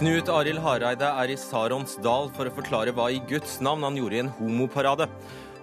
Knut 0.00 0.30
Arild 0.32 0.62
Hareide 0.64 1.04
er 1.04 1.28
i 1.28 1.34
Sarons 1.36 1.98
dal 2.00 2.30
for 2.32 2.48
å 2.48 2.52
forklare 2.56 2.92
hva 2.96 3.10
i 3.12 3.18
Guds 3.28 3.58
navn 3.60 3.82
han 3.84 3.98
gjorde 3.98 4.16
i 4.16 4.20
en 4.22 4.30
homoparade. 4.38 5.04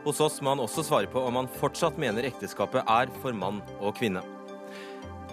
Hos 0.03 0.19
oss 0.21 0.35
må 0.45 0.51
han 0.51 0.61
også 0.61 0.83
svare 0.85 1.09
på 1.09 1.23
om 1.25 1.39
han 1.39 1.49
fortsatt 1.49 1.97
mener 1.97 2.27
ekteskapet 2.29 2.85
er 2.85 3.09
for 3.23 3.33
mann 3.33 3.63
og 3.79 3.95
kvinne. 3.97 4.21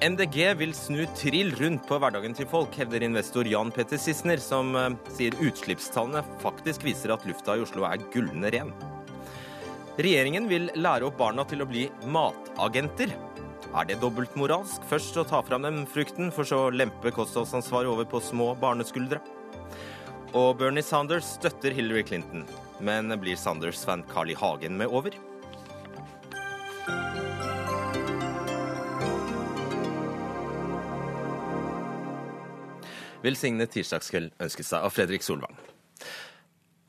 MDG 0.01 0.39
vil 0.57 0.73
snu 0.73 1.03
trill 1.21 1.53
rundt 1.59 1.85
på 1.85 1.99
hverdagen 2.01 2.33
til 2.39 2.49
folk, 2.49 2.73
hevder 2.81 3.05
investor 3.05 3.45
Jan 3.45 3.75
Petter 3.77 4.01
Sissener, 4.01 4.41
som 4.41 4.73
eh, 4.73 4.97
sier 5.13 5.37
utslippstallene 5.37 6.25
faktisk 6.41 6.89
viser 6.89 7.13
at 7.13 7.29
lufta 7.29 7.59
i 7.59 7.67
Oslo 7.67 7.85
er 7.85 8.01
gullende 8.09 8.55
ren. 8.57 8.73
Regjeringen 10.01 10.49
vil 10.49 10.73
lære 10.81 11.11
opp 11.11 11.21
barna 11.21 11.45
til 11.45 11.61
å 11.61 11.69
bli 11.69 11.91
matagenter. 12.09 13.13
Er 13.75 13.89
det 13.89 13.97
dobbeltmoralsk 13.99 14.85
først 14.87 15.17
å 15.19 15.25
ta 15.27 15.41
fram 15.43 15.65
den 15.67 15.81
frukten, 15.91 16.29
for 16.31 16.47
så 16.47 16.69
å 16.69 16.71
lempe 16.71 17.11
kostholdsansvaret 17.11 17.91
over 17.91 18.07
på 18.07 18.21
små 18.23 18.53
barneskuldre? 18.61 19.19
Og 20.39 20.61
Bernie 20.61 20.87
Sanders 20.87 21.33
støtter 21.41 21.75
Hillary 21.75 22.05
Clinton, 22.07 22.45
men 22.79 23.11
blir 23.19 23.35
Sanders-fan 23.35 24.07
Carl 24.07 24.31
I. 24.31 24.39
Hagen 24.39 24.79
med 24.79 24.95
over? 24.95 25.19
Velsignet 33.27 33.75
tirsdagskveld 33.75 34.37
ønskes 34.39 34.71
seg 34.71 34.87
av 34.87 34.95
Fredrik 34.95 35.27
Solvang. 35.27 35.59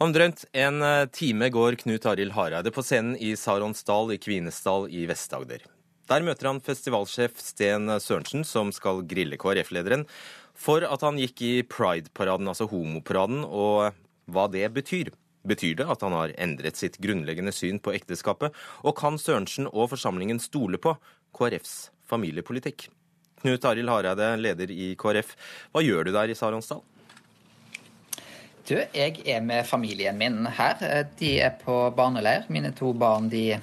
Om 0.05 0.13
drømt 0.13 0.45
en 0.53 0.83
eh, 0.85 1.07
time 1.09 1.49
går 1.49 1.81
Knut 1.81 2.05
Arild 2.11 2.37
Hareide 2.37 2.69
på 2.75 2.85
scenen 2.85 3.17
i 3.17 3.33
Saronsdal 3.39 4.13
i 4.13 4.21
Kvinesdal 4.21 4.85
i 4.93 5.07
Vest-Agder. 5.09 5.65
Der 6.05 6.21
møter 6.21 6.51
han 6.51 6.61
festivalsjef 6.61 7.39
Sten 7.41 7.89
Sørensen, 7.97 8.43
som 8.45 8.69
skal 8.75 9.01
grille 9.09 9.39
KrF-lederen, 9.41 10.05
for 10.53 10.85
at 10.85 11.01
han 11.01 11.17
gikk 11.19 11.41
i 11.41 11.53
Pride-paraden, 11.65 12.47
altså 12.51 12.67
homoparaden, 12.69 13.41
og 13.43 13.95
hva 14.29 14.45
det 14.53 14.67
betyr. 14.75 15.09
Betyr 15.45 15.75
det 15.81 15.89
at 15.89 16.01
han 16.05 16.13
har 16.13 16.33
endret 16.41 16.77
sitt 16.77 16.99
grunnleggende 17.01 17.53
syn 17.53 17.81
på 17.81 17.93
ekteskapet, 17.97 18.53
og 18.85 18.97
kan 18.97 19.17
Sørensen 19.21 19.69
og 19.71 19.91
forsamlingen 19.93 20.41
stole 20.41 20.77
på 20.81 20.95
KrFs 21.35 21.89
familiepolitikk? 22.09 22.87
Knut 23.41 23.65
Arild 23.65 23.89
Hareide, 23.89 24.31
leder 24.41 24.71
i 24.73 24.93
KrF. 24.97 25.35
Hva 25.73 25.83
gjør 25.85 26.07
du 26.07 26.13
der 26.15 26.29
i 26.29 26.37
Saronsdal? 26.37 26.85
Du, 28.65 28.73
jeg 28.73 29.19
er 29.29 29.43
med 29.45 29.67
familien 29.69 30.17
min 30.17 30.47
her. 30.57 30.79
De 31.19 31.35
er 31.45 31.53
på 31.61 31.83
barneleir. 31.97 32.47
Mine 32.49 32.71
to 32.73 32.93
barn 32.97 33.29
de 33.29 33.59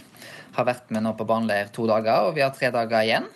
har 0.56 0.69
vært 0.69 0.92
med 0.92 1.05
nå 1.06 1.14
på 1.17 1.27
barneleir 1.28 1.72
to 1.72 1.86
dager, 1.89 2.28
og 2.28 2.36
vi 2.36 2.45
har 2.45 2.53
tre 2.56 2.70
dager 2.75 3.06
igjen. 3.06 3.28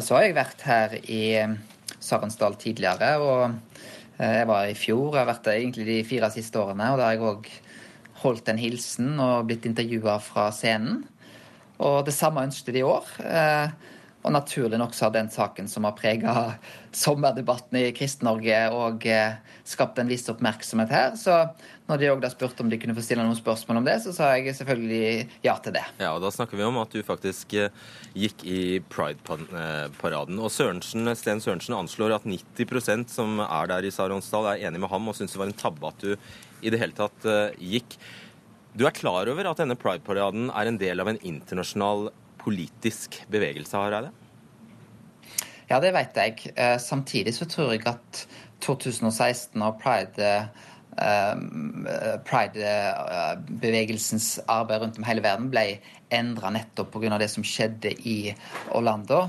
Så 0.00 0.16
har 0.16 0.24
jeg 0.24 0.36
vært 0.38 0.62
her 0.64 0.94
i 1.02 1.24
Sarensdal 2.04 2.56
tidligere, 2.60 3.16
og 3.20 3.42
eh, 4.18 4.40
jeg 4.40 4.48
var 4.48 4.68
i 4.68 4.76
fjor. 4.76 5.12
Jeg 5.12 5.20
har 5.22 5.30
vært 5.30 5.46
der 5.48 5.58
egentlig 5.58 5.86
de 5.88 5.98
fire 6.08 6.30
siste 6.32 6.60
årene, 6.60 6.92
og 6.92 7.00
da 7.00 7.08
har 7.08 7.16
jeg 7.16 7.28
òg 7.28 7.50
holdt 8.24 8.48
en 8.48 8.60
hilsen 8.60 9.18
og 9.20 9.48
blitt 9.48 9.68
intervjua 9.68 10.18
fra 10.24 10.48
scenen. 10.54 11.02
Og 11.84 12.04
det 12.06 12.14
samme 12.16 12.44
ønsket 12.46 12.76
de 12.76 12.80
i 12.80 12.86
år. 12.86 13.08
Eh, 14.24 14.28
og 14.28 14.32
naturlig 14.32 14.78
nok 14.80 14.94
så 14.94 15.06
har 15.06 15.14
den 15.14 15.30
saken 15.30 15.68
som 15.68 15.84
har 15.84 15.96
prega 15.96 16.54
sommerdebatten 16.94 17.76
i 17.76 17.92
Kristen-Norge 17.96 18.60
og 18.72 19.06
eh, 19.06 19.36
skapt 19.64 19.98
en 19.98 20.08
viss 20.08 20.28
oppmerksomhet 20.32 20.92
her. 20.92 21.16
Så 21.16 21.34
når 21.88 22.00
de 22.00 22.08
òg 22.12 22.22
da 22.22 22.30
spurte 22.32 22.64
om 22.64 22.70
de 22.72 22.78
kunne 22.80 22.96
få 22.96 23.04
stille 23.04 23.24
noen 23.24 23.36
spørsmål 23.36 23.82
om 23.82 23.88
det, 23.88 23.98
så 24.04 24.14
sa 24.16 24.30
jeg 24.34 24.56
selvfølgelig 24.56 25.28
ja 25.44 25.56
til 25.60 25.76
det. 25.76 25.84
Ja, 26.00 26.14
og 26.14 26.22
da 26.24 26.32
snakker 26.32 26.56
vi 26.56 26.64
om 26.64 26.80
at 26.80 26.94
du 26.94 27.04
faktisk 27.04 27.54
eh, 27.58 27.70
gikk 28.16 28.46
i 28.48 28.80
Pride-paraden. 28.92 30.40
Og 30.40 30.52
Sørensen, 30.52 31.12
Sten 31.18 31.44
Sørensen 31.44 31.76
anslår 31.76 32.16
at 32.18 32.28
90% 32.28 33.12
som 33.12 33.44
er 33.44 33.70
der 33.70 33.84
i 33.84 33.92
Saronsdal, 33.94 34.54
er 34.54 34.68
enig 34.68 34.80
med 34.80 34.92
ham 34.92 35.12
og 35.12 35.18
syns 35.18 35.36
det 35.36 35.42
var 35.42 35.52
en 35.52 35.62
tabbe 35.64 35.90
at 35.90 36.04
du 36.04 36.14
i 36.64 36.72
det 36.72 36.80
hele 36.80 36.96
tatt 36.96 37.28
eh, 37.28 37.56
gikk. 37.76 37.98
Du 38.74 38.88
er 38.88 38.96
klar 38.96 39.28
over 39.30 39.46
at 39.46 39.60
denne 39.60 39.76
Pride-paraden 39.78 40.48
er 40.50 40.66
en 40.66 40.80
del 40.80 41.02
av 41.02 41.12
en 41.12 41.20
internasjonal 41.20 42.08
politisk 42.44 43.16
bevegelse, 43.32 43.80
Hareide? 43.80 44.12
Ja, 45.70 45.78
det 45.80 45.94
vet 45.96 46.18
jeg. 46.20 46.52
Eh, 46.54 46.78
samtidig 46.78 47.34
så 47.34 47.46
tror 47.48 47.72
jeg 47.72 47.86
at 47.88 48.26
2016 48.64 49.62
og 49.64 49.78
pride 49.80 50.48
eh, 51.00 51.34
Pride-bevegelsens 52.28 54.40
arbeid 54.46 54.80
rundt 54.82 54.98
om 55.00 55.04
hele 55.08 55.22
verden 55.24 55.50
ble 55.50 55.80
endra 56.14 56.50
nettopp 56.54 56.92
pga. 56.94 57.18
det 57.18 57.30
som 57.32 57.44
skjedde 57.44 57.90
i 58.06 58.34
Orlando. 58.70 59.28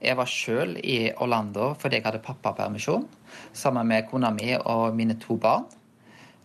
Jeg 0.00 0.16
var 0.16 0.26
sjøl 0.30 0.76
i 0.78 1.12
Orlando 1.20 1.74
fordi 1.80 1.96
jeg 1.98 2.06
hadde 2.06 2.24
pappapermisjon 2.24 3.08
sammen 3.52 3.86
med 3.90 4.08
kona 4.10 4.30
mi 4.30 4.54
og 4.56 4.94
mine 4.96 5.18
to 5.20 5.36
barn. 5.36 5.64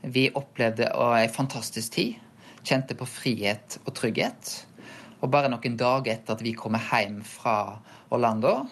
Vi 0.02 0.32
opplevde 0.34 0.90
ei 1.14 1.28
fantastisk 1.30 1.92
tid. 1.96 2.16
Kjente 2.66 2.96
på 2.98 3.06
frihet 3.06 3.80
og 3.86 3.94
trygghet. 3.98 4.66
Og 5.22 5.32
bare 5.32 5.50
noen 5.52 5.78
dager 5.80 6.16
etter 6.16 6.36
at 6.36 6.44
vi 6.44 6.56
kommer 6.58 6.84
hjem 6.92 7.22
fra 7.26 7.78
Orlando, 8.14 8.66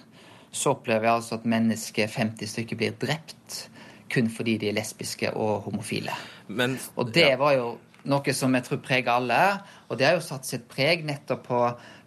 så 0.54 0.76
opplever 0.76 1.08
jeg 1.08 1.20
altså 1.20 1.40
at 1.40 1.48
mennesker, 1.50 2.12
50 2.12 2.52
stykker, 2.52 2.80
blir 2.80 2.98
drept 3.02 3.64
kun 4.14 4.28
fordi 4.30 4.59
de 4.62 4.70
er 4.70 4.78
lesbiske 4.78 5.31
og 5.34 5.64
homofile. 5.66 6.14
Men, 6.48 6.78
og 6.96 7.09
det 7.16 7.31
ja. 7.31 7.40
var 7.42 7.56
jo 7.58 7.72
noe 8.09 8.36
som 8.36 8.54
jeg 8.54 8.68
tror 8.68 8.81
preger 8.84 9.16
alle. 9.16 9.40
Og 9.90 9.98
det 9.98 10.08
har 10.09 10.18
jo 10.18 10.26
satt 10.26 10.48
sitt 10.48 10.68
preg 10.70 11.06
nettopp 11.08 11.48
på 11.48 11.62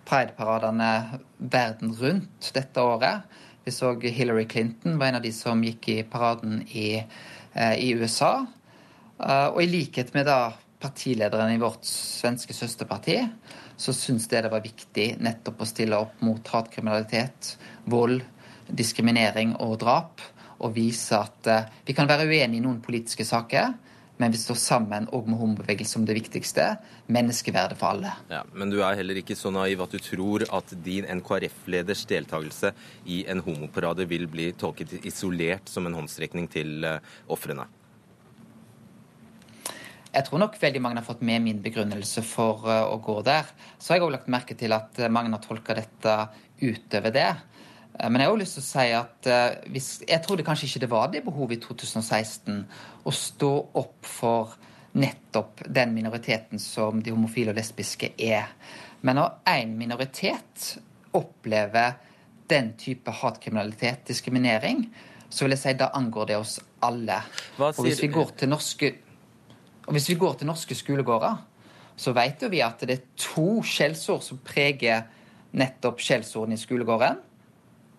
prideparadene 0.06 0.90
verden 1.38 1.94
rundt 1.98 2.52
dette 2.54 2.82
året. 2.82 3.24
Vi 3.66 3.74
så 3.74 3.96
Hillary 3.98 4.46
Clinton 4.46 5.00
var 5.00 5.10
en 5.10 5.18
av 5.18 5.24
de 5.24 5.32
som 5.34 5.64
gikk 5.66 5.88
i 5.90 5.98
paraden 6.06 6.60
i, 6.68 7.02
eh, 7.54 7.74
i 7.82 7.90
USA. 7.98 8.46
Uh, 9.16 9.48
og 9.48 9.62
i 9.64 9.70
likhet 9.70 10.12
med 10.14 10.28
da 10.28 10.52
partilederen 10.78 11.54
i 11.54 11.58
vårt 11.58 11.86
svenske 11.88 12.54
søsterparti, 12.54 13.16
så 13.76 13.94
syns 13.96 14.28
jeg 14.30 14.44
det 14.44 14.52
var 14.52 14.64
viktig 14.64 15.08
nettopp 15.22 15.62
å 15.62 15.68
stille 15.68 15.98
opp 16.06 16.22
mot 16.24 16.52
hatkriminalitet, 16.52 17.56
vold, 17.84 18.22
diskriminering 18.66 19.56
og 19.62 19.78
drap. 19.82 20.24
Og 20.56 20.72
vise 20.72 21.18
at 21.18 21.50
uh, 21.52 21.66
vi 21.84 21.92
kan 21.96 22.08
være 22.08 22.24
uenige 22.24 22.62
i 22.62 22.64
noen 22.64 22.80
politiske 22.80 23.26
saker, 23.28 23.74
men 24.16 24.32
vi 24.32 24.40
står 24.40 24.56
sammen 24.56 25.08
òg 25.12 25.26
med 25.28 25.36
homobevegelse 25.36 25.98
som 25.98 26.06
det 26.08 26.16
viktigste. 26.16 26.70
Menneskeverdet 27.12 27.76
for 27.76 27.92
alle. 27.92 28.14
Ja, 28.32 28.40
men 28.56 28.72
du 28.72 28.78
er 28.80 28.96
heller 28.96 29.20
ikke 29.20 29.36
så 29.36 29.52
naiv 29.52 29.84
at 29.84 29.92
du 29.92 30.00
tror 30.00 30.46
at 30.48 30.72
din 30.86 31.04
NKRF-leders 31.18 32.06
deltakelse 32.08 32.72
i 33.04 33.26
en 33.28 33.44
homoparade 33.44 34.08
vil 34.08 34.24
bli 34.32 34.48
tolket 34.56 34.96
isolert 35.04 35.68
som 35.68 35.84
en 35.84 36.00
håndsrekning 36.00 36.48
til 36.48 36.88
uh, 36.88 36.96
ofrene? 37.28 37.68
Jeg 40.16 40.24
tror 40.24 40.40
nok 40.40 40.54
veldig 40.56 40.80
mange 40.80 41.02
har 41.02 41.04
fått 41.04 41.24
med 41.28 41.42
min 41.44 41.58
begrunnelse 41.60 42.22
for 42.24 42.64
uh, 42.64 42.86
å 42.88 42.96
gå 43.04 43.18
der. 43.26 43.50
Så 43.76 43.92
har 43.92 43.98
jeg 43.98 44.06
òg 44.06 44.14
lagt 44.14 44.30
merke 44.32 44.56
til 44.56 44.72
at 44.72 44.96
uh, 45.02 45.10
mange 45.12 45.34
har 45.34 45.42
tolka 45.44 45.76
dette 45.76 46.14
utover 46.62 47.12
det. 47.12 47.26
Uh, 47.98 48.06
men 48.08 48.22
jeg 48.22 48.30
har 48.30 48.32
òg 48.32 48.40
lyst 48.40 48.56
til 48.56 48.64
å 48.64 48.68
si 48.70 48.86
at 48.96 49.28
hvis, 49.74 49.90
jeg 50.08 50.24
trodde 50.24 50.46
kanskje 50.46 50.70
ikke 50.70 50.84
det 50.86 50.90
var 50.94 51.12
det 51.12 51.24
behovet 51.26 51.58
i 51.58 51.60
2016 51.66 52.62
å 53.04 53.12
stå 53.12 53.52
opp 53.82 54.08
for 54.08 54.56
nettopp 54.96 55.66
den 55.68 55.92
minoriteten 55.92 56.62
som 56.62 57.02
de 57.04 57.12
homofile 57.12 57.52
og 57.52 57.60
lesbiske 57.60 58.14
er. 58.16 58.48
Men 59.04 59.20
når 59.20 59.34
én 59.52 59.76
minoritet 59.76 60.78
opplever 61.16 61.98
den 62.48 62.72
type 62.80 63.12
hatkriminalitet, 63.20 64.06
diskriminering, 64.08 64.86
så 65.28 65.44
vil 65.44 65.56
jeg 65.56 65.60
si 65.60 65.74
da 65.76 65.90
angår 65.98 66.30
det 66.30 66.38
oss 66.40 66.56
alle. 66.86 67.18
Og 67.60 67.82
hvis 67.84 68.00
vi 68.00 68.08
går 68.14 68.32
til 68.40 68.48
norske 68.48 68.92
og 69.86 69.92
Hvis 69.94 70.08
vi 70.10 70.18
går 70.18 70.34
til 70.34 70.48
norske 70.50 70.74
skolegårder, 70.74 71.36
så 71.96 72.12
vet 72.12 72.42
jo 72.42 72.50
vi 72.52 72.60
at 72.64 72.82
det 72.82 72.96
er 72.96 73.04
to 73.16 73.62
skjellsord 73.64 74.24
som 74.26 74.40
preger 74.44 75.06
nettopp 75.56 76.02
skjellsordene 76.02 76.58
i 76.58 76.60
skolegården. 76.60 77.20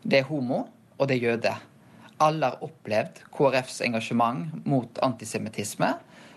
Det 0.04 0.20
er 0.20 0.28
homo, 0.28 0.66
og 0.98 1.08
det 1.08 1.18
er 1.18 1.32
jøde. 1.32 1.54
Alle 2.20 2.52
har 2.52 2.66
opplevd 2.66 3.24
KrFs 3.34 3.82
engasjement 3.86 4.66
mot 4.66 5.00
antisemittisme. 5.06 5.94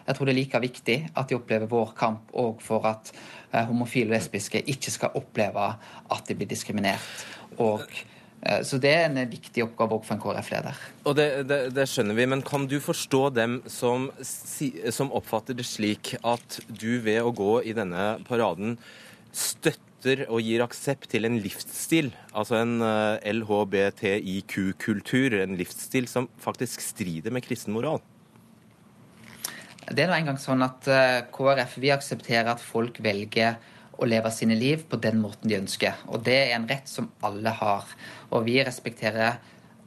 Jeg 0.06 0.16
tror 0.16 0.26
det 0.26 0.32
er 0.32 0.40
like 0.40 0.60
viktig 0.62 0.96
at 1.16 1.28
de 1.28 1.36
opplever 1.36 1.70
vår 1.70 1.92
kamp 1.98 2.32
òg 2.36 2.62
for 2.64 2.86
at 2.88 3.12
eh, 3.12 3.66
homofile 3.68 4.10
og 4.10 4.16
lesbiske 4.16 4.62
ikke 4.72 4.90
skal 4.90 5.18
oppleve 5.18 5.66
at 6.10 6.28
de 6.28 6.36
blir 6.36 6.48
diskriminert. 6.50 7.26
Og 7.58 7.84
så 8.40 8.78
det 8.80 8.88
er 8.88 9.02
en 9.04 9.28
viktig 9.28 9.60
oppgave 9.66 9.98
også 9.98 10.08
for 10.08 10.16
en 10.16 10.22
KrF-leder. 10.22 10.76
Og 11.04 11.16
det, 11.18 11.26
det, 11.50 11.58
det, 11.76 11.84
skjønner 11.90 12.16
vi, 12.16 12.24
men 12.32 12.42
kan 12.46 12.64
du 12.70 12.78
forstå 12.80 13.22
dem 13.36 13.58
som, 13.68 14.08
som, 14.24 15.12
oppfatter 15.12 15.54
det 15.58 15.66
slik 15.68 16.14
at 16.24 16.60
du 16.68 17.00
ved 17.04 17.20
å 17.20 17.34
gå 17.36 17.60
i 17.68 17.74
denne 17.76 18.18
paraden 18.28 18.78
støtter 19.36 20.24
og 20.30 20.40
gir 20.40 20.64
aksept 20.64 21.10
til 21.12 21.28
en 21.28 21.36
livsstil, 21.44 22.08
altså 22.32 22.54
en 22.62 22.80
eh, 22.80 23.20
LHBTIQ-kultur, 23.34 25.36
en 25.42 25.58
livsstil 25.60 26.08
som 26.08 26.28
faktisk 26.40 26.80
strider 26.80 27.30
med 27.34 27.44
kristen 27.44 27.74
moral? 27.76 28.00
Det 29.90 30.04
er 30.04 30.08
nå 30.08 30.16
engang 30.16 30.38
sånn 30.40 30.64
at 30.64 30.88
eh, 30.88 31.26
KrF 31.34 31.76
vi 31.82 31.92
aksepterer 31.92 32.48
at 32.54 32.62
folk 32.62 33.02
velger 33.04 33.58
å 34.00 34.08
leve 34.08 34.32
sine 34.32 34.56
liv 34.56 34.84
på 34.88 34.98
den 35.02 35.20
måten 35.20 35.50
de 35.50 35.58
ønsker. 35.60 35.98
Og 36.08 36.24
det 36.24 36.36
er 36.46 36.54
en 36.56 36.68
rett 36.70 36.88
som 36.88 37.10
alle 37.26 37.52
har. 37.60 37.88
Og 38.30 38.46
vi 38.48 38.58
respekterer 38.64 39.40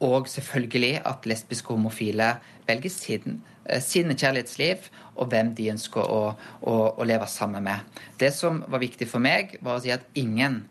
og 0.04 0.28
selvfølgelig 0.28 1.00
at 1.08 1.26
lesbiske 1.30 1.72
og 1.72 1.80
homofile 1.80 2.36
velger 2.68 2.92
sin, 2.92 3.42
eh, 3.66 3.82
sine 3.82 4.16
kjærlighetsliv 4.16 4.90
og 5.16 5.30
hvem 5.32 5.54
de 5.56 5.72
ønsker 5.72 6.02
å, 6.02 6.36
å, 6.62 6.76
å, 6.98 7.04
leve 7.08 7.28
sammen 7.28 7.64
med. 7.64 7.80
Det 8.20 8.34
som 8.34 8.64
var 8.68 8.82
viktig 8.84 9.08
for 9.08 9.24
meg, 9.24 9.58
var 9.62 9.78
å 9.78 9.84
si 9.84 9.94
at 9.94 10.06
ingen 10.16 10.64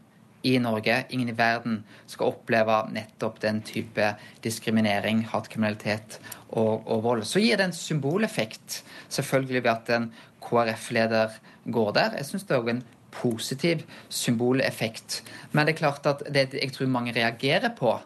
i 0.42 0.56
Norge, 0.58 1.04
ingen 1.14 1.30
i 1.30 1.36
verden, 1.38 1.84
skal 2.10 2.32
oppleve 2.32 2.80
nettopp 2.90 3.38
den 3.44 3.60
type 3.62 4.08
diskriminering, 4.42 5.22
hatkriminalitet 5.30 6.18
og, 6.50 6.82
og 6.82 7.04
vold. 7.04 7.26
Så 7.28 7.42
gir 7.42 7.60
det 7.60 7.68
en 7.68 7.76
symboleffekt, 7.76 8.82
selvfølgelig 9.08 9.62
ved 9.62 9.70
at 9.70 9.92
en 9.94 10.10
KrF-leder 10.42 11.38
går 11.70 11.94
der. 11.94 12.18
Jeg 12.18 12.32
syns 12.32 12.48
det 12.48 12.58
er 12.58 12.72
en 12.74 12.82
positiv 13.12 13.84
symboleffekt. 14.08 15.22
Men 15.52 15.66
det 15.66 15.76
er 15.76 15.82
klart 15.82 16.06
at 16.10 16.24
det 16.32 16.48
jeg 16.56 16.72
tror 16.74 16.90
mange 16.92 17.14
reagerer 17.16 17.74
på, 17.76 17.98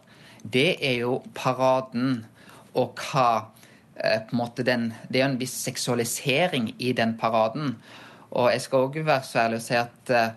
det 0.43 0.77
er 0.85 1.01
jo 1.03 1.21
paraden 1.35 2.25
og 2.77 3.01
hva 3.01 3.29
eh, 3.97 4.21
på 4.27 4.35
en 4.35 4.41
måte 4.41 4.67
den, 4.67 4.93
Det 5.09 5.21
er 5.21 5.27
jo 5.27 5.33
en 5.33 5.41
viss 5.41 5.57
seksualisering 5.65 6.75
i 6.79 6.93
den 6.93 7.17
paraden. 7.19 7.77
Og 8.31 8.51
jeg 8.53 8.61
skal 8.67 8.87
òg 8.89 9.01
være 9.05 9.25
så 9.25 9.47
ærlig 9.47 9.63
å 9.63 9.65
si 9.65 9.77
at 9.79 10.13
uh, 10.13 10.35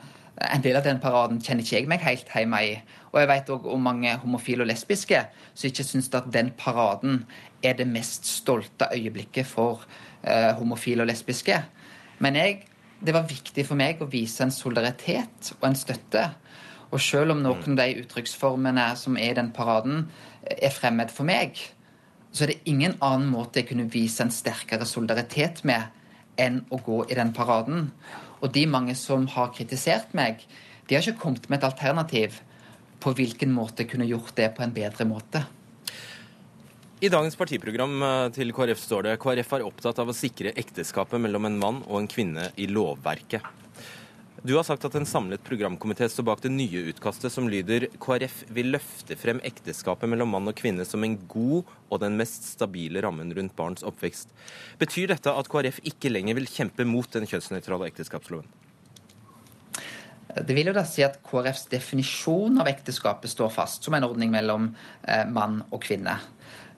en 0.53 0.63
del 0.63 0.77
av 0.79 0.85
den 0.85 1.01
paraden 1.03 1.41
kjenner 1.43 1.65
ikke 1.65 1.75
jeg 1.75 1.89
meg 1.89 2.05
helt 2.05 2.31
hjemme 2.31 2.61
i. 2.63 2.73
Og 3.11 3.19
jeg 3.19 3.29
vet 3.31 3.51
òg 3.51 3.67
om 3.73 3.81
mange 3.83 4.13
homofile 4.21 4.63
og 4.63 4.69
lesbiske 4.69 5.23
som 5.53 5.67
ikke 5.67 5.85
syns 5.85 6.11
at 6.15 6.29
den 6.31 6.53
paraden 6.57 7.23
er 7.65 7.75
det 7.75 7.87
mest 7.89 8.27
stolte 8.29 8.87
øyeblikket 8.93 9.49
for 9.49 9.83
eh, 10.23 10.53
homofile 10.59 11.03
og 11.03 11.09
lesbiske. 11.09 11.57
Men 12.23 12.37
jeg, 12.39 12.61
det 12.99 13.15
var 13.15 13.27
viktig 13.29 13.63
for 13.67 13.79
meg 13.79 14.01
å 14.03 14.09
vise 14.11 14.43
en 14.43 14.53
solidaritet 14.53 15.53
og 15.57 15.67
en 15.69 15.77
støtte. 15.77 16.25
Og 16.89 17.01
selv 17.03 17.35
om 17.35 17.43
noen 17.43 17.75
av 17.75 17.83
de 17.83 18.01
uttrykksformene 18.01 18.87
som 18.99 19.17
er 19.19 19.33
i 19.33 19.37
den 19.37 19.51
paraden, 19.55 20.07
er 20.43 20.73
fremmed 20.73 21.13
for 21.13 21.27
meg, 21.27 21.59
så 22.31 22.45
er 22.45 22.53
det 22.53 22.69
ingen 22.69 22.97
annen 23.05 23.29
måte 23.31 23.61
jeg 23.61 23.69
kunne 23.71 23.89
vise 23.91 24.23
en 24.23 24.33
sterkere 24.33 24.87
solidaritet 24.89 25.63
med 25.67 25.87
enn 26.39 26.63
å 26.71 26.79
gå 26.83 27.03
i 27.09 27.17
den 27.17 27.31
paraden. 27.35 27.89
Og 28.39 28.51
de 28.55 28.65
mange 28.69 28.95
som 28.97 29.27
har 29.35 29.53
kritisert 29.55 30.13
meg, 30.17 30.43
de 30.87 30.95
har 30.95 31.05
ikke 31.05 31.21
kommet 31.23 31.49
med 31.49 31.59
et 31.59 31.69
alternativ 31.69 32.41
på 32.99 33.13
hvilken 33.15 33.53
måte 33.55 33.83
jeg 33.83 33.93
kunne 33.93 34.09
gjort 34.09 34.35
det 34.37 34.51
på 34.55 34.63
en 34.65 34.75
bedre 34.75 35.07
måte. 35.07 35.43
I 36.99 37.07
dagens 37.07 37.37
partiprogram 37.39 38.01
eh, 38.03 38.25
til 38.35 38.49
KrF 38.51 38.81
står 38.83 39.05
det 39.05 39.11
KrF 39.23 39.53
er 39.55 39.63
opptatt 39.63 40.01
av 40.03 40.09
å 40.11 40.15
sikre 40.15 40.51
ekteskapet 40.59 41.21
mellom 41.23 41.45
en 41.47 41.55
mann 41.61 41.77
og 41.85 42.01
en 42.01 42.09
kvinne 42.11 42.49
i 42.59 42.65
lovverket. 42.67 43.45
Du 44.43 44.51
har 44.57 44.65
sagt 44.67 44.83
at 44.83 44.97
en 44.99 45.07
samlet 45.07 45.39
programkomité 45.47 46.09
står 46.11 46.25
bak 46.27 46.43
det 46.43 46.51
nye 46.51 46.81
utkastet 46.91 47.31
som 47.31 47.47
lyder 47.47 47.85
KrF 48.03 48.41
vil 48.51 48.73
løfte 48.75 49.15
frem 49.15 49.39
ekteskapet 49.47 50.11
mellom 50.11 50.35
mann 50.35 50.51
og 50.51 50.59
kvinne 50.59 50.83
som 50.83 51.05
en 51.07 51.15
god 51.31 51.71
og 51.87 52.01
den 52.03 52.19
mest 52.19 52.49
stabile 52.51 52.99
rammen 53.05 53.31
rundt 53.37 53.55
barns 53.55 53.85
oppvekst. 53.87 54.35
Betyr 54.83 55.13
dette 55.13 55.31
at 55.31 55.51
KrF 55.51 55.79
ikke 55.87 56.11
lenger 56.11 56.35
vil 56.35 56.51
kjempe 56.51 56.83
mot 56.83 57.07
den 57.15 57.27
kjønnsnøytrale 57.31 57.87
ekteskapsloven? 57.93 58.51
Det 60.35 60.53
vil 60.53 60.67
jo 60.69 60.75
da 60.75 60.83
si 60.85 61.07
at 61.07 61.15
KrFs 61.25 61.69
definisjon 61.71 62.59
av 62.59 62.67
ekteskapet 62.69 63.31
står 63.31 63.55
fast 63.55 63.87
som 63.87 63.95
en 63.95 64.05
ordning 64.05 64.35
mellom 64.35 64.67
eh, 65.07 65.23
mann 65.31 65.61
og 65.71 65.81
kvinne. 65.87 66.19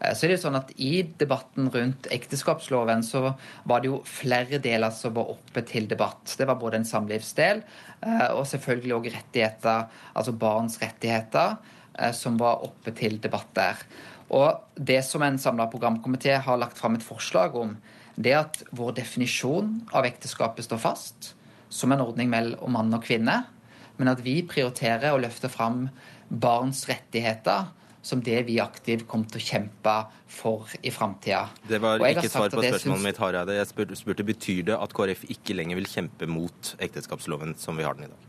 Eh, 0.02 0.14
så 0.16 0.26
er 0.26 0.32
det 0.32 0.38
jo 0.40 0.44
sånn 0.46 0.60
at 0.60 0.72
I 0.82 0.92
debatten 1.22 1.70
rundt 1.74 2.10
ekteskapsloven 2.14 3.04
så 3.06 3.34
var 3.70 3.82
det 3.82 3.92
jo 3.92 4.02
flere 4.08 4.62
deler 4.64 4.94
som 4.96 5.16
var 5.18 5.34
oppe 5.36 5.64
til 5.68 5.90
debatt. 5.92 6.36
Det 6.38 6.48
var 6.50 6.60
både 6.62 6.82
en 6.82 6.88
samlivsdel 6.88 7.62
eh, 7.62 8.30
og 8.34 8.48
selvfølgelig 8.50 8.98
òg 8.98 9.12
rettigheter, 9.18 9.86
altså 10.14 10.36
barns 10.38 10.80
rettigheter, 10.82 11.60
eh, 12.00 12.14
som 12.18 12.40
var 12.42 12.66
oppe 12.68 12.96
til 12.98 13.20
debatt 13.22 13.52
der. 13.58 13.86
Og 14.32 14.64
Det 14.76 15.02
som 15.04 15.22
en 15.26 15.38
samla 15.38 15.68
programkomité 15.70 16.38
har 16.40 16.58
lagt 16.58 16.80
fram 16.80 16.96
et 16.96 17.06
forslag 17.06 17.56
om, 17.56 17.76
det 18.16 18.32
er 18.32 18.46
at 18.46 18.62
vår 18.76 18.96
definisjon 19.02 19.82
av 19.94 20.06
ekteskapet 20.08 20.66
står 20.66 20.80
fast 20.80 21.34
som 21.72 21.92
en 21.92 22.04
ordning 22.04 22.30
mellom 22.32 22.74
mann 22.76 22.94
og 22.94 23.04
kvinne, 23.06 23.44
men 23.98 24.10
at 24.12 24.24
vi 24.24 24.42
prioriterer 24.44 25.14
å 25.14 25.20
løfte 25.22 25.52
fram 25.52 25.86
barns 26.32 26.84
rettigheter 26.90 27.70
som 28.02 28.22
det 28.26 28.40
vi 28.48 28.58
aktivt 28.64 29.06
kommer 29.10 29.30
til 29.30 29.42
å 29.42 29.46
kjempe 29.46 29.96
for 30.32 30.72
i 30.82 30.92
framtida. 30.94 31.46
Det 31.70 31.82
var 31.84 32.02
ikke 32.08 32.30
svar 32.30 32.50
på 32.50 32.64
spørsmålet 32.64 32.84
synes... 32.88 33.06
mitt, 33.06 33.22
Hareide. 33.22 33.60
Jeg 33.60 33.70
spurte, 33.70 34.00
spurte 34.00 34.26
betyr 34.26 34.66
det 34.72 34.78
at 34.78 34.96
KrF 34.98 35.28
ikke 35.36 35.58
lenger 35.58 35.78
vil 35.82 35.90
kjempe 35.90 36.30
mot 36.30 36.76
ekteskapsloven 36.82 37.56
som 37.62 37.78
vi 37.78 37.86
har 37.86 37.98
den 37.98 38.10
i 38.10 38.12
dag? 38.14 38.28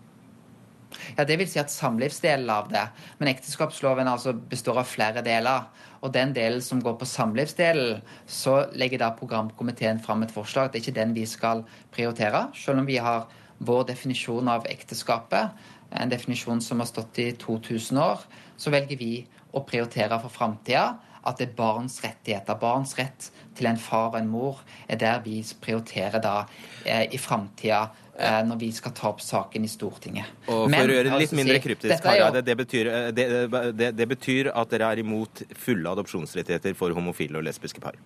Ja, 1.16 1.24
Det 1.24 1.38
vil 1.40 1.48
si 1.48 1.60
at 1.60 1.72
samlivsdelen 1.72 2.50
av 2.52 2.68
det. 2.72 2.84
Men 3.18 3.32
ekteskapsloven 3.32 4.08
altså 4.08 4.34
består 4.36 4.82
av 4.82 4.88
flere 4.90 5.24
deler. 5.24 5.68
Og 6.02 6.12
den 6.12 6.34
delen 6.36 6.62
som 6.64 6.82
går 6.82 6.98
på 7.00 7.08
samlivsdelen, 7.08 8.02
så 8.26 8.66
legger 8.76 9.00
da 9.00 9.12
programkomiteen 9.16 10.02
fram 10.02 10.22
et 10.26 10.34
forslag. 10.34 10.72
Det 10.72 10.80
er 10.80 10.86
ikke 10.86 11.00
den 11.00 11.14
vi 11.16 11.26
skal 11.26 11.64
prioritere, 11.94 12.48
selv 12.58 12.82
om 12.82 12.88
vi 12.88 12.98
har 13.00 13.28
vår 13.62 13.86
definisjon 13.92 14.48
av 14.50 14.66
ekteskapet, 14.66 15.52
en 15.92 16.10
definisjon 16.10 16.60
som 16.64 16.80
har 16.80 16.88
stått 16.88 17.20
i 17.22 17.28
2000 17.38 18.00
år, 18.00 18.24
så 18.56 18.72
velger 18.72 18.98
vi 18.98 19.12
å 19.52 19.64
prioritere 19.68 20.18
for 20.22 20.32
framtida. 20.32 20.92
At 21.22 21.38
det 21.38 21.52
er 21.52 21.54
barns 21.54 22.00
rettigheter. 22.02 22.56
Barns 22.58 22.96
rett 22.98 23.28
til 23.54 23.68
en 23.70 23.78
far 23.78 24.08
og 24.10 24.16
en 24.18 24.30
mor 24.30 24.62
er 24.90 24.98
der 24.98 25.20
vi 25.22 25.36
prioriterer 25.62 26.22
da 26.22 26.40
eh, 26.84 27.06
i 27.14 27.20
framtida. 27.20 27.84
Eh, 28.12 28.42
når 28.44 28.58
vi 28.60 28.66
skal 28.76 28.92
ta 28.92 29.08
opp 29.08 29.22
saken 29.24 29.64
i 29.64 29.68
Stortinget. 29.72 30.28
Og 30.44 30.66
For 30.66 30.70
Men, 30.70 30.84
å 30.84 30.96
gjøre 30.98 31.08
det 31.08 31.20
litt 31.22 31.30
mindre 31.32 31.54
mindre 31.54 31.62
kryptisk, 31.64 32.08
jo... 32.12 32.26
det, 32.34 32.42
det, 32.44 32.82
eh, 32.84 33.70
det, 33.72 33.88
det 33.96 34.06
betyr 34.10 34.50
at 34.52 34.74
dere 34.74 34.90
er 34.92 35.00
imot 35.00 35.40
fulle 35.56 35.94
adopsjonsrettigheter 35.96 36.76
for 36.76 36.92
homofile 36.92 37.40
og 37.40 37.46
lesbiske 37.48 37.80
par? 37.80 37.96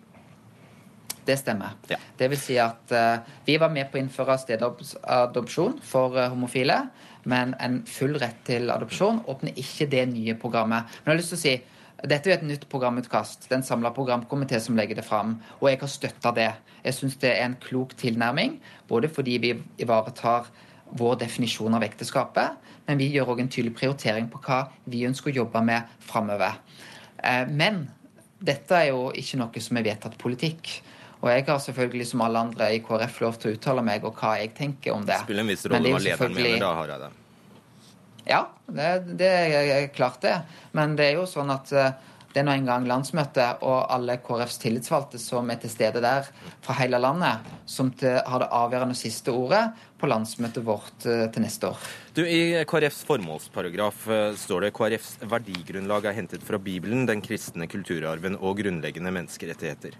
Det 1.26 1.34
stemmer. 1.40 1.74
Ja. 1.90 1.98
Det 2.18 2.28
vil 2.30 2.38
si 2.38 2.54
at 2.62 2.94
eh, 2.94 3.26
vi 3.48 3.58
var 3.58 3.74
med 3.74 3.90
på 3.90 3.98
å 3.98 4.04
innføre 4.04 4.38
stedadopsjon 4.38 5.80
for 5.82 6.14
uh, 6.14 6.28
homofile. 6.30 6.78
Men 7.26 7.54
en 7.62 7.80
full 7.90 8.14
rett 8.22 8.38
til 8.46 8.70
adopsjon 8.70 9.24
åpner 9.30 9.56
ikke 9.58 9.88
det 9.90 10.04
nye 10.12 10.36
programmet. 10.38 10.86
Men 11.02 11.10
jeg 11.10 11.14
har 11.14 11.20
lyst 11.22 11.34
til 11.34 11.40
å 11.40 11.44
si 11.46 11.56
dette 12.06 12.28
er 12.28 12.34
jo 12.34 12.36
et 12.36 12.48
nytt 12.50 12.66
programutkast. 12.70 13.46
Det 13.46 13.54
er 13.54 13.60
en 13.62 13.66
samla 13.66 13.90
programkomité 13.96 14.60
som 14.60 14.76
legger 14.76 14.98
det 14.98 15.06
fram. 15.06 15.38
Og 15.62 15.70
jeg 15.70 15.80
har 15.80 15.90
støtta 15.90 16.32
det. 16.36 16.50
Jeg 16.84 16.94
syns 16.94 17.16
det 17.22 17.32
er 17.32 17.46
en 17.46 17.56
klok 17.60 17.96
tilnærming, 17.98 18.58
både 18.88 19.08
fordi 19.08 19.38
vi 19.42 19.54
ivaretar 19.82 20.50
vår 20.96 21.16
definisjon 21.24 21.74
av 21.74 21.82
ekteskapet, 21.82 22.60
men 22.86 23.00
vi 23.00 23.08
gjør 23.10 23.32
òg 23.32 23.42
en 23.42 23.48
tydelig 23.50 23.74
prioritering 23.74 24.28
på 24.30 24.38
hva 24.44 24.60
vi 24.86 25.02
ønsker 25.08 25.32
å 25.32 25.40
jobbe 25.40 25.62
med 25.66 25.96
framover. 26.04 26.60
Eh, 27.18 27.48
men 27.50 27.86
dette 28.38 28.76
er 28.76 28.92
jo 28.92 29.08
ikke 29.16 29.40
noe 29.40 29.64
som 29.64 29.80
er 29.80 29.88
vedtatt 29.88 30.18
politikk. 30.20 30.76
Og 31.26 31.32
jeg 31.32 31.46
har 31.48 31.62
selvfølgelig 31.62 32.06
som 32.12 32.22
alle 32.22 32.42
andre 32.46 32.70
i 32.76 32.82
KrF 32.86 33.20
lov 33.24 33.38
til 33.42 33.50
å 33.50 33.58
uttale 33.58 33.82
meg 33.86 34.04
og 34.06 34.18
hva 34.20 34.36
jeg 34.38 34.52
tenker 34.54 34.94
om 34.94 35.06
det. 35.06 35.18
Spiller 35.26 35.42
en 35.42 35.50
viss 35.50 35.66
rolle 35.66 35.94
hva 35.96 36.02
lederen 36.04 36.36
mener 36.36 36.60
da, 36.62 36.74
Hareide? 36.78 37.14
Ja, 38.26 38.44
det, 38.66 38.90
det, 39.18 39.30
er 39.30 39.88
klart 39.94 40.20
det. 40.22 40.36
Men 40.74 40.94
det 40.98 41.10
er 41.10 41.18
jo 41.18 41.26
sånn 41.30 41.50
at 41.54 41.72
eh, 41.74 41.90
det 42.36 42.42
er 42.42 42.46
nå 42.50 42.52
engang 42.52 42.84
landsmøtet 42.84 43.62
og 43.64 43.86
alle 43.88 44.18
KrFs 44.20 44.58
tillitsvalgte 44.60 45.16
som 45.16 45.48
er 45.48 45.56
til 45.62 45.70
stede 45.72 46.02
der 46.04 46.26
fra 46.60 46.74
hele 46.76 46.98
landet, 47.00 47.46
som 47.64 47.88
til, 47.96 48.18
har 48.20 48.42
det 48.42 48.50
avgjørende 48.52 48.96
siste 48.98 49.32
ordet 49.32 49.62
på 49.96 50.10
landsmøtet 50.10 50.66
vårt 50.66 51.06
uh, 51.08 51.22
til 51.32 51.46
neste 51.46 51.70
år. 51.70 51.86
Du, 52.12 52.20
I 52.28 52.60
KrFs 52.68 53.00
formålsparagraf 53.08 54.04
uh, 54.12 54.18
står 54.36 54.66
det 54.66 54.72
KrFs 54.76 55.14
verdigrunnlag 55.24 56.10
er 56.10 56.18
hentet 56.18 56.44
fra 56.44 56.60
Bibelen, 56.60 57.06
den 57.08 57.24
kristne 57.24 57.70
kulturarven 57.72 58.36
og 58.36 58.60
grunnleggende 58.60 59.14
menneskerettigheter. 59.16 59.96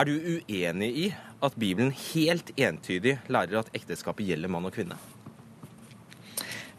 Er 0.00 0.06
du 0.08 0.14
uenig 0.16 0.86
i 0.96 1.06
at 1.44 1.56
Bibelen 1.60 1.90
helt 1.92 2.54
entydig 2.56 3.18
lærer 3.28 3.58
at 3.60 3.74
ekteskapet 3.76 4.30
gjelder 4.30 4.48
mann 4.48 4.64
og 4.64 4.72
kvinne? 4.72 4.96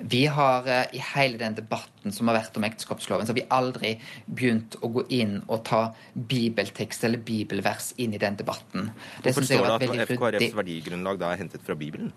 Vi 0.01 0.23
har 0.25 0.65
eh, 0.65 0.95
i 0.97 1.01
hele 1.11 1.37
den 1.37 1.53
debatten 1.59 2.15
som 2.15 2.31
har 2.31 2.39
vært 2.39 2.55
om 2.57 2.65
ekteskapsloven, 2.65 3.27
så 3.27 3.35
har 3.35 3.37
vi 3.37 3.43
aldri 3.53 3.91
begynt 4.25 4.79
å 4.81 4.89
gå 4.95 5.03
inn 5.13 5.35
og 5.43 5.61
ta 5.67 5.81
bibeltekst 6.15 7.05
eller 7.05 7.21
bibelvers 7.21 7.91
inn 8.01 8.15
i 8.17 8.21
den 8.23 8.39
debatten. 8.39 8.89
Det 9.21 9.35
Hvorfor 9.35 9.45
står 9.45 9.67
det 9.67 9.89
at 9.91 10.15
FKRFs 10.15 10.55
verdigrunnlag 10.57 11.19
da 11.21 11.29
er 11.35 11.43
hentet 11.43 11.61
fra 11.67 11.75
Bibelen? 11.77 12.09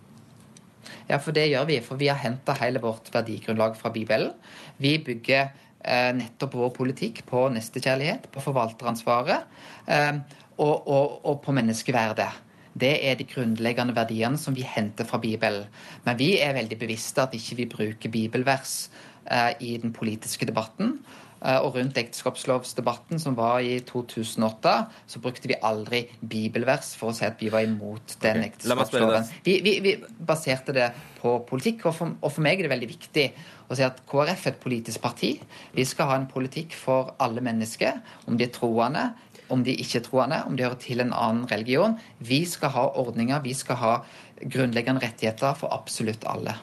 Ja, 1.11 1.19
for 1.19 1.37
det 1.37 1.51
gjør 1.51 1.69
vi. 1.69 1.77
For 1.85 2.01
vi 2.01 2.09
har 2.09 2.23
henta 2.23 2.57
hele 2.63 2.81
vårt 2.81 3.13
verdigrunnlag 3.13 3.77
fra 3.77 3.93
Bibelen. 3.93 4.33
Vi 4.81 4.95
bygger 5.05 5.51
eh, 5.85 6.15
nettopp 6.17 6.57
vår 6.63 6.73
politikk 6.81 7.21
på 7.29 7.45
nestekjærlighet, 7.53 8.31
på 8.33 8.47
forvalteransvaret. 8.47 9.45
Eh, 9.85 10.41
og, 10.59 10.89
og, 10.89 11.21
og 11.27 11.41
på 11.45 11.55
menneskeverdet. 11.57 12.31
Det 12.75 12.95
er 13.07 13.15
de 13.15 13.27
grunnleggende 13.31 13.95
verdiene 13.95 14.39
som 14.41 14.55
vi 14.57 14.67
henter 14.67 15.07
fra 15.07 15.21
Bibelen. 15.23 15.69
Men 16.07 16.19
vi 16.19 16.35
er 16.43 16.57
veldig 16.57 16.79
bevisste 16.79 17.23
at 17.23 17.35
ikke 17.37 17.59
vi 17.61 17.69
bruker 17.71 18.11
bibelvers 18.11 18.89
eh, 19.31 19.53
i 19.61 19.77
den 19.83 19.95
politiske 19.95 20.47
debatten. 20.47 20.99
Eh, 21.45 21.59
og 21.61 21.75
rundt 21.77 21.99
ekteskapslovsdebatten 22.01 23.21
som 23.21 23.37
var 23.37 23.61
i 23.61 23.77
2008, 23.85 24.75
så 25.07 25.21
brukte 25.21 25.51
vi 25.51 25.59
aldri 25.61 26.07
bibelvers 26.19 26.95
for 26.97 27.13
å 27.13 27.17
si 27.17 27.27
at 27.29 27.37
vi 27.43 27.51
var 27.53 27.67
imot 27.67 28.17
den 28.23 28.47
Ok, 28.47 28.63
la 28.65 28.79
meg 28.79 28.89
spørre 28.89 29.11
ekteskapsloven. 29.11 29.29
Vi, 29.45 29.59
vi, 29.67 29.75
vi 29.85 30.25
baserte 30.25 30.75
det 30.75 30.89
på 31.21 31.37
politikk, 31.49 31.85
og 31.91 31.99
for, 31.99 32.17
og 32.17 32.33
for 32.33 32.45
meg 32.47 32.59
er 32.59 32.67
det 32.67 32.73
veldig 32.73 32.91
viktig 32.91 33.27
å 33.69 33.77
si 33.77 33.85
at 33.85 34.01
KrF 34.09 34.49
er 34.49 34.55
et 34.55 34.63
politisk 34.63 35.05
parti. 35.05 35.35
Vi 35.77 35.85
skal 35.89 36.11
ha 36.11 36.19
en 36.19 36.31
politikk 36.31 36.75
for 36.79 37.13
alle 37.23 37.45
mennesker, 37.45 38.01
om 38.25 38.41
de 38.41 38.49
er 38.49 38.55
troende, 38.55 39.11
om 39.53 39.65
de 39.65 39.75
ikke 39.77 40.01
er 40.01 40.05
troende, 40.07 40.43
om 40.49 40.57
de 40.57 40.65
hører 40.65 40.81
til 40.81 41.03
en 41.05 41.13
annen 41.13 41.49
religion. 41.51 41.99
Vi 42.25 42.45
skal 42.49 42.73
ha 42.75 42.85
ordninger, 43.01 43.43
vi 43.45 43.53
skal 43.57 43.77
ha 43.81 43.95
grunnleggende 44.41 45.03
rettigheter 45.05 45.55
for 45.59 45.73
absolutt 45.73 46.25
alle. 46.29 46.57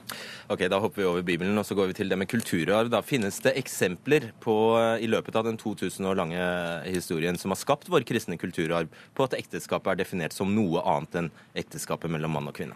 Ok, 0.52 0.66
Da 0.70 0.80
hopper 0.84 1.02
vi 1.02 1.08
over 1.08 1.24
Bibelen 1.24 1.58
og 1.58 1.66
så 1.66 1.76
går 1.78 1.92
vi 1.92 1.94
til 2.02 2.10
det 2.12 2.18
med 2.20 2.28
kulturarv. 2.28 2.90
Da 2.92 3.02
Finnes 3.06 3.40
det 3.44 3.54
eksempler 3.58 4.32
på, 4.44 4.56
i 5.00 5.08
løpet 5.08 5.36
av 5.40 5.48
den 5.48 5.58
2000 5.58 6.06
år 6.10 6.20
lange 6.20 6.48
historien 6.90 7.38
som 7.40 7.54
har 7.54 7.62
skapt 7.62 7.90
vår 7.92 8.04
kristne 8.08 8.38
kulturarv, 8.38 8.90
på 9.16 9.24
at 9.28 9.38
ekteskapet 9.40 9.94
er 9.94 10.02
definert 10.04 10.36
som 10.36 10.52
noe 10.56 10.84
annet 10.84 11.22
enn 11.22 11.32
ekteskapet 11.56 12.12
mellom 12.12 12.36
mann 12.36 12.50
og 12.52 12.58
kvinne? 12.58 12.76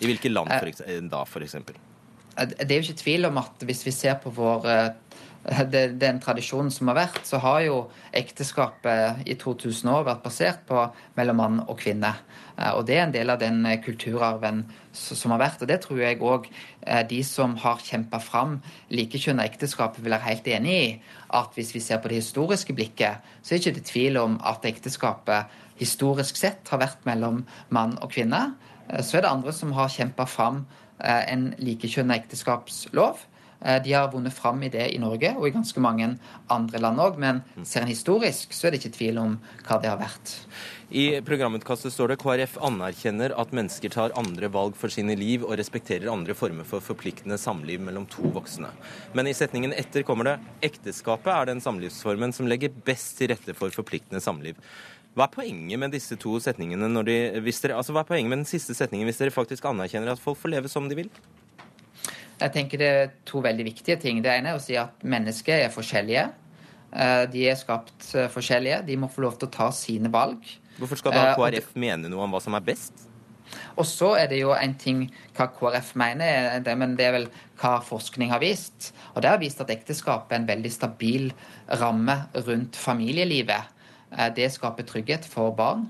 I 0.00 0.08
hvilke 0.08 0.32
land 0.32 0.52
for 0.52 0.68
eks- 0.68 1.10
da, 1.10 1.24
for 1.24 1.44
eksempel? 1.44 1.76
Det 2.36 2.68
er 2.68 2.82
jo 2.82 2.90
ikke 2.90 3.00
tvil 3.00 3.24
om 3.30 3.38
at 3.40 3.62
hvis 3.64 3.84
vi 3.86 3.92
ser 3.96 4.18
på 4.20 4.28
vår 4.36 4.66
eh, 4.68 4.88
det- 5.70 5.98
den 5.98 6.20
tradisjonen 6.20 6.70
som 6.72 6.88
har 6.88 6.96
vært, 6.96 7.20
så 7.24 7.38
har 7.38 7.60
jo 7.60 7.90
ekteskapet 8.12 9.26
i 9.26 9.34
2000 9.34 9.90
år 9.90 10.04
vært 10.04 10.22
basert 10.22 10.66
på 10.66 10.90
mellom 11.16 11.36
mann 11.36 11.60
og 11.68 11.78
kvinne. 11.78 12.14
Eh, 12.58 12.70
Og 12.74 12.86
det 12.86 12.96
er 12.96 13.02
en 13.04 13.12
del 13.12 13.30
av 13.30 13.38
den 13.38 13.64
eh, 13.66 13.76
kulturarven 13.82 14.64
som 14.92 15.30
har 15.30 15.38
vært. 15.38 15.62
Og 15.62 15.68
det 15.68 15.80
tror 15.82 15.98
jeg 15.98 16.20
òg 16.20 16.46
de 17.08 17.22
som 17.22 17.56
har 17.56 17.76
kjempa 17.78 18.20
fram 18.20 18.62
likekjønna 18.90 19.44
ekteskap, 19.44 19.98
vil 19.98 20.12
være 20.12 20.22
helt 20.22 20.44
enig 20.46 20.70
i. 20.72 21.00
At 21.30 21.54
hvis 21.54 21.72
vi 21.74 21.80
ser 21.80 21.98
på 21.98 22.08
det 22.08 22.22
historiske 22.22 22.72
blikket, 22.74 23.18
så 23.42 23.54
er 23.54 23.58
det 23.58 23.76
ikke 23.76 23.92
tvil 23.92 24.16
om 24.16 24.40
at 24.44 24.62
ekteskapet 24.64 25.46
historisk 25.78 26.36
sett 26.36 26.68
har 26.70 26.78
vært 26.78 27.04
mellom 27.04 27.44
mann 27.70 27.98
og 28.02 28.10
kvinne. 28.10 28.54
Eh, 28.90 29.02
Så 29.02 29.18
er 29.18 29.20
det 29.22 29.30
andre 29.30 29.52
som 29.52 29.72
har 29.72 29.88
kjempa 29.88 30.26
fram 30.26 30.66
eh, 31.04 31.32
en 31.32 31.54
likekjønna 31.58 32.14
ekteskapslov. 32.14 33.18
Eh, 33.64 33.82
De 33.82 33.92
har 33.92 34.12
vunnet 34.12 34.34
fram 34.34 34.62
i 34.62 34.70
det 34.72 34.88
i 34.94 34.98
Norge 35.02 35.34
og 35.36 35.48
i 35.48 35.54
ganske 35.54 35.80
mange 35.80 36.14
andre 36.52 36.80
land 36.82 37.00
òg, 37.02 37.18
men 37.18 37.42
ser 37.64 37.82
en 37.84 37.92
historisk, 37.92 38.52
så 38.52 38.66
er 38.66 38.74
det 38.74 38.82
ikke 38.84 38.96
tvil 38.98 39.20
om 39.22 39.38
hva 39.66 39.80
det 39.82 39.90
har 39.90 40.00
vært. 40.00 40.34
I 40.86 41.18
programutkastet 41.26 41.90
står 41.90 42.12
det 42.12 42.18
KrF 42.22 42.52
anerkjenner 42.62 43.32
at 43.34 43.50
mennesker 43.56 43.90
tar 43.90 44.14
andre 44.14 44.46
valg 44.54 44.76
for 44.78 44.92
sine 44.92 45.16
liv 45.18 45.42
og 45.42 45.56
respekterer 45.58 46.12
andre 46.12 46.36
former 46.38 46.68
for 46.68 46.84
forpliktende 46.84 47.38
samliv 47.42 47.82
mellom 47.82 48.06
to 48.06 48.30
voksne. 48.30 48.70
Men 49.12 49.26
i 49.26 49.34
setningen 49.34 49.74
etter 49.74 50.06
kommer 50.06 50.30
det 50.30 50.36
ekteskapet 50.68 51.32
er 51.32 51.50
den 51.50 51.62
samlivsformen 51.64 52.34
som 52.36 52.46
legger 52.46 52.70
best 52.86 53.16
til 53.18 53.32
rette 53.32 53.56
for 53.58 53.74
forpliktende 53.74 54.22
samliv. 54.22 54.54
Hva 55.16 55.26
er 55.26 55.32
poenget 55.32 55.80
med 55.80 55.94
disse 55.96 56.14
to 56.20 56.36
setningene 56.44 56.90
når 56.92 57.08
de, 57.08 57.18
dere, 57.40 57.74
altså 57.74 57.96
hva 57.96 58.04
er 58.04 58.10
poenget 58.12 58.30
med 58.30 58.42
den 58.44 58.50
siste 58.50 58.76
setningen 58.76 59.08
hvis 59.08 59.18
dere 59.18 59.34
faktisk 59.34 59.66
anerkjenner 59.66 60.12
at 60.12 60.22
folk 60.22 60.38
får 60.38 60.54
leve 60.54 60.70
som 60.70 60.86
de 60.86 61.00
vil? 61.02 61.10
Jeg 62.40 62.52
tenker 62.52 62.78
det 62.78 62.88
er 62.88 63.10
to 63.24 63.40
veldig 63.40 63.64
viktige 63.64 63.96
ting. 64.00 64.20
Det 64.22 64.32
ene 64.34 64.52
er 64.52 64.58
å 64.58 64.62
si 64.62 64.76
at 64.76 65.02
mennesker 65.04 65.64
er 65.64 65.72
forskjellige. 65.72 66.26
Eh, 66.92 67.24
De 67.32 67.46
er 67.48 67.56
skapt 67.56 68.10
eh, 68.14 68.28
forskjellige. 68.32 68.82
De 68.86 68.96
må 69.00 69.08
få 69.12 69.24
lov 69.24 69.38
til 69.40 69.48
å 69.48 69.54
ta 69.54 69.70
sine 69.72 70.10
valg. 70.12 70.42
Hvorfor 70.78 70.96
skal 71.00 71.12
da 71.16 71.30
Eh, 71.30 71.36
KrF 71.38 71.74
mene 71.80 72.10
noe 72.12 72.24
om 72.26 72.32
hva 72.36 72.40
som 72.44 72.54
er 72.54 72.60
best? 72.60 72.92
Og 73.78 73.86
så 73.86 74.10
er 74.18 74.26
det 74.28 74.40
jo 74.40 74.52
en 74.52 74.74
ting 74.74 75.06
hva 75.36 75.46
KrF 75.54 75.94
mener, 75.96 76.60
det- 76.60 76.76
men 76.76 76.96
det 76.96 77.06
er 77.06 77.12
vel 77.12 77.28
hva 77.60 77.80
forskning 77.82 78.28
har 78.30 78.40
vist. 78.40 78.92
Og 79.14 79.22
det 79.22 79.30
har 79.30 79.38
vist 79.38 79.60
at 79.60 79.68
ekteskap 79.70 80.30
er 80.32 80.36
en 80.36 80.46
veldig 80.46 80.72
stabil 80.72 81.32
ramme 81.70 82.26
rundt 82.34 82.72
familielivet. 82.76 83.62
Det 84.34 84.50
skaper 84.52 84.82
trygghet 84.84 85.24
for 85.24 85.52
barn. 85.52 85.88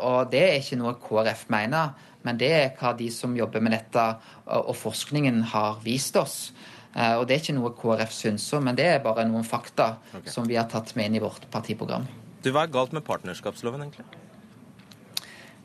Og 0.00 0.30
det 0.30 0.42
er 0.42 0.60
ikke 0.60 0.78
noe 0.78 0.94
KrF 0.94 1.48
mener, 1.50 1.94
men 2.22 2.36
det 2.38 2.50
er 2.52 2.70
hva 2.80 2.92
de 2.96 3.08
som 3.10 3.36
jobber 3.36 3.60
med 3.64 3.72
dette 3.72 4.02
og 4.46 4.68
og 4.70 4.76
forskningen 4.76 5.42
har 5.52 5.78
vist 5.84 6.16
oss. 6.16 6.52
Eh, 6.96 7.14
Og 7.18 7.26
det 7.26 7.36
er 7.36 7.40
ikke 7.44 7.54
noe 7.58 7.70
KrF 7.70 8.12
syns 8.12 8.52
om, 8.52 8.64
men 8.64 8.74
det 8.76 8.86
er 8.86 8.98
bare 9.04 9.24
noen 9.24 9.44
fakta 9.44 9.96
som 10.26 10.46
vi 10.48 10.56
har 10.56 10.66
tatt 10.68 10.96
med 10.96 11.06
inn 11.06 11.14
i 11.20 11.22
vårt 11.22 11.46
partiprogram. 11.50 12.06
Du, 12.42 12.50
Hva 12.50 12.64
er 12.64 12.72
galt 12.72 12.92
med 12.92 13.04
partnerskapsloven, 13.04 13.80
egentlig? 13.82 14.04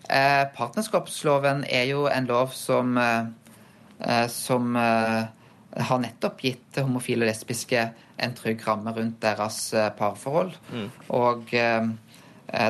Eh, 0.09 0.45
partnerskapsloven 0.55 1.63
er 1.65 1.87
jo 1.89 2.05
en 2.07 2.27
lov 2.29 2.51
som, 2.53 2.97
eh, 2.97 3.25
eh, 4.01 4.27
som 4.27 4.75
eh, 4.75 5.25
har 5.81 5.99
nettopp 5.99 6.41
gitt 6.41 6.77
homofile 6.77 7.25
og 7.25 7.31
lesbiske 7.31 7.87
en 8.19 8.33
trygg 8.37 8.61
ramme 8.67 8.93
rundt 8.95 9.19
deres 9.19 9.73
eh, 9.73 9.89
parforhold. 9.97 10.53
Og 11.09 11.53
eh, 11.53 11.81
eh, 11.81 11.89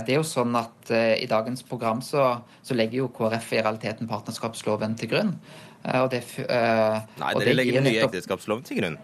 det 0.05 0.15
er 0.15 0.19
jo 0.21 0.27
sånn 0.27 0.55
at 0.57 0.91
eh, 0.93 1.15
i 1.21 1.27
dagens 1.29 1.65
program 1.67 2.01
så, 2.05 2.29
så 2.65 2.77
legger 2.77 3.03
jo 3.03 3.11
KrF 3.13 3.51
i 3.53 3.61
realiteten 3.61 4.09
partnerskapsloven 4.09 4.95
til 4.99 5.11
grunn. 5.11 5.35
Eh, 5.83 5.99
og 6.01 6.09
det, 6.13 6.23
eh, 6.45 7.01
Nei, 7.19 7.33
og 7.33 7.43
dere 7.43 7.51
det 7.51 7.59
legger 7.59 7.79
den 7.81 7.91
nye 7.91 8.07
ekteskapsloven 8.07 8.65
til 8.65 8.81
grunn. 8.81 8.97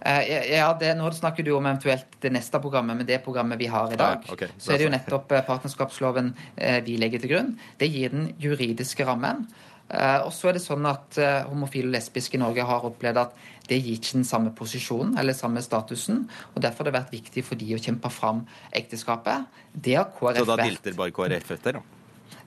Eh, 0.00 0.52
Ja, 0.56 0.72
det, 0.80 0.94
Nå 0.96 1.10
snakker 1.12 1.44
du 1.44 1.52
om 1.56 1.66
eventuelt 1.66 2.20
det 2.20 2.32
neste 2.32 2.60
programmet, 2.60 2.96
men 2.96 3.08
det 3.08 3.22
programmet 3.24 3.60
vi 3.60 3.68
har 3.68 3.92
i 3.92 3.96
dag, 4.00 4.24
Ja, 4.26 4.32
okay. 4.32 4.48
så 4.58 4.72
er 4.72 4.78
det 4.78 4.88
jo 4.88 4.94
nettopp 4.94 5.32
eh, 5.32 5.44
partnerskapsloven 5.46 6.34
eh, 6.56 6.80
vi 6.84 6.96
legger 7.00 7.20
til 7.20 7.34
grunn. 7.34 7.58
Det 7.78 7.90
gir 7.92 8.12
den 8.12 8.30
juridiske 8.40 9.04
rammen. 9.06 9.46
Eh, 9.90 10.20
Og 10.26 10.32
så 10.32 10.48
er 10.48 10.52
det 10.58 10.62
sånn 10.62 10.86
at 10.86 11.18
eh, 11.18 11.42
homofile 11.50 11.88
og 11.90 11.94
lesbiske 11.96 12.36
i 12.38 12.40
Norge 12.42 12.62
har 12.66 12.84
opplevd 12.86 13.18
at 13.24 13.32
det 13.70 13.78
gir 13.82 13.96
ikke 13.98 14.16
den 14.18 14.24
samme 14.26 14.50
posisjonen 14.54 15.16
eller 15.18 15.32
samme 15.34 15.62
statusen. 15.62 16.28
og 16.54 16.62
Derfor 16.62 16.84
har 16.84 16.90
det 16.90 16.98
vært 17.00 17.12
viktig 17.14 17.44
for 17.46 17.54
de 17.58 17.74
å 17.74 17.78
kjempe 17.82 18.10
fram 18.10 18.44
ekteskapet. 18.72 19.46
Det 19.74 19.94
har 19.98 20.10
KrF 20.16 20.38
Så 20.42 20.46
da 20.50 20.56
dilter 20.62 20.94
bare 20.98 21.14
KrF 21.14 21.50
etter, 21.56 21.78
da? 21.78 21.82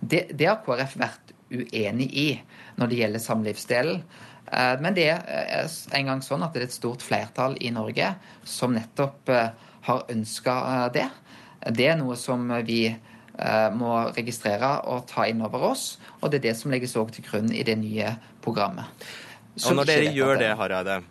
det, 0.02 0.22
det 0.38 0.48
har 0.48 0.62
KrF 0.66 0.98
vært 1.00 1.34
uenig 1.54 2.10
i 2.18 2.28
når 2.80 2.88
det 2.90 2.98
gjelder 3.04 3.20
samlivsdelen. 3.28 4.04
Eh, 4.52 4.76
Men 4.82 4.94
det 4.96 5.08
er 5.12 5.68
en 6.00 6.06
gang 6.12 6.22
sånn 6.24 6.44
at 6.44 6.54
det 6.54 6.62
er 6.64 6.68
et 6.72 6.76
stort 6.80 7.02
flertall 7.04 7.56
i 7.60 7.72
Norge 7.72 8.16
som 8.44 8.74
nettopp 8.76 9.30
har 9.84 10.06
ønska 10.10 10.90
det. 10.96 11.10
Det 11.72 11.88
er 11.92 11.98
noe 12.00 12.16
som 12.20 12.48
vi 12.68 12.86
må 13.74 14.13
registrere 14.13 14.75
og 14.86 15.08
ta 15.10 15.24
inn 15.25 15.42
over 15.42 15.72
oss, 15.72 15.98
og 16.22 16.30
det 16.30 16.38
er 16.42 16.52
det 16.52 16.58
som 16.60 16.72
legges 16.72 16.94
også 16.94 17.16
til 17.16 17.25
grunn 17.25 17.50
i 17.50 17.63
det 17.66 17.80
nye 17.82 18.12
programmet. 18.46 18.86
Og 19.66 19.75
når 19.78 19.90
dere 19.90 20.13
gjør 20.13 20.40
det- 20.40 20.56
Hareide, 20.58 21.04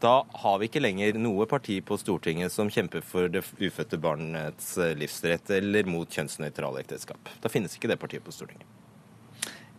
da 0.00 0.22
har 0.42 0.58
vi 0.58 0.68
ikke 0.68 0.82
lenger 0.82 1.16
noe 1.18 1.46
parti 1.46 1.80
på 1.80 1.96
Stortinget 2.00 2.52
som 2.52 2.70
kjemper 2.70 3.02
for 3.02 3.28
det 3.32 3.44
ufødte 3.60 3.98
barnets 4.00 4.76
eh, 4.78 4.94
livsrett 4.98 5.50
eller 5.50 5.88
mot 5.88 6.08
kjønnsnøytrale 6.08 6.82
ekteskap. 6.82 7.32
Da 7.40 7.48
finnes 7.52 7.76
ikke 7.78 7.88
det 7.92 7.98
partiet 8.02 8.24
på 8.24 8.34
Stortinget. 8.34 8.66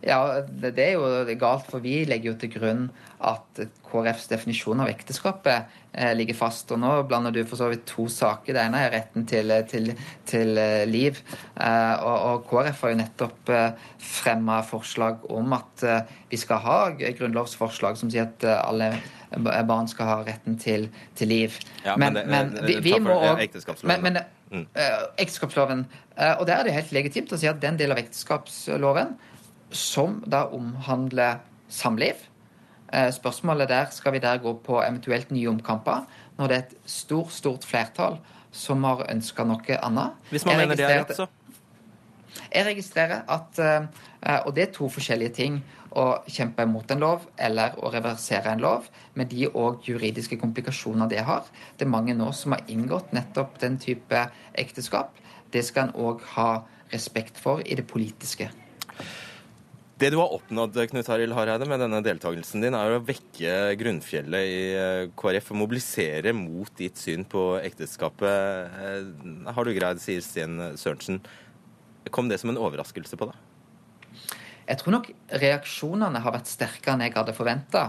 Ja, 0.04 0.42
det, 0.44 0.74
er 0.78 0.98
jo 0.98 1.36
galt, 1.40 1.68
for 1.70 1.80
vi 1.84 2.02
legger 2.08 2.32
jo 2.32 2.36
til 2.40 2.50
grunn 2.52 2.82
at 3.24 3.60
KrFs 3.86 4.26
definisjon 4.28 4.82
av 4.84 4.90
ekteskapet 4.90 5.70
eh, 5.92 6.12
ligger 6.16 6.36
fast. 6.36 6.68
Og 6.74 6.80
nå 6.82 6.90
blander 7.08 7.32
du 7.32 7.40
for 7.48 7.56
så 7.60 7.70
vidt 7.72 7.86
to 7.88 8.04
saker. 8.12 8.52
Det 8.52 8.64
ene 8.66 8.82
er 8.84 8.92
retten 8.92 9.24
til, 9.30 9.54
til, 9.70 9.94
til 10.28 10.60
eh, 10.60 10.84
liv. 10.90 11.22
Eh, 11.56 11.94
og, 12.04 12.16
og 12.28 12.46
KrF 12.50 12.84
har 12.84 12.94
jo 12.94 13.00
nettopp 13.00 13.54
fremma 14.04 14.60
forslag 14.68 15.24
om 15.32 15.56
at 15.56 15.86
vi 16.28 16.40
skal 16.40 16.60
ha 16.64 16.78
grunnlovsforslag 17.00 17.96
som 18.00 18.12
sier 18.12 18.28
at 18.28 18.44
alle 18.60 18.92
barn 19.66 19.88
skal 19.90 20.10
ha 20.10 20.20
retten 20.26 20.60
til, 20.60 20.90
til 21.16 21.32
liv. 21.32 21.56
Ja, 21.84 21.96
men 21.96 22.14
men, 22.14 22.54
Men, 23.82 24.02
men, 24.02 24.20
da. 24.20 24.28
Mm. 24.54 24.66
eh, 24.74 24.98
ekteskapsloven. 25.18 25.86
Eh, 26.18 26.34
og 26.38 26.46
der 26.46 26.60
er 26.60 26.68
det 26.68 26.74
helt 26.76 26.92
legitimt 26.94 27.32
å 27.32 27.38
si 27.40 27.48
at 27.50 27.62
den 27.62 27.78
delen 27.80 27.96
av 27.96 28.02
ekteskapsloven 28.02 29.14
som 29.74 30.22
da 30.30 30.44
omhandler 30.54 31.42
samliv. 31.68 32.14
Eh, 32.92 33.12
Spørsmålet 33.12 33.68
der 33.68 33.90
skal 33.90 34.12
vi 34.12 34.18
der 34.18 34.38
gå 34.38 34.52
på 34.64 34.80
eventuelt 34.82 35.30
nye 35.30 35.48
omkamper, 35.48 36.06
når 36.38 36.46
det 36.46 36.56
er 36.56 36.60
et 36.60 36.76
stort, 36.86 37.32
stort 37.32 37.64
flertall 37.64 38.18
som 38.54 38.84
har 38.84 39.06
ønska 39.10 39.44
noe 39.44 39.78
annet. 39.82 40.14
Hvis 40.30 40.46
man 40.46 40.56
mener 40.62 40.78
det 40.78 40.86
er 40.86 41.00
rett, 41.02 41.16
så. 41.16 41.26
Jeg 42.54 42.66
registrerer 42.66 43.22
at 43.30 43.58
eh, 43.58 43.86
Og 44.46 44.54
det 44.56 44.62
er 44.62 44.72
to 44.72 44.88
forskjellige 44.88 45.34
ting. 45.36 45.62
Å 45.94 46.24
kjempe 46.26 46.64
mot 46.66 46.90
en 46.90 46.98
lov 46.98 47.26
eller 47.38 47.76
å 47.78 47.90
reversere 47.92 48.50
en 48.50 48.62
lov, 48.62 48.88
med 49.14 49.28
de 49.30 49.46
òg 49.46 49.84
juridiske 49.86 50.38
komplikasjoner 50.40 51.06
det 51.06 51.20
har. 51.22 51.44
Det 51.78 51.86
er 51.86 51.92
mange 51.92 52.16
nå 52.18 52.32
som 52.32 52.56
har 52.56 52.64
inngått 52.66 53.12
nettopp 53.14 53.60
den 53.62 53.78
type 53.78 54.24
ekteskap. 54.58 55.14
Det 55.52 55.62
skal 55.62 55.88
en 55.88 55.94
òg 55.94 56.24
ha 56.34 56.64
respekt 56.90 57.38
for 57.38 57.62
i 57.62 57.78
det 57.78 57.86
politiske. 57.86 58.50
Det 59.94 60.08
du 60.10 60.16
har 60.18 60.32
oppnådd 60.34 60.74
Knut 60.90 61.08
Arild 61.14 61.36
Hareide, 61.36 61.66
med 61.70 61.78
denne 61.78 62.00
deltakelsen 62.02 62.64
din, 62.64 62.74
er 62.74 62.96
å 62.96 63.02
vekke 63.06 63.76
grunnfjellet 63.78 64.48
i 64.50 64.56
eh, 64.74 65.02
KrF 65.14 65.52
og 65.54 65.60
mobilisere 65.60 66.32
mot 66.34 66.72
ditt 66.80 66.98
syn 66.98 67.22
på 67.30 67.44
ekteskapet. 67.60 68.74
Eh, 68.74 69.52
Har 69.54 69.68
du 69.68 69.70
greid, 69.76 70.02
sier 70.02 70.24
Sten 70.24 70.58
Sørensen. 70.80 71.20
Kom 72.10 72.26
det 72.26 72.40
som 72.42 72.50
en 72.50 72.58
overraskelse 72.58 73.18
på 73.20 73.30
deg? 73.30 73.38
Jeg 74.64 74.80
tror 74.80 74.96
nok 74.96 75.10
reaksjonene 75.44 76.24
har 76.24 76.34
vært 76.40 76.50
sterkere 76.50 76.96
enn 76.96 77.06
jeg 77.06 77.14
hadde 77.14 77.36
forventa. 77.36 77.84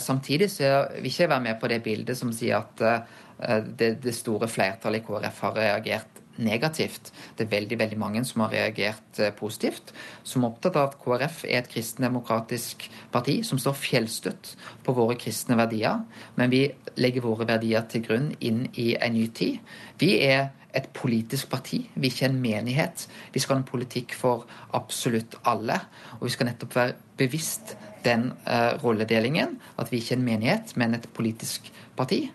Samtidig 0.00 0.48
så 0.52 0.70
vil 0.96 1.08
ikke 1.12 1.28
være 1.30 1.44
med 1.44 1.58
på 1.60 1.68
det 1.70 1.78
bildet 1.84 2.18
som 2.18 2.32
sier 2.36 2.58
at 2.58 3.68
det 3.80 4.12
store 4.16 4.48
flertallet 4.48 5.00
i 5.00 5.06
KrF 5.06 5.42
har 5.46 5.56
reagert 5.56 6.20
negativt. 6.44 7.12
Det 7.36 7.46
er 7.46 7.52
veldig 7.54 7.78
veldig 7.80 7.98
mange 8.00 8.24
som 8.28 8.44
har 8.44 8.54
reagert 8.54 9.20
eh, 9.20 9.32
positivt, 9.36 9.92
som 10.24 10.44
er 10.44 10.52
opptatt 10.52 10.78
av 10.78 10.90
at 10.90 10.98
KrF 11.00 11.44
er 11.48 11.62
et 11.62 11.70
kristendemokratisk 11.72 12.88
parti 13.12 13.40
som 13.46 13.60
står 13.60 13.78
fjellstøtt 13.78 14.54
på 14.86 14.94
våre 14.96 15.18
kristne 15.20 15.58
verdier. 15.60 16.02
Men 16.36 16.52
vi 16.52 16.64
legger 17.00 17.26
våre 17.26 17.48
verdier 17.48 17.84
til 17.90 18.04
grunn 18.06 18.32
inn 18.40 18.66
i 18.80 18.94
en 18.98 19.14
ny 19.16 19.28
tid. 19.34 19.60
Vi 20.00 20.16
er 20.24 20.50
et 20.76 20.86
politisk 20.94 21.50
parti, 21.50 21.82
vi 21.94 22.06
er 22.06 22.12
ikke 22.12 22.28
en 22.30 22.40
menighet. 22.42 23.06
Vi 23.34 23.42
skal 23.42 23.56
ha 23.56 23.62
en 23.62 23.68
politikk 23.68 24.14
for 24.14 24.46
absolutt 24.76 25.34
alle. 25.50 25.80
Og 26.20 26.28
vi 26.28 26.34
skal 26.34 26.50
nettopp 26.50 26.76
være 26.76 26.96
bevisst 27.18 27.74
den 28.04 28.30
uh, 28.46 28.78
rolledelingen. 28.84 29.58
At 29.78 29.90
vi 29.92 29.98
ikke 29.98 30.14
er 30.14 30.20
en 30.20 30.28
menighet, 30.28 30.76
men 30.76 30.94
et 30.94 31.08
politisk 31.14 31.72
parti. 31.98 32.28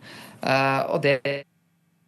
Uh, 0.44 0.84
og 0.92 1.04
det 1.04 1.20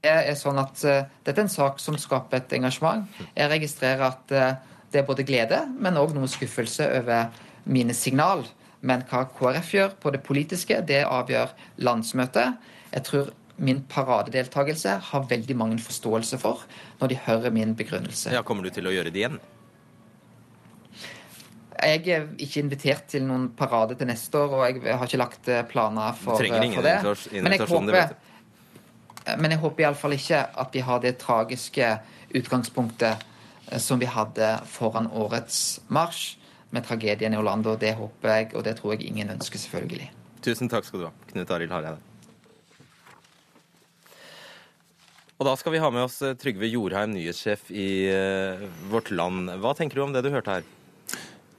er 0.10 0.38
sånn 0.40 0.60
at 0.62 0.84
uh, 0.86 1.02
dette 1.26 1.42
er 1.42 1.46
en 1.46 1.52
sak 1.52 1.82
som 1.84 1.98
skaper 2.00 2.42
et 2.42 2.58
engasjement. 2.60 3.08
Jeg 3.36 3.52
registrerer 3.52 4.06
at 4.08 4.36
uh, 4.36 4.78
det 4.94 5.02
er 5.02 5.08
både 5.08 5.26
glede, 5.28 5.64
men 5.80 6.00
òg 6.00 6.16
noe 6.16 6.30
skuffelse 6.32 6.88
over 7.02 7.28
mine 7.68 7.96
signal. 7.98 8.46
Men 8.88 9.04
hva 9.10 9.26
KrF 9.34 9.74
gjør 9.74 9.98
på 10.02 10.14
det 10.14 10.22
politiske, 10.24 10.80
det 10.88 11.04
avgjør 11.06 11.52
landsmøtet. 11.84 12.56
Jeg 12.94 13.06
tror 13.08 13.34
min 13.58 13.82
paradedeltakelse 13.90 14.98
har 15.10 15.30
veldig 15.30 15.56
mange 15.58 15.80
forståelse 15.82 16.38
for 16.42 16.62
når 17.02 17.14
de 17.14 17.22
hører 17.26 17.54
min 17.54 17.76
begrunnelse. 17.76 18.32
Ja, 18.34 18.44
Kommer 18.46 18.68
du 18.68 18.74
til 18.74 18.88
å 18.88 18.94
gjøre 18.94 19.12
det 19.14 19.24
igjen? 19.24 19.40
Jeg 21.78 22.10
er 22.10 22.24
ikke 22.42 22.62
invitert 22.64 23.06
til 23.12 23.26
noen 23.28 23.52
parade 23.58 23.98
til 23.98 24.10
neste 24.10 24.40
år, 24.40 24.54
og 24.56 24.64
jeg 24.66 24.98
har 24.98 25.10
ikke 25.10 25.20
lagt 25.22 25.50
eh, 25.54 25.62
planer 25.70 26.16
for, 26.18 26.40
for 26.40 26.46
det. 26.48 26.54
Men 27.44 27.54
jeg 27.54 27.68
håper, 27.70 28.16
men 29.36 29.54
jeg 29.54 29.62
håper 29.64 29.84
iallfall 29.84 30.16
ikke 30.16 30.44
at 30.64 30.76
vi 30.76 30.84
har 30.88 31.02
det 31.04 31.18
tragiske 31.22 31.94
utgangspunktet 32.38 33.26
eh, 33.72 33.80
som 33.84 34.00
vi 34.00 34.10
hadde 34.10 34.52
foran 34.72 35.10
årets 35.12 35.80
marsj, 35.88 36.36
med 36.76 36.84
tragedien 36.84 37.32
i 37.32 37.38
Orlando. 37.40 37.78
Det 37.80 37.94
håper 37.96 38.34
jeg, 38.34 38.50
og 38.60 38.66
det 38.68 38.74
tror 38.76 38.94
jeg 38.94 39.08
ingen 39.08 39.30
ønsker, 39.32 39.60
selvfølgelig. 39.62 40.10
Tusen 40.44 40.68
takk 40.68 40.84
skal 40.84 41.00
du 41.00 41.06
ha, 41.08 41.14
Knut 41.32 41.52
Arild 41.56 41.72
Hareide. 41.72 42.02
Og 45.38 45.46
da 45.46 45.54
skal 45.56 45.76
vi 45.76 45.80
ha 45.80 45.90
med 45.94 46.08
oss 46.08 46.18
eh, 46.26 46.36
Trygve 46.40 46.68
Jorheim, 46.68 47.14
nyhetssjef 47.14 47.70
i 47.70 47.90
uh, 48.10 48.64
Vårt 48.92 49.12
Land. 49.14 49.52
Hva 49.62 49.76
tenker 49.78 50.00
du 50.00 50.08
om 50.08 50.16
det 50.16 50.26
du 50.26 50.32
hørte 50.34 50.58
her? 50.58 50.68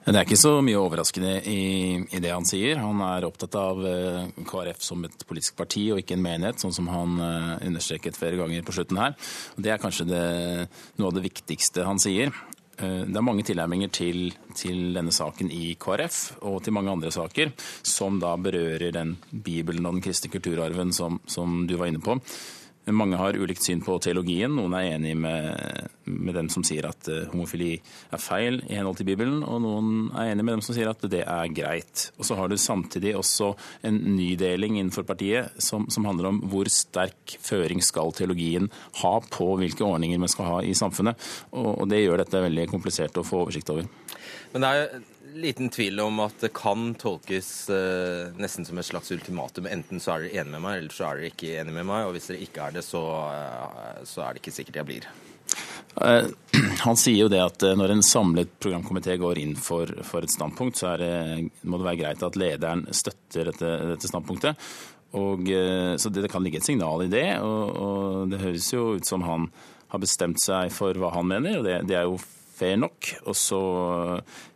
Det 0.09 0.17
er 0.17 0.25
ikke 0.25 0.39
så 0.41 0.55
mye 0.65 0.79
overraskende 0.81 1.35
i, 1.53 1.63
i, 2.01 2.21
det 2.25 2.31
han 2.33 2.47
sier. 2.49 2.79
Han 2.81 3.03
er 3.05 3.27
opptatt 3.29 3.59
av 3.61 3.83
eh, 3.85 4.31
KrF 4.49 4.81
som 4.81 5.03
et 5.05 5.25
politisk 5.29 5.59
parti 5.59 5.83
og 5.93 6.01
ikke 6.01 6.17
en 6.17 6.25
menighet, 6.25 6.63
sånn 6.63 6.73
som 6.73 6.89
han 6.89 7.19
eh, 7.21 7.67
understreket 7.69 8.17
flere 8.17 8.39
ganger 8.41 8.65
på 8.65 8.73
slutten 8.79 9.03
her. 9.03 9.19
Det 9.61 9.75
er 9.75 9.83
kanskje 9.83 10.09
det, 10.09 10.23
noe 10.97 11.11
av 11.11 11.19
det 11.19 11.27
viktigste 11.27 11.85
han 11.85 12.01
sier. 12.01 12.33
Eh, 12.81 13.05
det 13.05 13.21
er 13.21 13.27
mange 13.27 13.45
tilnærminger 13.45 13.93
til, 13.93 14.31
til, 14.57 14.95
denne 14.97 15.13
saken 15.13 15.53
i 15.53 15.75
KrF 15.77 16.39
og 16.41 16.63
til 16.65 16.79
mange 16.79 16.95
andre 16.95 17.13
saker 17.13 17.53
som 17.85 18.17
da 18.23 18.33
berører 18.41 18.95
den 18.97 19.19
Bibelen 19.29 19.85
og 19.85 19.99
den 19.99 20.07
kristne 20.09 20.33
kulturarven 20.33 20.97
som, 20.97 21.21
som 21.29 21.67
du 21.69 21.77
var 21.77 21.93
inne 21.93 22.01
på. 22.01 22.17
Mange 22.95 23.19
har 23.21 23.37
ulikt 23.37 23.65
syn 23.65 23.81
på 23.85 23.97
teologien. 24.03 24.53
Noen 24.55 24.75
er 24.79 24.95
enig 24.95 25.15
med, 25.19 25.89
med, 26.07 26.33
dem 26.37 26.49
som 26.53 26.65
sier 26.67 26.87
at 26.89 27.09
eh, 27.13 27.27
homofili 27.33 27.75
er 27.77 28.23
feil 28.23 28.61
i 28.69 28.79
henhold 28.79 29.01
til 29.01 29.09
Bibelen, 29.11 29.43
og 29.45 29.61
noen 29.65 30.09
er 30.13 30.33
enig 30.33 30.47
med 30.47 30.57
dem 30.57 30.65
som 30.65 30.77
sier 30.77 30.91
at 30.91 31.05
det 31.11 31.25
er 31.25 31.53
greit. 31.55 32.09
Og 32.17 32.29
så 32.29 32.39
har 32.39 32.49
du 32.49 32.57
samtidig 32.61 33.15
også 33.19 33.53
en 33.89 34.01
nydeling 34.17 34.79
innenfor 34.79 35.07
partiet 35.09 35.59
som, 35.63 35.89
som 35.93 36.09
handler 36.09 36.31
om 36.31 36.41
hvor 36.49 36.71
sterk 36.73 37.37
føring 37.45 37.83
skal 37.85 38.15
teologien 38.17 38.71
ha 39.03 39.15
på 39.25 39.51
hvilke 39.61 39.85
ordninger 39.85 40.21
vi 40.23 40.33
skal 40.33 40.53
ha 40.53 40.59
i 40.65 40.77
samfunnet. 40.79 41.29
Og, 41.53 41.71
og 41.75 41.87
det 41.93 42.05
gjør 42.05 42.23
dette 42.25 42.45
veldig 42.49 42.69
komplisert 42.73 43.21
å 43.21 43.27
få 43.27 43.45
oversikt 43.45 43.75
over. 43.75 43.89
Men 44.55 44.65
det 44.65 44.75
er 44.75 45.01
liten 45.35 45.69
tvil 45.73 46.01
om 46.01 46.21
at 46.25 46.41
det 46.41 46.53
kan 46.57 46.93
tolkes 46.99 47.49
eh, 47.75 48.35
nesten 48.41 48.67
som 48.67 48.79
et 48.81 48.89
slags 48.89 49.13
ultimatum. 49.15 49.69
Enten 49.71 50.01
så 50.03 50.15
er 50.15 50.27
dere 50.27 50.43
enig 50.43 50.55
med 50.57 50.65
meg, 50.65 50.83
eller 50.83 50.95
så 50.95 51.09
er 51.09 51.21
dere 51.21 51.33
ikke 51.33 51.55
enig 51.61 51.75
med 51.77 51.89
meg. 51.89 52.07
Og 52.09 52.17
hvis 52.17 52.31
dere 52.33 52.45
ikke 52.47 52.69
er 52.69 52.79
det, 52.79 52.85
så, 52.87 53.03
eh, 53.33 54.05
så 54.09 54.25
er 54.25 54.35
det 54.35 54.43
ikke 54.45 54.57
sikkert 54.59 54.81
jeg 54.81 54.91
blir. 54.93 55.09
Eh, 56.01 56.27
han 56.87 57.01
sier 57.01 57.25
jo 57.25 57.31
det 57.33 57.41
at 57.43 57.65
eh, 57.67 57.77
når 57.79 57.95
en 57.95 58.05
samlet 58.05 58.53
programkomité 58.63 59.17
går 59.21 59.41
inn 59.43 59.57
for, 59.59 59.91
for 60.07 60.25
et 60.25 60.35
standpunkt, 60.35 60.79
så 60.81 60.95
det, 61.01 61.49
må 61.63 61.81
det 61.81 61.89
være 61.89 62.03
greit 62.03 62.25
at 62.27 62.39
lederen 62.39 62.87
støtter 62.95 63.53
dette, 63.53 63.75
dette 63.95 64.11
standpunktet. 64.11 64.71
Og, 65.19 65.49
eh, 65.51 65.97
så 65.97 66.13
det, 66.13 66.27
det, 66.27 66.33
kan 66.33 66.45
ligge 66.45 66.61
et 66.61 66.69
signal 66.69 67.07
i 67.07 67.13
det. 67.13 67.29
Og, 67.41 67.77
og, 67.77 68.25
det 68.33 68.43
høres 68.43 68.73
jo 68.75 68.93
ut 68.99 69.09
som 69.09 69.25
han 69.27 69.49
har 69.89 70.03
bestemt 70.03 70.41
seg 70.43 70.73
for 70.75 70.97
hva 71.01 71.15
han 71.15 71.31
mener, 71.31 71.61
og 71.61 71.65
det, 71.65 71.79
det 71.89 71.97
er 71.97 72.05
jo 72.05 72.19
fair 72.59 72.75
nok. 72.81 73.13
Og 73.29 73.37
så 73.39 73.61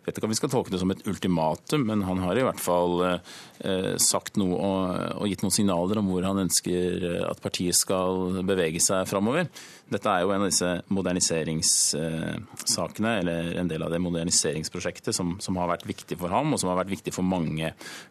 vet 0.03 0.17
ikke 0.17 0.27
om 0.27 0.33
vi 0.33 0.39
skal 0.39 0.51
tolke 0.51 0.73
det 0.73 0.81
som 0.83 0.91
et 0.93 1.07
ultimatum, 1.09 1.83
men 1.87 2.03
han 2.07 2.19
har 2.25 2.37
i 2.39 2.45
hvert 2.45 2.61
fall 2.63 2.93
eh, 3.07 3.97
sagt 4.03 4.37
noe 4.41 4.55
og, 4.59 4.85
og, 5.21 5.27
gitt 5.31 5.43
noen 5.45 5.55
signaler 5.55 5.99
om 6.01 6.09
hvor 6.11 6.23
han 6.27 6.43
ønsker 6.43 6.91
eh, 7.07 7.29
at 7.29 7.43
partiet 7.45 7.77
skal 7.79 8.13
bevege 8.47 8.81
seg 8.83 9.09
framover. 9.11 9.45
Dette 9.93 10.09
er 10.11 10.21
jo 10.25 10.33
en 10.35 10.43
av 10.43 10.49
disse 10.51 10.71
moderniseringssakene, 10.91 13.11
eller 13.21 13.41
en 13.61 13.71
del 13.71 13.83
av 13.87 13.91
det 13.93 14.01
moderniseringsprosjektet 14.03 15.13
som, 15.15 15.29
som 15.43 15.57
har 15.61 15.69
vært 15.71 15.91
viktig 15.91 16.17
for 16.19 16.29
ham, 16.35 16.49
og 16.51 16.59
som 16.61 16.69
har 16.73 16.81
vært 16.83 16.95
viktig 16.97 17.13
for 17.15 17.25
mange 17.27 17.67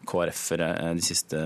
KrF-ere 0.08 0.68
eh, 0.78 0.94
de 0.96 1.04
siste 1.04 1.38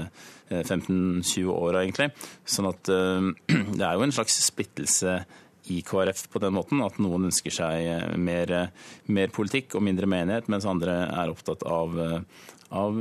15-20 0.47 1.51
åra, 1.51 1.83
egentlig. 1.83 2.15
Sånn 2.47 2.71
at 2.71 2.87
det 3.81 3.83
er 3.83 3.99
jo 3.99 4.07
en 4.07 4.15
slags 4.15 4.39
splittelse 4.47 5.27
i 5.73 5.81
KrF 5.83 6.29
på 6.33 6.43
den 6.43 6.55
måten 6.57 6.83
at 6.85 6.99
noen 7.03 7.29
ønsker 7.31 7.55
seg 7.55 7.87
eh, 7.91 8.13
mer, 8.19 8.53
eh, 8.53 8.93
mer 9.13 9.33
politikk 9.35 9.77
og 9.77 9.85
mindre 9.87 10.09
menighet, 10.11 10.51
mens 10.53 10.69
andre 10.69 10.99
er 11.09 11.33
opptatt 11.33 11.65
av, 11.67 11.99
eh, 12.03 12.47
av, 12.77 13.01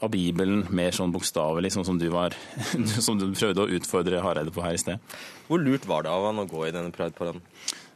av 0.00 0.12
Bibelen 0.12 0.66
mer 0.74 0.96
sånn 0.96 1.14
bokstavelig, 1.14 1.74
sånn 1.74 1.88
som 1.90 2.00
du, 2.00 2.08
var, 2.14 2.36
som 3.06 3.20
du 3.20 3.30
prøvde 3.32 3.64
å 3.64 3.70
utfordre 3.78 4.22
Hareide 4.24 4.54
på 4.54 4.64
her 4.64 4.76
i 4.78 4.82
sted. 4.82 5.16
Hvor 5.48 5.62
lurt 5.62 5.88
var 5.90 6.06
det 6.06 6.12
av 6.12 6.28
han 6.30 6.44
å 6.44 6.50
gå 6.50 6.66
i 6.66 6.74
denne 6.74 6.94
Pride-paraden? 6.94 7.42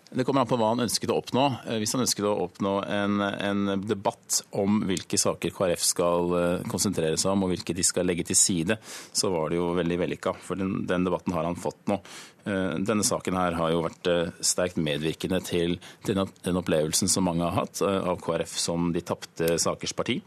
Det 0.09 0.25
kommer 0.25 0.41
an 0.41 0.49
på 0.49 0.57
hva 0.57 0.71
han 0.71 0.81
ønsket 0.81 1.11
å 1.13 1.19
oppnå. 1.21 1.43
Hvis 1.83 1.93
han 1.93 2.01
ønsket 2.01 2.25
å 2.25 2.31
oppnå 2.47 2.71
en, 2.89 3.21
en, 3.21 3.75
debatt 3.85 4.39
om 4.57 4.79
hvilke 4.89 5.19
saker 5.21 5.53
KrF 5.53 5.83
skal 5.85 6.33
konsentrere 6.73 7.19
seg 7.21 7.35
om, 7.35 7.45
og 7.45 7.53
hvilke 7.53 7.77
de 7.77 7.85
skal 7.85 8.09
legge 8.09 8.25
til 8.31 8.39
side, 8.41 8.79
så 9.13 9.29
var 9.35 9.53
det 9.53 9.59
jo 9.59 9.67
veldig 9.77 9.99
vellykka. 10.01 10.33
For 10.47 10.57
den, 10.57 10.87
den, 10.89 11.05
debatten 11.05 11.37
har 11.37 11.45
han 11.45 11.61
fått 11.61 11.93
nå. 11.93 12.01
Eh, 12.49 12.79
denne 12.89 13.05
saken 13.07 13.37
her 13.39 13.59
har 13.59 13.75
jo 13.75 13.85
vært 13.85 14.11
sterkt 14.41 14.81
medvirkende 14.81 15.43
til 15.45 15.77
den, 16.09 16.25
opplevelsen 16.57 17.11
som 17.13 17.29
mange 17.29 17.45
har 17.45 17.67
hatt 17.67 17.83
av 17.85 18.19
KrF 18.25 18.57
som 18.59 18.91
de 18.95 19.05
tapte 19.05 19.59
sakers 19.61 19.95
parti. 19.97 20.19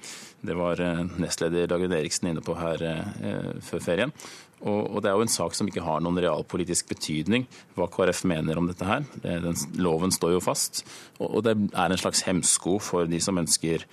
Det 0.42 0.56
var 0.58 0.80
nestleder 1.22 1.68
Dagrun 1.70 1.98
Eriksen 1.98 2.32
inne 2.32 2.46
på 2.46 2.56
her 2.58 2.82
før 3.66 3.84
ferien. 3.84 4.14
Og, 4.62 5.00
det 5.02 5.10
er 5.10 5.18
jo 5.18 5.26
en 5.26 5.32
sak 5.32 5.56
som 5.58 5.70
ikke 5.70 5.84
har 5.84 6.02
noen 6.04 6.20
realpolitisk 6.22 6.92
betydning, 6.92 7.48
hva 7.78 7.88
KrF 7.90 8.24
mener 8.30 8.60
om 8.60 8.68
dette 8.70 8.86
her. 8.86 9.06
Den, 9.24 9.58
loven 9.82 10.14
står 10.14 10.36
jo 10.36 10.44
fast. 10.44 10.84
Og, 11.18 11.42
det 11.46 11.56
er 11.72 11.88
en 11.88 12.02
slags 12.02 12.22
hemsko 12.28 12.78
for 12.84 13.10
de 13.10 13.22
som 13.24 13.42
ønsker 13.42 13.88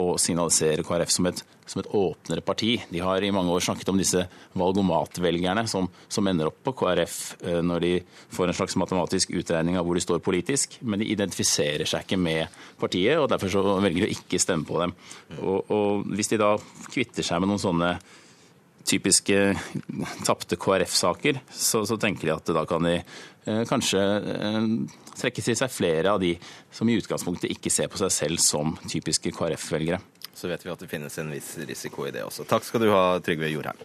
å 0.00 0.14
signalisere 0.20 0.84
KrF 0.86 1.12
som 1.12 1.28
et, 1.30 1.42
som 1.70 1.80
et 1.80 1.90
åpnere 1.94 2.42
parti. 2.44 2.72
De 2.90 3.02
har 3.04 3.22
i 3.22 3.32
mange 3.34 3.52
år 3.54 3.64
snakket 3.64 3.92
om 3.92 4.00
disse 4.00 4.24
valgomatvelgerne 4.58 5.66
som, 5.70 5.86
som 6.12 6.26
ender 6.30 6.50
opp 6.50 6.58
på 6.66 6.74
KrF 6.82 7.18
eh, 7.44 7.60
når 7.64 7.84
de 7.84 7.92
får 8.34 8.50
en 8.50 8.58
slags 8.58 8.76
matematisk 8.80 9.34
utregning 9.38 9.78
av 9.78 9.86
hvor 9.86 9.98
de 9.98 10.04
står 10.04 10.24
politisk, 10.24 10.78
men 10.82 11.02
de 11.02 11.10
identifiserer 11.14 11.86
seg 11.88 12.06
ikke 12.06 12.20
med 12.20 12.58
partiet, 12.80 13.20
og 13.20 13.30
derfor 13.32 13.52
så 13.54 13.78
velger 13.84 14.04
de 14.04 14.10
å 14.10 14.16
ikke 14.18 14.42
stemme 14.42 14.68
på 14.68 14.82
dem. 14.82 14.94
Og, 15.40 15.72
og 15.72 16.12
hvis 16.14 16.34
de 16.34 16.42
da 16.42 16.54
kvitter 16.90 17.26
seg 17.26 17.42
med 17.42 17.52
noen 17.52 17.62
sånne 17.62 17.94
typiske 18.84 19.38
tapte 20.26 20.58
KrF-saker, 20.60 21.40
så, 21.50 21.84
så, 21.88 21.96
tenker 22.00 22.28
de 22.28 22.34
at 22.34 22.52
da 22.56 22.64
kan 22.68 22.84
de 22.84 22.98
eh, 23.00 23.62
kanskje 23.68 24.02
eh, 24.02 24.60
trekke 25.18 25.44
til 25.44 25.56
seg 25.58 25.72
flere 25.72 26.14
av 26.14 26.22
de 26.22 26.34
som 26.74 26.88
i 26.88 26.96
utgangspunktet 27.00 27.52
ikke 27.54 27.72
ser 27.72 27.90
på 27.92 28.00
seg 28.00 28.12
selv 28.14 28.42
som 28.42 28.76
typiske 28.88 29.32
KrF-velgere. 29.34 30.00
Så 30.34 30.50
vet 30.50 30.64
vi 30.66 30.72
at 30.72 30.80
det 30.82 30.90
finnes 30.90 31.18
en 31.22 31.30
viss 31.30 31.54
risiko 31.62 32.08
i 32.08 32.14
det 32.14 32.24
også. 32.26 32.46
Takk 32.50 32.66
skal 32.66 32.82
du 32.82 32.90
ha, 32.90 33.04
Trygve 33.22 33.52
Jorheim. 33.52 33.78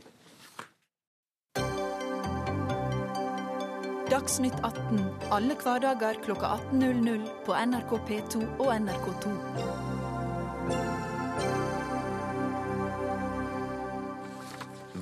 Dagsnytt 4.09 4.55
18 4.65 5.03
alle 5.29 5.53
hverdager 5.61 6.17
kl 6.25 6.33
18.00 6.33 7.27
på 7.45 7.53
NRK 7.53 7.91
P2 8.07 8.39
og 8.57 8.71
NRK2. 8.73 9.33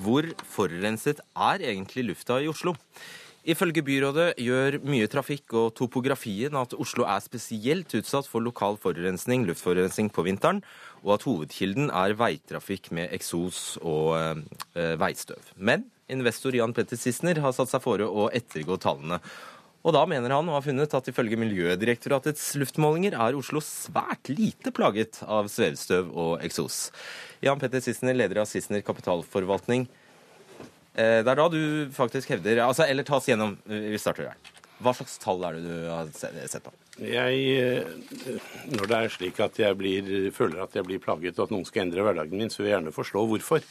Hvor 0.03 0.27
forurenset 0.51 1.23
er 1.33 1.63
egentlig 1.71 2.03
lufta 2.09 2.41
i 2.43 2.51
Oslo? 2.51 2.75
Ifølge 3.47 3.79
byrådet 3.79 4.33
gjør 4.43 4.75
mye 4.83 5.07
trafikk 5.07 5.53
og 5.55 5.69
topografien 5.77 6.55
at 6.59 6.73
Oslo 6.75 7.05
er 7.07 7.21
spesielt 7.23 7.93
utsatt 7.95 8.27
for 8.27 8.43
lokal 8.43 8.75
forurensning, 8.83 9.45
luftforurensning 9.47 10.09
på 10.11 10.25
vinteren, 10.27 10.59
og 11.05 11.13
at 11.15 11.23
hovedkilden 11.23 11.87
er 11.95 12.17
veitrafikk 12.19 12.89
med 12.97 13.13
eksos 13.15 13.77
og 13.79 14.17
eh, 14.19 14.97
veistøv. 14.99 15.53
Men 15.55 15.85
investor 16.11 16.57
Jan 16.57 16.75
Petter 16.75 16.99
Sissener 16.99 17.39
har 17.39 17.55
satt 17.55 17.71
seg 17.71 17.85
fore 17.85 18.03
å 18.03 18.27
ettergå 18.35 18.75
tallene. 18.83 19.21
Og 19.87 19.93
da 19.95 20.01
mener 20.09 20.33
han 20.35 20.49
å 20.51 20.57
ha 20.57 20.63
funnet 20.65 20.91
at 20.97 21.07
ifølge 21.07 21.39
Miljødirektoratets 21.39 22.49
luftmålinger 22.59 23.15
er 23.15 23.37
Oslo 23.39 23.61
svært 23.63 24.27
lite 24.33 24.73
plaget 24.75 25.21
av 25.23 25.47
svevestøv 25.53 26.11
og 26.11 26.43
eksos. 26.43 26.89
Jan 27.45 27.63
Petter 27.63 27.79
Sissener, 27.85 28.17
leder 28.17 28.41
av 28.43 28.51
Sissener 28.51 28.83
kapitalforvaltning. 28.83 29.87
Eh, 30.97 31.19
det 31.21 31.29
er 31.29 31.37
da 31.37 31.47
du 31.53 31.61
faktisk 31.93 32.31
hevder 32.33 32.63
altså, 32.65 32.87
Eller 32.89 33.05
ta 33.05 33.19
oss 33.19 33.29
gjennom. 33.29 33.57
Vi 33.69 33.99
starter 34.01 34.31
der. 34.31 34.55
Hva 34.81 34.93
slags 34.93 35.17
tall 35.21 35.41
er 35.45 35.57
det 35.57 35.65
du 35.65 35.85
har 35.89 36.09
sett 36.13 36.65
på? 36.65 36.73
Jeg, 37.01 37.37
eh, 37.61 38.41
når 38.73 38.89
det 38.89 38.97
er 38.97 39.13
slik 39.13 39.39
at 39.41 39.57
jeg 39.61 39.77
blir, 39.77 40.09
føler 40.33 40.65
at 40.65 40.75
jeg 40.77 40.85
blir 40.85 41.01
plaget 41.01 41.37
og 41.37 41.47
at 41.47 41.53
noen 41.53 41.65
skal 41.65 41.85
endre 41.85 42.05
hverdagen 42.05 42.37
min, 42.37 42.53
så 42.53 42.61
vil 42.61 42.71
jeg 42.71 42.77
gjerne 42.77 42.93
forstå 42.95 43.25
hvorfor. 43.31 43.65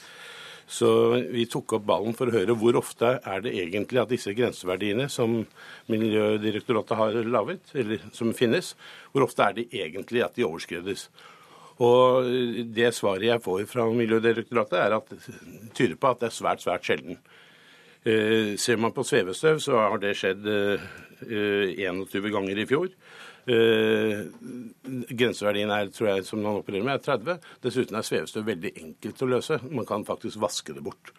Så 0.66 0.88
vi 1.30 1.44
tok 1.46 1.76
opp 1.78 1.84
ballen 1.86 2.14
for 2.18 2.26
å 2.26 2.34
høre 2.34 2.56
hvor 2.58 2.78
ofte 2.80 3.12
er 3.22 3.42
det 3.44 3.52
egentlig 3.54 4.00
at 4.02 4.10
disse 4.10 4.34
grenseverdiene 4.34 5.06
som 5.12 5.44
Miljødirektoratet 5.90 6.98
har 6.98 7.18
laget, 7.22 7.70
eller 7.78 8.02
som 8.14 8.32
finnes, 8.34 8.72
hvor 9.14 9.28
ofte 9.28 9.46
er 9.46 9.54
det 9.60 9.68
egentlig 9.70 10.24
at 10.26 10.34
de 10.34 10.46
overskrides. 10.46 11.06
Og 11.84 12.28
det 12.72 12.92
svaret 12.96 13.28
jeg 13.28 13.42
får 13.44 13.66
fra 13.68 13.84
Miljødirektoratet, 13.92 14.78
er 14.80 14.96
at, 14.96 15.10
tyder 15.76 15.98
på 16.00 16.12
at 16.12 16.22
det 16.22 16.30
er 16.30 16.36
svært, 16.38 16.64
svært 16.64 16.88
sjelden. 16.88 17.18
Eh, 18.06 18.54
ser 18.56 18.80
man 18.80 18.94
på 18.96 19.04
svevestøv, 19.04 19.60
så 19.60 19.76
har 19.82 20.00
det 20.00 20.14
skjedd 20.16 20.46
eh, 20.48 20.86
21 21.26 22.30
ganger 22.32 22.62
i 22.62 22.68
fjor. 22.68 22.88
Uh, 23.46 24.26
grenseverdien 25.14 25.70
er, 25.70 25.86
tror 25.94 26.08
jeg, 26.08 26.24
som 26.26 26.40
man 26.42 26.58
opererer 26.58 26.82
med, 26.82 26.96
er 26.98 27.04
30. 27.04 27.44
Dessuten 27.62 27.94
er 27.94 28.06
svevestøv 28.06 28.48
veldig 28.48 28.72
enkelt 28.82 29.22
å 29.22 29.28
løse. 29.30 29.60
Man 29.70 29.86
kan 29.86 30.02
faktisk 30.06 30.40
vaske 30.42 30.74
det 30.74 30.82
bort. 30.82 31.12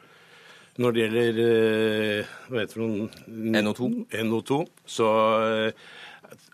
Når 0.78 0.94
det 0.94 1.06
gjelder 1.06 1.40
uh, 1.40 2.34
hva 2.52 2.66
heter 2.66 2.84
det, 2.84 3.64
NO2. 3.64 3.88
NO2, 4.28 4.60
så 4.98 5.08
eh, 5.46 5.88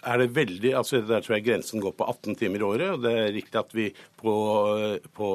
er 0.04 0.20
det 0.22 0.34
veldig 0.36 0.74
altså 0.80 1.02
Der 1.08 1.24
tror 1.24 1.38
jeg 1.38 1.46
grensen 1.48 1.82
går 1.84 1.96
på 1.98 2.08
18 2.10 2.36
timer 2.40 2.60
i 2.60 2.68
året. 2.68 2.90
og 2.92 3.04
Det 3.04 3.14
er 3.14 3.34
riktig 3.36 3.60
at 3.60 3.76
vi 3.76 3.90
på, 4.22 4.34
på 5.16 5.30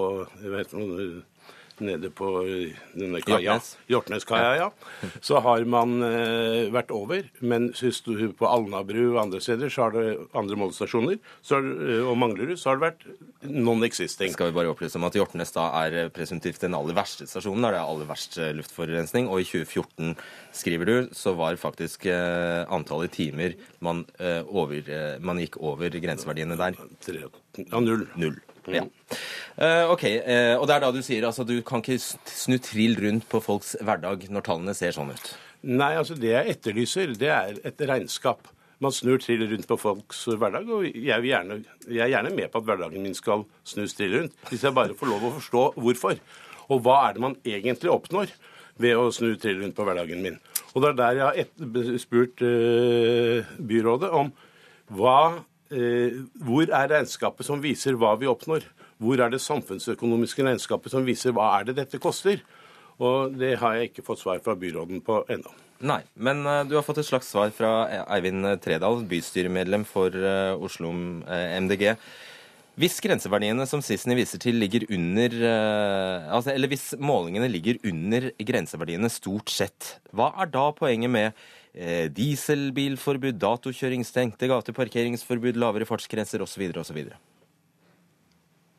nede 1.85 2.11
på 2.15 2.29
denne 2.95 3.21
kaia, 3.25 3.59
Hjortneskaia, 3.91 4.51
ja, 4.59 4.69
så 5.25 5.41
har 5.45 5.65
man 5.69 5.99
eh, 6.05 6.69
vært 6.75 6.93
over. 6.95 7.27
Men 7.41 7.71
på 7.73 8.49
Alnabru 8.49 9.03
og 9.15 9.21
andre 9.25 9.41
steder, 9.45 9.73
så 9.73 9.87
har 9.87 9.97
det 9.97 10.07
andre 10.37 10.59
målestasjoner, 10.61 11.19
og 12.03 12.15
Manglerud, 12.21 12.57
så 12.59 12.73
har 12.73 12.81
det 12.81 12.87
vært 12.87 13.07
non-existing. 13.49 14.35
Skal 14.35 14.51
vi 14.51 14.57
bare 14.59 14.73
opplyse 14.73 14.99
om 14.99 15.07
at 15.09 15.17
Hjortnes 15.19 15.55
da 15.55 15.69
er 15.85 16.13
presumptivt 16.15 16.63
den 16.65 16.77
aller 16.79 16.97
verste 16.97 17.29
stasjonen, 17.29 17.65
der 17.67 17.77
det 17.77 17.83
er 17.83 17.93
aller 17.95 18.11
verst 18.11 18.39
luftforurensning. 18.59 19.31
Og 19.31 19.45
i 19.45 19.49
2014, 19.49 20.15
skriver 20.57 20.91
du, 20.91 20.97
så 21.17 21.35
var 21.39 21.59
faktisk 21.61 22.09
eh, 22.11 22.65
antallet 22.75 23.15
timer 23.15 23.57
man, 23.85 24.05
eh, 24.19 24.43
over, 24.49 24.93
man 25.25 25.41
gikk 25.43 25.61
over 25.63 25.93
grenseverdiene 26.03 26.59
der 26.59 26.79
Ja, 27.59 27.81
null. 27.81 28.07
Null. 28.17 28.39
Ja. 28.75 28.85
Uh, 29.59 29.91
ok, 29.95 30.05
uh, 30.23 30.55
og 30.61 30.69
det 30.69 30.77
er 30.77 30.85
da 30.85 30.93
du 30.95 31.01
sier 31.03 31.27
altså 31.27 31.47
du 31.47 31.57
kan 31.67 31.83
ikke 31.83 31.99
snu 31.99 32.59
trill 32.63 32.99
rundt 33.03 33.27
på 33.31 33.41
folks 33.43 33.75
hverdag 33.83 34.29
når 34.31 34.47
tallene 34.47 34.75
ser 34.77 34.95
sånn 34.95 35.11
ut? 35.15 35.33
Nei, 35.67 35.95
altså 35.99 36.15
det 36.15 36.31
jeg 36.31 36.55
etterlyser, 36.55 37.15
det 37.19 37.33
er 37.35 37.59
et 37.67 37.83
regnskap. 37.89 38.47
Man 38.79 38.95
snur 38.95 39.19
trill 39.19 39.43
rundt 39.51 39.67
på 39.67 39.79
folks 39.81 40.21
hverdag, 40.31 40.69
og 40.71 40.85
jeg, 40.87 41.25
gjerne, 41.27 41.57
jeg, 41.89 42.03
er 42.05 42.13
gjerne 42.13 42.31
med 42.37 42.53
på 42.53 42.61
at 42.61 42.69
hverdagen 42.69 43.03
min 43.03 43.17
skal 43.19 43.43
snus 43.67 43.97
trill 43.99 44.15
rundt, 44.15 44.37
hvis 44.53 44.63
jeg 44.69 44.77
bare 44.77 44.95
får 44.95 45.11
lov 45.11 45.27
å 45.27 45.33
forstå 45.41 45.65
hvorfor. 45.83 46.21
Og 46.69 46.85
hva 46.85 47.01
er 47.09 47.17
det 47.17 47.25
man 47.25 47.35
egentlig 47.43 47.91
oppnår 47.91 48.31
ved 48.79 48.95
å 48.95 49.09
snu 49.15 49.33
trill 49.41 49.65
rundt 49.65 49.75
på 49.75 49.87
hverdagen 49.89 50.23
min. 50.23 50.39
Og 50.77 50.85
det 50.85 50.93
er 50.93 50.99
der 51.01 51.19
jeg 51.19 51.49
har 51.49 51.99
spurt 51.99 52.45
uh, 52.45 53.51
byrådet 53.59 54.13
om 54.15 54.31
hva 54.95 55.19
hvor 55.69 56.71
er 56.73 56.91
regnskapet 56.93 57.47
som 57.47 57.61
viser 57.63 57.99
hva 58.01 58.15
vi 58.21 58.29
oppnår? 58.31 58.65
Hvor 58.99 59.21
er 59.21 59.31
det 59.31 59.43
samfunnsøkonomiske 59.45 60.47
regnskapet 60.47 60.93
som 60.93 61.05
viser 61.07 61.35
hva 61.37 61.51
er 61.59 61.69
det 61.69 61.79
dette 61.83 62.01
koster? 62.03 62.41
Og 62.99 63.37
det 63.39 63.57
har 63.61 63.77
jeg 63.77 63.91
ikke 63.91 64.07
fått 64.07 64.23
svar 64.25 64.41
fra 64.43 64.57
byråden 64.59 65.03
på 65.07 65.21
ennå. 65.31 65.53
Nei, 65.87 66.01
men 66.19 66.41
uh, 66.43 66.65
du 66.67 66.75
har 66.75 66.87
fått 66.87 66.99
et 67.05 67.07
slags 67.07 67.29
svar 67.31 67.53
fra 67.55 67.87
Eivind 68.17 68.49
Tredal, 68.65 69.05
bystyremedlem 69.07 69.85
for 69.87 70.15
Oslo 70.59 70.91
MDG. 70.91 71.93
Hvis 72.79 72.99
grenseverdiene 73.03 73.67
som 73.67 73.83
Sissener 73.83 74.19
viser 74.19 74.43
til, 74.43 74.59
ligger 74.59 74.85
under 74.95 75.33
altså, 76.31 76.53
Eller 76.53 76.71
hvis 76.71 76.93
målingene 76.95 77.49
ligger 77.51 77.81
under 77.91 78.29
grenseverdiene 78.39 79.11
stort 79.11 79.51
sett, 79.51 79.97
hva 80.15 80.31
er 80.39 80.51
da 80.55 80.69
poenget 80.79 81.11
med 81.11 81.49
dieselbilforbud, 82.15 83.39
datokjøring, 83.41 84.05
stengte 84.07 84.49
gater, 84.51 84.77
parkeringsforbud, 84.77 85.59
lavere 85.61 85.89
fartsgrenser 85.89 86.43
osv. 86.45 86.71
osv.? 86.81 87.03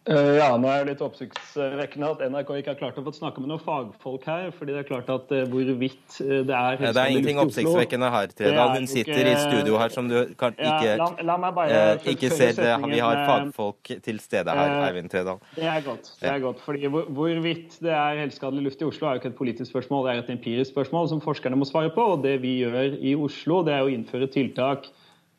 Eh, 0.07 0.37
ja, 0.39 0.53
nå 0.55 0.69
er 0.71 0.85
det 0.85 0.93
litt 0.93 1.01
oppsiktsvekkende 1.03 2.07
at 2.07 2.21
NRK 2.31 2.53
ikke 2.61 2.71
har 2.71 2.77
klart 2.79 2.97
å 2.97 3.03
få 3.03 3.11
snakke 3.13 3.41
med 3.43 3.51
noen 3.51 3.61
fagfolk 3.61 4.23
her. 4.29 4.45
fordi 4.55 4.71
det 4.71 4.79
er 4.81 4.87
klart 4.87 5.09
at 5.11 5.33
uh, 5.35 5.41
hvorvidt 5.51 6.19
eh, 6.23 6.39
det 6.47 6.55
er 6.55 6.79
Det 6.79 7.01
er 7.01 7.11
ingenting 7.11 7.41
oppsiktsvekkende 7.43 8.09
her, 8.13 8.31
Tredal. 8.31 8.71
Hun 8.77 8.87
sitter 8.87 9.19
ikke, 9.19 9.33
i 9.35 9.41
studio 9.43 9.75
her 9.81 9.91
som 9.93 10.07
du 10.09 10.15
kan 10.39 10.55
ikke, 10.55 10.93
ja, 10.95 11.09
la, 11.19 11.35
la 11.35 11.51
bare, 11.51 11.81
eh, 11.97 12.07
ikke 12.13 12.31
ser. 12.31 12.55
Det. 12.59 12.71
Vi 12.89 13.01
har 13.03 13.21
fagfolk 13.27 13.91
til 14.05 14.21
stede 14.23 14.55
her, 14.55 14.77
Eivind 14.87 15.11
Tredal. 15.11 15.43
Det 15.57 15.67
er 15.67 15.83
godt. 15.85 16.13
det 16.21 16.31
er 16.31 16.39
godt, 16.47 16.63
fordi 16.63 16.87
hvor, 16.87 17.05
Hvorvidt 17.19 17.77
det 17.83 17.91
er 17.91 18.23
helseskadelig 18.23 18.69
luft 18.69 18.81
i 18.81 18.87
Oslo, 18.87 19.07
er 19.07 19.17
jo 19.17 19.21
ikke 19.21 19.33
et 19.33 19.37
politisk 19.37 19.69
spørsmål, 19.73 20.07
det 20.07 20.15
er 20.15 20.23
et 20.23 20.31
empirisk 20.33 20.71
spørsmål 20.71 21.11
som 21.11 21.21
forskerne 21.21 21.59
må 21.59 21.67
svare 21.67 21.91
på. 21.93 22.07
og 22.15 22.23
Det 22.23 22.39
vi 22.41 22.61
gjør 22.63 22.95
i 22.97 23.13
Oslo, 23.19 23.61
det 23.67 23.75
er 23.75 23.83
å 23.83 23.91
innføre 23.91 24.31
tiltak 24.31 24.87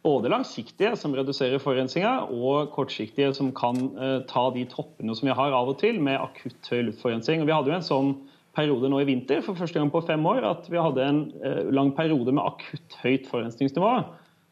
både 0.02 0.30
langsiktige, 0.32 0.94
som 0.96 1.14
reduserer 1.16 1.60
forurensninga, 1.60 2.14
og 2.32 2.72
kortsiktige, 2.74 3.32
som 3.36 3.52
kan 3.56 3.82
uh, 3.98 4.20
ta 4.30 4.48
de 4.54 4.64
toppene 4.70 5.16
som 5.16 5.28
vi 5.28 5.36
har 5.36 5.56
av 5.56 5.72
og 5.74 5.80
til 5.82 6.00
med 6.02 6.20
akutt 6.20 6.70
høy 6.72 6.86
luftforurensning. 6.88 7.44
Vi 7.44 7.54
hadde 7.54 7.72
jo 7.72 7.76
en 7.76 7.86
sånn 7.90 8.14
periode 8.56 8.88
nå 8.90 9.02
i 9.02 9.06
vinter 9.06 9.44
for 9.46 9.58
første 9.58 9.78
gang 9.78 9.92
på 9.92 10.02
fem 10.08 10.24
år 10.26 10.42
at 10.48 10.64
vi 10.72 10.80
hadde 10.80 11.04
en 11.04 11.20
uh, 11.44 11.68
lang 11.74 11.92
periode 11.96 12.32
med 12.32 12.46
akutt 12.46 12.96
høyt 13.02 13.28
forurensningsnivå. 13.30 13.92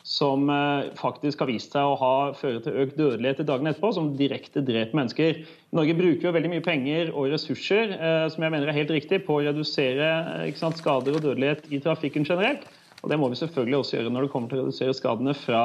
Som 0.09 0.47
uh, 0.53 0.89
faktisk 0.97 1.41
har 1.43 1.51
vist 1.51 1.73
seg 1.75 1.85
å 1.85 1.97
ha, 2.01 2.13
føre 2.37 2.61
til 2.65 2.77
økt 2.85 3.01
dødelighet 3.01 3.41
i 3.43 3.47
dagene 3.49 3.73
etterpå, 3.73 3.91
som 3.97 4.13
direkte 4.21 4.63
dreper 4.65 5.01
mennesker. 5.01 5.41
Norge 5.77 5.97
bruker 5.97 6.29
jo 6.29 6.35
veldig 6.37 6.53
mye 6.53 6.65
penger 6.65 7.11
og 7.15 7.33
ressurser 7.33 7.97
som 8.33 8.45
jeg 8.45 8.55
mener 8.55 8.71
er 8.71 8.79
helt 8.79 8.93
riktig, 8.95 9.25
på 9.27 9.37
å 9.37 9.43
redusere 9.45 10.13
sant, 10.57 10.81
skader 10.81 11.19
og 11.19 11.25
dødelighet 11.27 11.67
i 11.73 11.81
trafikken 11.85 12.25
generelt. 12.29 12.65
Og 13.03 13.11
Det 13.11 13.19
må 13.19 13.29
vi 13.31 13.39
selvfølgelig 13.39 13.79
også 13.79 13.97
gjøre 13.97 14.11
når 14.11 14.27
det 14.27 14.33
kommer 14.33 14.51
til 14.51 14.61
å 14.61 14.67
redusere 14.67 14.97
skadene 14.97 15.35
fra 15.37 15.63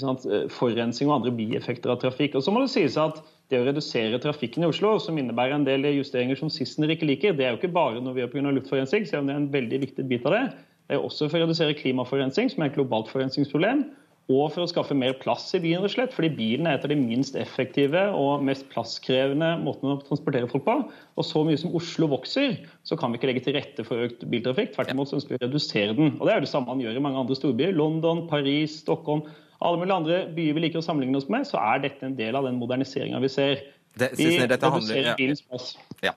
sant, 0.00 0.26
eh, 0.26 0.48
forurensning 0.50 1.10
og 1.10 1.20
andre 1.20 1.34
bieffekter 1.36 1.92
av 1.92 2.00
trafikk. 2.02 2.34
Og 2.34 2.42
så 2.42 2.52
må 2.52 2.62
det 2.62 2.72
sies 2.72 2.96
at 2.98 3.20
det 3.50 3.60
å 3.60 3.66
redusere 3.66 4.18
trafikken 4.18 4.64
i 4.64 4.70
Oslo, 4.70 4.96
som 4.98 5.18
innebærer 5.18 5.54
en 5.54 5.66
del 5.66 5.86
justeringer 5.94 6.38
som 6.40 6.50
Sissener 6.50 6.90
ikke 6.90 7.06
liker, 7.06 7.36
det 7.36 7.46
er 7.46 7.54
jo 7.54 7.60
ikke 7.60 7.74
bare 7.76 8.02
når 8.02 8.16
vi 8.16 8.24
er 8.24 8.32
pga. 8.32 8.50
luftforurensning, 8.50 9.06
selv 9.06 9.22
om 9.22 9.26
det 9.28 9.36
er 9.36 9.42
en 9.44 9.52
veldig 9.52 9.80
viktig 9.84 10.08
bit 10.08 10.26
av 10.26 10.32
det. 10.32 10.44
Det 10.88 10.96
er 10.96 11.06
også 11.06 11.30
for 11.30 11.38
å 11.38 11.46
redusere 11.46 11.78
klimaforurensning, 11.78 12.50
som 12.50 12.62
er 12.62 12.70
et 12.70 12.78
globalt 12.78 13.08
forurensningsproblem 13.10 13.86
og 14.26 14.48
for 14.50 14.64
å 14.64 14.66
skaffe 14.66 14.94
mer 14.98 15.14
plass 15.20 15.52
i 15.54 15.60
byen, 15.62 15.84
rett 15.84 15.92
og 15.92 15.94
slett, 15.94 16.14
fordi 16.16 16.32
bilen 16.34 16.66
er 16.66 16.80
et 16.80 16.86
av 16.86 16.90
de 16.90 16.96
minst 16.98 17.36
effektive 17.38 18.00
og 18.18 18.42
mest 18.46 18.64
plasskrevende 18.72 19.52
måtene 19.62 19.94
å 19.94 20.00
transportere 20.02 20.48
folk 20.50 20.64
på. 20.66 20.74
Og 21.14 21.26
så 21.28 21.44
mye 21.46 21.60
som 21.60 21.76
Oslo 21.78 22.08
vokser, 22.10 22.56
så 22.82 22.98
kan 22.98 23.14
vi 23.14 23.20
ikke 23.20 23.30
legge 23.30 23.44
til 23.46 23.54
rette 23.54 23.86
for 23.86 24.02
økt 24.08 24.24
biltrafikk. 24.32 24.72
Tvert 24.74 24.90
imot 24.90 25.12
så 25.12 25.20
ønsker 25.20 25.36
vi 25.36 25.38
å 25.38 25.44
redusere 25.44 25.94
den. 25.94 26.16
Og 26.18 26.26
Det 26.26 26.34
er 26.34 26.40
jo 26.40 26.46
det 26.48 26.50
samme 26.50 26.74
man 26.74 26.82
gjør 26.82 26.98
i 26.98 27.04
mange 27.06 27.22
andre 27.22 27.38
storbyer. 27.38 27.78
London, 27.78 28.24
Paris, 28.26 28.80
Stockholm. 28.82 29.22
Alle 29.62 29.78
mulige 29.78 30.00
andre 30.02 30.18
byer 30.34 30.58
vi 30.58 30.66
liker 30.66 30.82
å 30.82 30.84
sammenligne 30.88 31.22
oss 31.22 31.30
med, 31.30 31.46
så 31.46 31.62
er 31.62 31.86
dette 31.86 32.10
en 32.10 32.18
del 32.18 32.34
av 32.34 32.50
den 32.50 32.58
moderniseringa 32.58 33.22
vi 33.22 33.30
ser. 33.30 33.62
Det, 33.96 34.10
Sissener, 34.18 34.50
dette, 34.50 34.68
ja, 34.92 36.10
ja. 36.10 36.12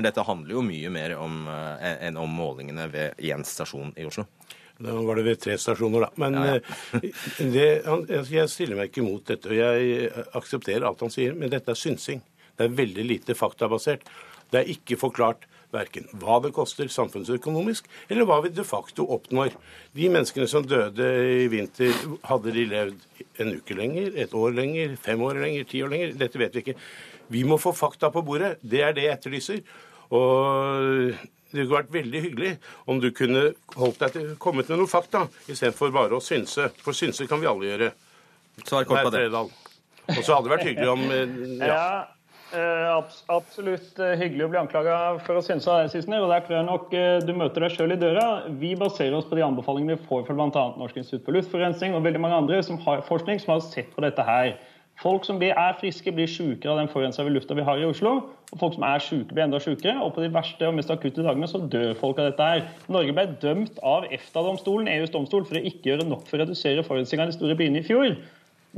Dette 0.00 0.22
handler 0.24 0.54
jo 0.54 0.62
mye 0.64 0.88
mer 0.94 1.12
om, 1.20 1.42
uh, 1.44 1.74
enn 2.06 2.16
om 2.16 2.30
målingene 2.32 2.86
ved 2.88 3.18
Jens 3.20 3.50
stasjon 3.58 3.90
i 4.00 4.06
Oslo. 4.08 4.24
Da 4.78 4.94
var 4.94 5.18
det 5.18 5.26
ved 5.26 5.40
tre 5.42 5.56
stasjoner, 5.58 6.06
da. 6.06 6.10
Men 6.22 6.38
ja, 6.38 6.56
ja. 6.56 7.00
Eh, 7.00 7.52
det, 7.54 7.68
jeg 8.30 8.50
stiller 8.52 8.78
meg 8.78 8.92
ikke 8.92 9.02
imot 9.02 9.26
dette. 9.32 9.50
og 9.50 9.58
Jeg 9.58 10.10
aksepterer 10.38 10.86
alt 10.86 11.02
han 11.02 11.14
sier, 11.14 11.34
men 11.34 11.50
dette 11.50 11.74
er 11.74 11.78
synsing. 11.78 12.22
Det 12.58 12.66
er 12.66 12.76
veldig 12.78 13.06
lite 13.06 13.38
faktabasert. 13.38 14.06
Det 14.52 14.60
er 14.60 14.70
ikke 14.74 14.98
forklart 15.00 15.48
verken 15.74 16.06
hva 16.16 16.38
det 16.40 16.54
koster 16.56 16.88
samfunnsøkonomisk, 16.92 17.88
eller 18.08 18.26
hva 18.28 18.38
vi 18.44 18.52
de 18.54 18.64
facto 18.64 19.04
oppnår. 19.18 19.52
De 19.96 20.08
menneskene 20.12 20.48
som 20.48 20.64
døde 20.64 21.08
i 21.42 21.48
vinter, 21.52 21.92
hadde 22.30 22.54
de 22.54 22.64
levd 22.70 23.02
en 23.42 23.52
uke 23.58 23.76
lenger, 23.76 24.14
et 24.16 24.34
år 24.34 24.54
lenger, 24.56 24.94
fem 25.02 25.22
år 25.26 25.42
lenger, 25.42 25.66
ti 25.68 25.82
år 25.84 25.92
lenger? 25.92 26.14
Dette 26.22 26.40
vet 26.40 26.56
vi 26.56 26.64
ikke. 26.64 26.78
Vi 27.34 27.44
må 27.44 27.58
få 27.60 27.74
fakta 27.76 28.08
på 28.14 28.24
bordet. 28.24 28.56
Det 28.62 28.80
er 28.84 28.96
det 28.96 29.04
jeg 29.04 29.18
etterlyser. 29.18 29.60
Og 30.16 31.18
det 31.52 31.62
hadde 31.62 31.72
vært 31.72 31.94
veldig 31.94 32.20
hyggelig 32.26 32.52
om 32.90 33.00
du 33.00 33.08
kunne 33.16 33.46
holdt 33.78 34.02
deg 34.04 34.14
til, 34.16 34.28
kommet 34.42 34.68
med 34.68 34.82
noen 34.82 34.90
fakta, 34.90 35.24
istedenfor 35.48 35.94
bare 35.94 36.18
å 36.18 36.24
synse. 36.24 36.68
For 36.84 36.96
synse 36.96 37.28
kan 37.30 37.40
vi 37.40 37.48
alle 37.48 37.72
gjøre. 37.72 37.90
Svar 38.64 38.86
kort 38.88 39.08
på 39.08 39.14
det. 39.14 39.26
Og 39.32 40.22
så 40.22 40.34
hadde 40.34 40.48
det 40.48 40.54
vært 40.56 40.68
hyggelig 40.68 40.92
om 40.92 41.04
ja. 41.08 41.72
ja. 41.72 41.90
Eh, 42.48 43.02
absolutt 43.28 43.98
eh, 44.00 44.14
hyggelig 44.16 44.46
å 44.46 44.48
bli 44.48 44.58
anklaga 44.62 44.94
for 45.26 45.36
å 45.36 45.42
synse 45.44 45.68
av 45.68 45.90
Sissener. 45.92 46.22
Og 46.24 46.30
der 46.32 46.46
tror 46.46 46.56
jeg 46.56 46.66
nok 46.68 46.94
eh, 46.96 47.18
du 47.20 47.34
møter 47.36 47.64
deg 47.64 47.74
sjøl 47.74 47.92
i 47.92 48.00
døra. 48.00 48.24
Vi 48.60 48.72
baserer 48.80 49.18
oss 49.18 49.28
på 49.28 49.36
de 49.36 49.44
anbefalingene 49.44 49.98
vi 49.98 50.08
får 50.08 50.24
fra 50.24 50.36
bl.a. 50.38 50.64
Norsk 50.80 50.96
institutt 50.96 51.26
for 51.26 51.36
luftforurensning 51.36 51.96
og 51.96 52.06
veldig 52.06 52.22
mange 52.24 52.40
andre 52.40 52.62
som 52.64 52.80
har 52.86 53.04
forskning 53.08 53.42
som 53.42 53.52
har 53.56 53.66
sett 53.66 53.92
på 53.92 54.04
dette 54.04 54.24
her. 54.24 54.54
Folk 54.98 55.22
som 55.28 55.38
er 55.46 55.76
friske, 55.78 56.10
blir 56.10 56.26
sykere 56.26 56.72
av 56.72 56.80
den 56.80 56.88
forurensede 56.90 57.30
lufta 57.30 57.54
vi 57.54 57.62
har 57.66 57.78
i 57.78 57.86
Oslo. 57.86 58.16
Og 58.50 58.58
folk 58.58 58.74
som 58.74 58.86
er 58.88 59.02
syke, 59.04 59.30
blir 59.30 59.44
enda 59.44 59.60
sykere. 59.62 59.94
Og 60.02 60.10
på 60.16 60.24
de 60.24 60.32
verste 60.34 60.66
og 60.66 60.74
mest 60.74 60.90
akutte 60.90 61.22
dagene 61.22 61.46
så 61.46 61.60
dør 61.70 61.92
folk 62.00 62.18
av 62.18 62.32
dette 62.32 62.48
her. 62.48 62.64
Norge 62.90 63.14
ble 63.14 63.28
dømt 63.44 63.78
av 63.86 64.08
EFTA-domstolen, 64.10 64.90
EUs 64.90 65.14
domstol, 65.14 65.46
for 65.46 65.60
å 65.60 65.62
ikke 65.70 65.92
gjøre 65.92 66.08
nok 66.08 66.26
for 66.26 66.38
å 66.38 66.42
redusere 66.42 66.82
forurensninga 66.86 67.28
i 67.28 67.30
de 67.30 67.36
store 67.38 67.58
byene 67.60 67.78
i 67.78 67.86
fjor. 67.86 68.16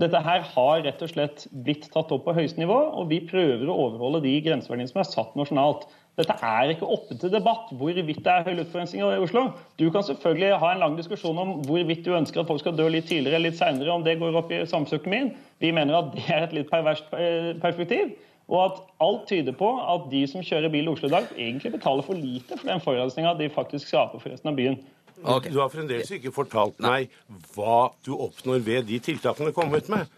Dette 0.00 0.20
her 0.22 0.44
har 0.52 0.84
rett 0.84 1.00
og 1.02 1.10
slett 1.10 1.46
blitt 1.64 1.88
tatt 1.92 2.12
opp 2.14 2.26
på 2.28 2.36
høyeste 2.36 2.60
nivå, 2.60 2.76
og 3.00 3.08
vi 3.10 3.22
prøver 3.26 3.64
å 3.66 3.78
overholde 3.88 4.20
de 4.26 4.36
grenseverdiene 4.44 4.92
som 4.92 5.00
er 5.00 5.08
satt 5.08 5.32
nasjonalt. 5.40 5.88
Dette 6.20 6.36
er 6.44 6.72
ikke 6.74 6.88
oppe 6.88 7.16
til 7.16 7.32
debatt 7.32 7.70
hvorvidt 7.80 8.22
det 8.24 8.32
er 8.32 8.46
høy 8.46 8.54
luftforurensning 8.58 9.02
i 9.02 9.20
Oslo. 9.24 9.46
Du 9.80 9.86
kan 9.92 10.04
selvfølgelig 10.06 10.58
ha 10.62 10.72
en 10.74 10.82
lang 10.84 10.96
diskusjon 10.98 11.38
om 11.40 11.54
hvorvidt 11.66 12.04
du 12.06 12.12
ønsker 12.16 12.42
at 12.42 12.50
folk 12.50 12.60
skal 12.62 12.76
dø 12.76 12.88
litt 12.92 13.08
tidligere 13.08 13.38
eller 13.38 13.50
litt 13.50 13.60
seinere, 13.60 13.94
om 13.94 14.04
det 14.04 14.18
går 14.20 14.36
opp 14.42 14.52
i 14.52 14.60
samfunnsøkonomien. 14.68 15.32
Vi 15.64 15.72
mener 15.76 16.02
at 16.02 16.12
det 16.16 16.26
er 16.28 16.44
et 16.46 16.56
litt 16.58 16.70
perverst 16.72 17.08
eh, 17.16 17.54
perspektiv. 17.62 18.12
Og 18.50 18.64
at 18.64 18.78
alt 19.06 19.28
tyder 19.30 19.54
på 19.54 19.68
at 19.78 20.08
de 20.10 20.24
som 20.28 20.42
kjører 20.42 20.72
bil 20.72 20.88
i 20.88 20.92
Oslo 20.92 21.08
i 21.08 21.12
dag, 21.14 21.28
egentlig 21.38 21.76
betaler 21.76 22.06
for 22.06 22.18
lite 22.18 22.58
for 22.58 22.66
den 22.66 22.82
forurensninga 22.82 23.36
de 23.38 23.50
faktisk 23.54 23.92
skaper 23.92 24.18
for 24.18 24.34
resten 24.34 24.50
av 24.50 24.58
byen. 24.58 24.80
Okay. 25.20 25.52
Du 25.52 25.60
har 25.60 25.68
fremdeles 25.70 26.10
ikke 26.16 26.32
fortalt 26.32 26.78
meg 26.82 27.12
hva 27.54 27.90
du 28.06 28.14
oppnår 28.16 28.62
ved 28.64 28.88
de 28.88 28.98
tiltakene 29.04 29.52
du 29.52 29.60
har 29.60 29.76
ut 29.76 29.92
med. 29.92 30.16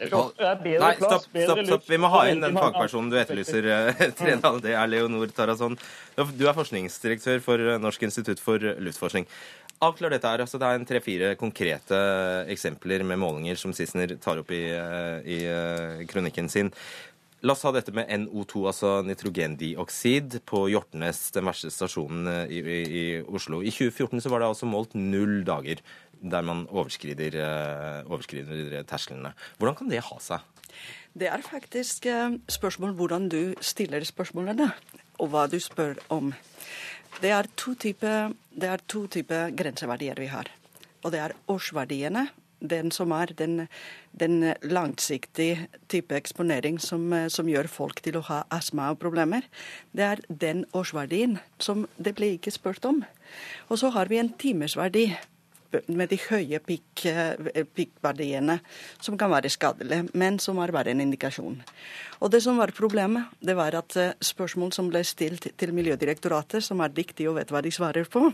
Nei, 0.00 0.94
stopp, 0.98 1.26
stopp, 1.30 1.60
stopp. 1.66 1.84
Vi 1.88 1.98
må 2.02 2.10
ha 2.12 2.24
inn 2.30 2.42
den 2.42 2.56
fagpersonen 2.58 3.12
du 3.12 3.18
etterlyser, 3.20 3.68
eh, 3.70 4.02
Tredal. 4.18 4.60
Det 4.64 4.74
er 4.74 4.90
Leonor 4.90 5.30
Tarazon. 5.34 5.78
Du 6.16 6.44
er 6.48 6.56
forskningsdirektør 6.56 7.42
for 7.44 7.62
eh, 7.62 7.78
Norsk 7.82 8.06
institutt 8.08 8.42
for 8.42 8.58
luftforskning. 8.58 9.28
Avklar 9.84 10.14
dette 10.14 10.30
her. 10.30 10.42
Altså, 10.44 10.58
det 10.58 10.68
er 10.68 10.80
en 10.80 10.88
tre-fire 10.88 11.32
konkrete 11.38 11.98
eksempler 12.52 13.04
med 13.06 13.20
målinger 13.22 13.58
som 13.60 13.74
Sissener 13.76 14.16
tar 14.22 14.42
opp 14.42 14.52
i, 14.54 14.64
eh, 14.74 15.18
i 15.24 16.06
kronikken 16.10 16.50
sin. 16.50 16.72
La 17.44 17.52
oss 17.52 17.64
ha 17.66 17.74
dette 17.76 17.92
med 17.92 18.08
NO2, 18.08 18.60
altså 18.70 18.90
nitrogendioksid, 19.04 20.38
på 20.48 20.62
Hjortnes, 20.72 21.26
den 21.34 21.44
verste 21.44 21.68
stasjonen 21.68 22.30
eh, 22.30 22.54
i, 22.56 22.60
i, 22.64 22.78
i, 22.88 23.02
Oslo. 23.20 23.58
I 23.60 23.68
2014 23.68 24.22
så 24.24 24.30
var 24.32 24.40
det 24.40 24.48
altså 24.48 24.68
målt 24.68 24.96
null 24.96 25.42
dager 25.44 25.82
der 26.24 26.46
man 26.46 26.62
overskrider, 26.72 27.34
uh, 27.36 27.98
overskrider 28.08 28.86
tersklene. 28.88 29.34
Hvordan 29.58 29.76
kan 29.76 29.90
det 29.92 30.00
ha 30.06 30.16
seg? 30.24 30.46
Det 31.12 31.28
er 31.28 31.44
faktisk 31.44 32.08
uh, 32.08 32.38
spørsmål 32.48 32.94
hvordan 32.96 33.28
du 33.28 33.40
stiller 33.60 34.06
spørsmålene, 34.08 34.70
og 35.20 35.28
hva 35.34 35.44
du 35.52 35.58
spør 35.60 36.00
om. 36.16 36.32
Det 37.20 37.28
er 37.28 37.50
to 37.60 37.74
typer 37.76 38.32
type 38.88 39.42
grenseverdier 39.52 40.16
vi 40.16 40.30
har. 40.32 40.48
Og 41.04 41.12
det 41.12 41.20
er 41.20 41.36
årsverdiene 41.52 42.24
den 42.64 42.90
som 42.94 43.12
er 43.12 43.34
den, 43.36 43.66
den 44.16 44.54
langsiktige 44.64 45.68
type 45.92 46.16
eksponering 46.16 46.80
som, 46.82 47.12
som, 47.28 47.50
gjør 47.50 47.68
folk 47.70 48.00
til 48.04 48.18
å 48.18 48.24
ha 48.30 48.42
astma 48.54 48.90
og 48.94 49.02
problemer, 49.02 49.46
det 49.92 50.08
er 50.08 50.24
den 50.28 50.64
årsverdien 50.72 51.38
som 51.62 51.86
det 51.96 52.16
ble 52.18 52.34
ikke 52.38 52.54
spurt 52.54 52.88
om. 52.88 53.04
Og 53.68 53.80
så 53.80 53.92
har 53.94 54.10
vi 54.10 54.22
en 54.22 54.32
timesverdi 54.40 55.08
med 55.86 56.10
de 56.12 56.18
høye 56.28 56.60
pikkverdiene, 57.74 58.58
som 59.02 59.18
kan 59.18 59.32
være 59.32 59.52
skadelige, 59.52 60.08
men 60.14 60.38
som 60.42 60.60
er 60.62 60.72
vært 60.74 60.92
en 60.92 61.02
indikasjon. 61.04 61.60
Og 62.20 62.30
Det 62.30 62.42
som 62.42 62.58
var 62.58 62.72
problemet, 62.76 63.32
det 63.40 63.56
var 63.56 63.74
at 63.74 63.96
eh, 63.96 64.14
spørsmål 64.20 64.72
som 64.72 64.88
ble 64.90 65.04
stilt 65.04 65.48
til 65.58 65.74
Miljødirektoratet, 65.74 66.64
som 66.64 66.80
er 66.80 66.94
dyktige 66.94 67.30
og 67.30 67.38
vet 67.38 67.50
hva 67.52 67.62
de 67.62 67.72
svarer 67.74 68.08
på, 68.10 68.30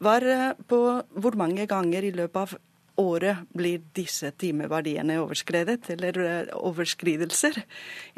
var 0.00 0.22
eh, 0.22 0.54
på 0.68 0.80
hvor 1.20 1.36
mange 1.36 1.66
ganger 1.66 2.04
i 2.04 2.14
løpet 2.14 2.36
av 2.36 2.56
året 3.00 3.44
blir 3.56 3.82
disse 3.96 4.30
timeverdiene 4.40 5.18
overskredet, 5.22 5.90
eller 5.94 6.18
eh, 6.24 6.52
overskridelser, 6.56 7.58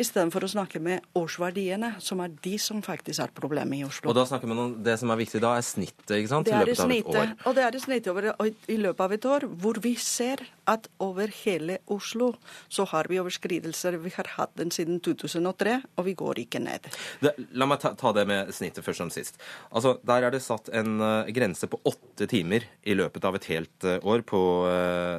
istedenfor 0.00 0.46
å 0.46 0.50
snakke 0.52 0.80
med 0.82 1.04
årsverdiene, 1.18 1.94
som 2.02 2.22
er 2.24 2.34
de 2.44 2.54
som 2.62 2.82
faktisk 2.84 3.24
er 3.24 3.34
problemet 3.34 3.80
i 3.80 3.86
Oslo. 3.86 4.10
Og 4.10 4.18
da 4.18 4.26
snakker 4.28 4.50
man 4.50 4.62
om 4.64 4.76
Det 4.84 4.94
som 5.00 5.10
er 5.10 5.20
viktig 5.20 5.42
da, 5.42 5.56
er 5.58 5.66
snittet 5.66 6.14
ikke 6.18 6.32
sant? 6.32 6.48
Det 6.48 6.54
er 6.54 6.62
I 6.62 6.70
løpet 6.70 6.84
av 6.84 6.94
et 6.94 7.20
år. 7.22 7.34
Og 7.44 7.58
det 7.58 7.64
er 7.66 7.80
snittet 7.82 8.12
over, 8.12 8.30
i 8.46 8.78
løpet 8.78 9.04
av 9.04 9.16
et 9.18 9.28
år, 9.34 9.48
hvor 9.62 9.82
vi 9.82 9.94
ser 10.00 10.44
at 10.68 10.88
over 11.02 11.32
hele 11.44 11.78
Oslo 11.88 12.32
så 12.68 12.84
har 12.90 13.08
vi 13.08 13.18
overskridelser. 13.20 13.96
Vi 14.04 14.12
har 14.16 14.28
hatt 14.36 14.54
den 14.60 14.70
siden 14.74 15.00
2003, 15.04 15.78
og 15.96 16.06
vi 16.06 16.14
går 16.18 16.42
ikke 16.44 16.60
ned. 16.62 16.90
Det, 17.24 17.34
la 17.56 17.68
meg 17.68 17.80
ta, 17.82 17.94
ta, 17.98 18.12
det 18.16 18.26
med 18.28 18.52
snittet 18.54 18.84
først 18.86 19.02
som 19.02 19.12
sist. 19.12 19.40
Altså, 19.70 19.96
Der 20.06 20.26
er 20.26 20.34
det 20.34 20.42
satt 20.44 20.68
en 20.76 21.00
uh, 21.00 21.28
grense 21.34 21.68
på 21.70 21.80
åtte 21.88 22.28
timer 22.30 22.66
i 22.84 22.96
løpet 22.98 23.24
av 23.24 23.38
et 23.38 23.48
helt 23.52 23.88
uh, 23.88 23.96
år 24.04 24.24
på 24.28 24.40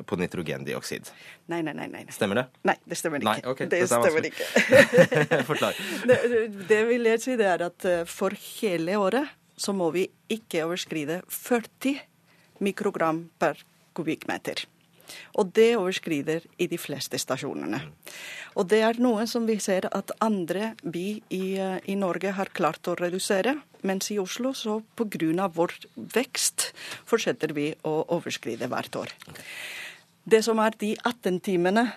på 0.05 0.17
nitrogendioksid. 0.19 1.09
Nei, 1.49 1.61
nei, 1.65 1.73
nei, 1.77 1.87
nei. 1.91 2.03
Stemmer 2.13 2.41
det? 2.41 2.45
Nei, 2.69 2.75
det 2.85 2.97
stemmer 2.99 3.23
ikke. 3.23 3.33
Nei, 3.33 3.51
okay. 3.51 3.69
Det 3.71 3.81
stemmer 3.89 4.27
ikke. 4.29 4.47
Forklar. 5.49 5.79
Det, 6.09 6.17
det 6.69 6.79
vil 6.89 7.07
jeg 7.09 7.21
si 7.23 7.35
det 7.39 7.47
er 7.49 7.63
at 7.67 7.85
eh, 7.87 8.05
for 8.09 8.33
hele 8.59 8.95
året 8.99 9.35
så 9.59 9.73
må 9.75 9.89
vi 9.95 10.05
ikke 10.31 10.63
overskride 10.67 11.21
40 11.27 11.99
mikrogram 12.63 13.25
per 13.41 13.59
kubikkmeter. 13.97 14.63
Og 15.37 15.53
det 15.55 15.77
overskrider 15.77 16.45
i 16.57 16.67
de 16.67 16.77
fleste 16.77 17.19
stasjonene. 17.21 17.81
Og 18.55 18.67
det 18.69 18.81
er 18.85 18.99
noe 19.01 19.25
som 19.29 19.45
vi 19.47 19.57
ser 19.61 19.87
at 19.91 20.11
andre 20.21 20.73
by 20.83 21.05
i, 21.29 21.57
eh, 21.57 21.79
i 21.85 21.95
Norge 21.95 22.33
har 22.35 22.53
klart 22.53 22.87
å 22.87 22.97
redusere. 22.99 23.59
Mens 23.83 24.11
i 24.11 24.19
Oslo, 24.19 24.53
så 24.53 24.81
pga. 24.95 25.47
vår 25.47 25.71
vekst, 25.95 26.73
fortsetter 27.05 27.53
vi 27.53 27.73
å 27.83 28.05
overskride 28.07 28.67
hvert 28.67 28.95
år. 28.95 29.09
Det 30.25 30.43
som 30.43 30.59
er 30.59 30.71
de 30.77 30.95
18 31.05 31.39
timene 31.39 31.93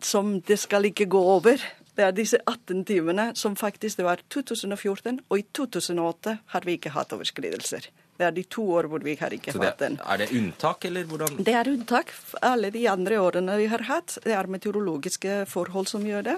som 0.00 0.40
det 0.40 0.58
skal 0.58 0.84
ikke 0.84 1.08
gå 1.08 1.18
over, 1.18 1.58
det 1.96 2.04
er 2.04 2.12
disse 2.12 2.38
18 2.46 2.84
timene 2.84 3.32
som 3.38 3.56
faktisk 3.56 3.96
det 3.96 4.04
var 4.04 4.20
2014, 4.28 5.20
og 5.30 5.38
i 5.38 5.44
2008 5.54 6.38
har 6.46 6.60
vi 6.66 6.76
ikke 6.76 6.90
hatt 6.90 7.12
overskridelser. 7.12 7.88
Det 8.14 8.26
er 8.28 8.34
de 8.36 8.44
to 8.46 8.62
år 8.76 8.86
hvor 8.90 9.02
vi 9.02 9.16
har 9.18 9.34
ikke 9.34 9.52
det, 9.52 9.62
hatt 9.64 9.80
den. 9.82 9.96
Er 10.06 10.20
det 10.22 10.30
unntak, 10.36 10.84
eller 10.86 11.06
hvordan? 11.10 11.40
Det 11.46 11.54
er 11.58 11.70
unntak. 11.70 12.12
Alle 12.46 12.70
de 12.74 12.84
andre 12.90 13.18
årene 13.22 13.56
vi 13.58 13.66
har 13.72 13.82
hatt, 13.88 14.18
det 14.24 14.36
er 14.38 14.50
meteorologiske 14.50 15.40
forhold 15.50 15.90
som 15.90 16.06
gjør 16.06 16.28
det. 16.30 16.36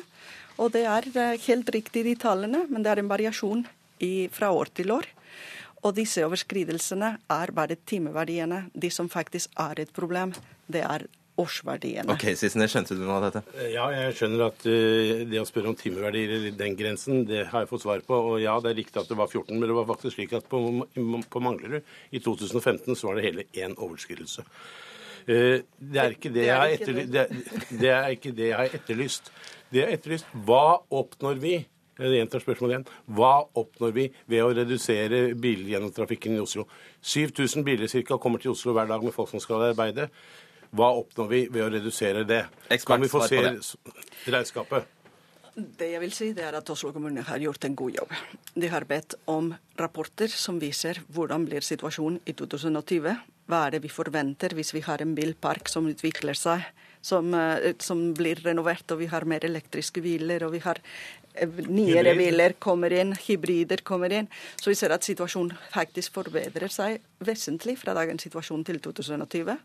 Og 0.56 0.72
det 0.72 0.86
er 0.88 1.10
eh, 1.12 1.36
helt 1.48 1.68
riktig 1.74 2.06
de 2.06 2.14
tallene, 2.16 2.64
men 2.70 2.84
det 2.84 2.94
er 2.94 3.02
en 3.02 3.12
variasjon 3.12 3.66
i, 4.00 4.28
fra 4.32 4.48
år 4.56 4.72
til 4.78 4.94
år. 4.94 5.10
Og 5.84 5.92
disse 5.98 6.24
overskridelsene 6.24 7.12
er 7.30 7.52
bare 7.54 7.76
timeverdiene. 7.86 8.64
De 8.72 8.90
som 8.90 9.10
faktisk 9.12 9.52
er 9.60 9.84
et 9.84 9.92
problem, 9.94 10.32
det 10.72 10.82
er 10.82 11.04
årsverdiene. 11.40 12.08
Ok, 12.12 12.24
Sissene, 12.38 12.68
Skjønte 12.70 12.96
du 12.96 13.02
noe 13.04 13.18
av 13.18 13.26
dette? 13.26 13.42
Ja, 13.72 13.86
jeg 13.94 14.14
skjønner 14.18 14.46
at 14.48 14.64
uh, 14.66 15.24
det 15.28 15.40
å 15.40 15.46
spørre 15.48 15.72
om 15.72 15.78
timeverdier 15.78 16.48
i 16.50 16.54
den 16.56 16.76
grensen, 16.78 17.24
det 17.28 17.46
har 17.52 17.64
jeg 17.64 17.70
fått 17.72 17.84
svar 17.84 18.02
på. 18.06 18.18
Og 18.32 18.40
ja, 18.42 18.56
det 18.64 18.72
er 18.72 18.80
riktig 18.80 19.02
at 19.02 19.12
det 19.12 19.18
var 19.18 19.30
14, 19.30 19.54
men 19.54 19.68
det 19.68 19.76
var 19.76 19.88
faktisk 19.90 20.16
slik 20.16 20.34
at 20.38 20.48
på, 20.50 20.62
på 20.94 21.44
Manglerud 21.44 21.80
i 22.10 22.22
2015 22.24 22.96
så 22.96 23.10
var 23.10 23.20
det 23.20 23.28
hele 23.28 23.46
én 23.56 23.76
overskridelse. 23.76 24.46
Uh, 25.26 25.62
det, 25.78 26.02
er 26.02 26.16
ikke 26.16 26.34
det, 26.34 26.48
jeg 26.48 26.80
etterlyst, 26.80 27.14
det, 27.14 27.78
det 27.80 27.94
er 27.94 28.10
ikke 28.14 28.36
det 28.36 28.50
jeg 28.52 28.60
har 28.60 28.76
etterlyst. 28.80 29.32
Det 29.70 29.82
jeg 29.82 29.88
har 29.88 29.96
etterlyst, 29.98 30.36
hva 30.46 30.66
oppnår 30.94 31.40
vi? 31.42 31.56
Jeg 31.96 32.18
gjentar 32.18 32.42
spørsmålet 32.44 32.74
igjen. 32.74 32.88
Hva 33.16 33.34
oppnår 33.56 33.92
vi 33.96 34.02
ved 34.28 34.42
å 34.44 34.50
redusere 34.52 35.20
bilgjennomtrafikken 35.40 36.34
i 36.36 36.42
Oslo? 36.42 36.66
7000 37.00 37.64
biler 37.64 37.88
cirka 37.88 38.18
kommer 38.20 38.42
til 38.42 38.52
Oslo 38.52 38.74
hver 38.76 38.90
dag 38.90 39.04
med 39.04 39.14
folk 39.16 39.30
som 39.30 39.40
skal 39.40 39.64
arbeide. 39.70 40.10
Hva 40.70 40.90
oppnår 40.98 41.30
vi 41.30 41.40
ved 41.52 41.64
å 41.66 41.70
redusere 41.72 42.24
det? 42.28 42.44
Kan 42.86 43.04
vi 43.04 43.10
få 43.10 43.22
se 43.28 43.42
regnskapet? 43.44 44.92
Det 45.56 45.86
jeg 45.88 46.00
vil 46.02 46.12
si, 46.12 46.26
det 46.36 46.44
er 46.44 46.58
at 46.58 46.68
Oslo 46.68 46.90
kommune 46.92 47.22
har 47.24 47.40
gjort 47.40 47.64
en 47.64 47.76
god 47.78 47.94
jobb. 47.96 48.10
De 48.52 48.68
har 48.68 48.84
bedt 48.84 49.14
om 49.32 49.54
rapporter 49.80 50.28
som 50.28 50.58
viser 50.60 51.00
hvordan 51.16 51.46
blir 51.48 51.64
situasjonen 51.64 52.20
i 52.28 52.34
2020. 52.36 53.14
Hva 53.48 53.62
er 53.64 53.76
det 53.76 53.80
vi 53.86 53.92
forventer 53.92 54.52
hvis 54.58 54.74
vi 54.76 54.82
har 54.84 55.00
en 55.00 55.14
bilpark 55.16 55.70
som 55.72 55.88
utvikler 55.88 56.36
seg 56.36 56.66
som, 57.06 57.30
som 57.78 58.00
blir 58.18 58.40
renovert, 58.44 58.90
og 58.90 59.00
vi 59.04 59.08
har 59.10 59.26
mer 59.28 59.44
elektriske 59.46 60.02
biler, 60.04 60.42
og 60.46 60.56
vi 60.56 60.62
har 60.64 60.80
nyere 61.68 62.14
biler 62.18 62.56
kommer 62.62 62.92
inn, 62.92 63.14
hybrider 63.26 63.82
kommer 63.86 64.12
inn. 64.12 64.28
Så 64.60 64.70
vi 64.72 64.78
ser 64.78 64.94
at 64.94 65.06
situasjonen 65.06 65.56
faktisk 65.72 66.16
forbedrer 66.16 66.72
seg 66.72 67.00
vesentlig 67.26 67.76
fra 67.80 67.94
dagens 67.96 68.26
situasjon 68.26 68.64
til 68.66 68.80
2020. 68.84 69.56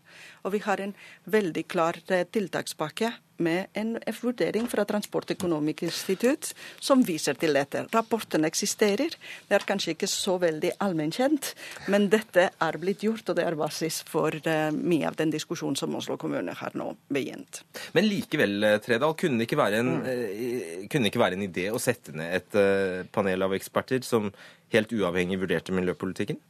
Og 0.44 0.54
vi 0.54 0.62
har 0.66 0.82
en 0.84 0.94
veldig 1.32 1.66
klar 1.70 1.98
tiltakspakke 2.06 3.12
med 3.42 3.72
en 3.78 3.96
vurdering 4.22 4.68
fra 4.70 4.84
Transportøkonomisk 4.88 5.84
institutt 5.86 6.52
som 6.80 7.02
viser 7.06 7.38
til 7.40 7.56
dette. 7.56 7.84
Rapporten 7.94 8.46
eksisterer. 8.48 9.16
Det 9.48 9.56
er 9.56 9.66
kanskje 9.66 9.96
ikke 9.96 10.10
så 10.10 10.36
veldig 10.42 10.74
allmennkjent, 10.84 11.52
men 11.92 12.08
dette 12.12 12.48
er 12.52 12.80
blitt 12.82 13.04
gjort, 13.06 13.28
og 13.30 13.38
det 13.38 13.46
er 13.46 13.58
basis 13.58 14.02
for 14.08 14.36
uh, 14.46 14.68
mye 14.74 15.08
av 15.08 15.18
den 15.18 15.32
diskusjonen 15.34 15.78
som 15.78 15.96
Oslo 15.98 16.18
kommune 16.20 16.54
har 16.58 16.76
nå 16.78 16.92
begynt. 17.12 17.62
Men 17.96 18.08
likevel, 18.08 18.58
eh, 18.66 18.78
Tredal, 18.84 19.16
kunne 19.18 19.40
det 19.40 19.48
ikke 19.48 19.60
være 19.60 19.82
en, 19.82 19.92
mm. 20.02 20.88
kunne 20.92 21.10
ikke 21.10 21.22
være 21.22 21.38
en 21.38 21.46
idé 21.48 21.68
å 21.72 21.80
sette 21.82 22.14
ned 22.16 22.38
et 22.38 23.10
panel 23.12 23.44
av 23.44 23.54
eksperter 23.56 24.02
som 24.06 24.30
helt 24.72 24.92
uavhengig 24.96 25.40
vurderte 25.42 25.74
miljøpolitikken? 25.76 26.40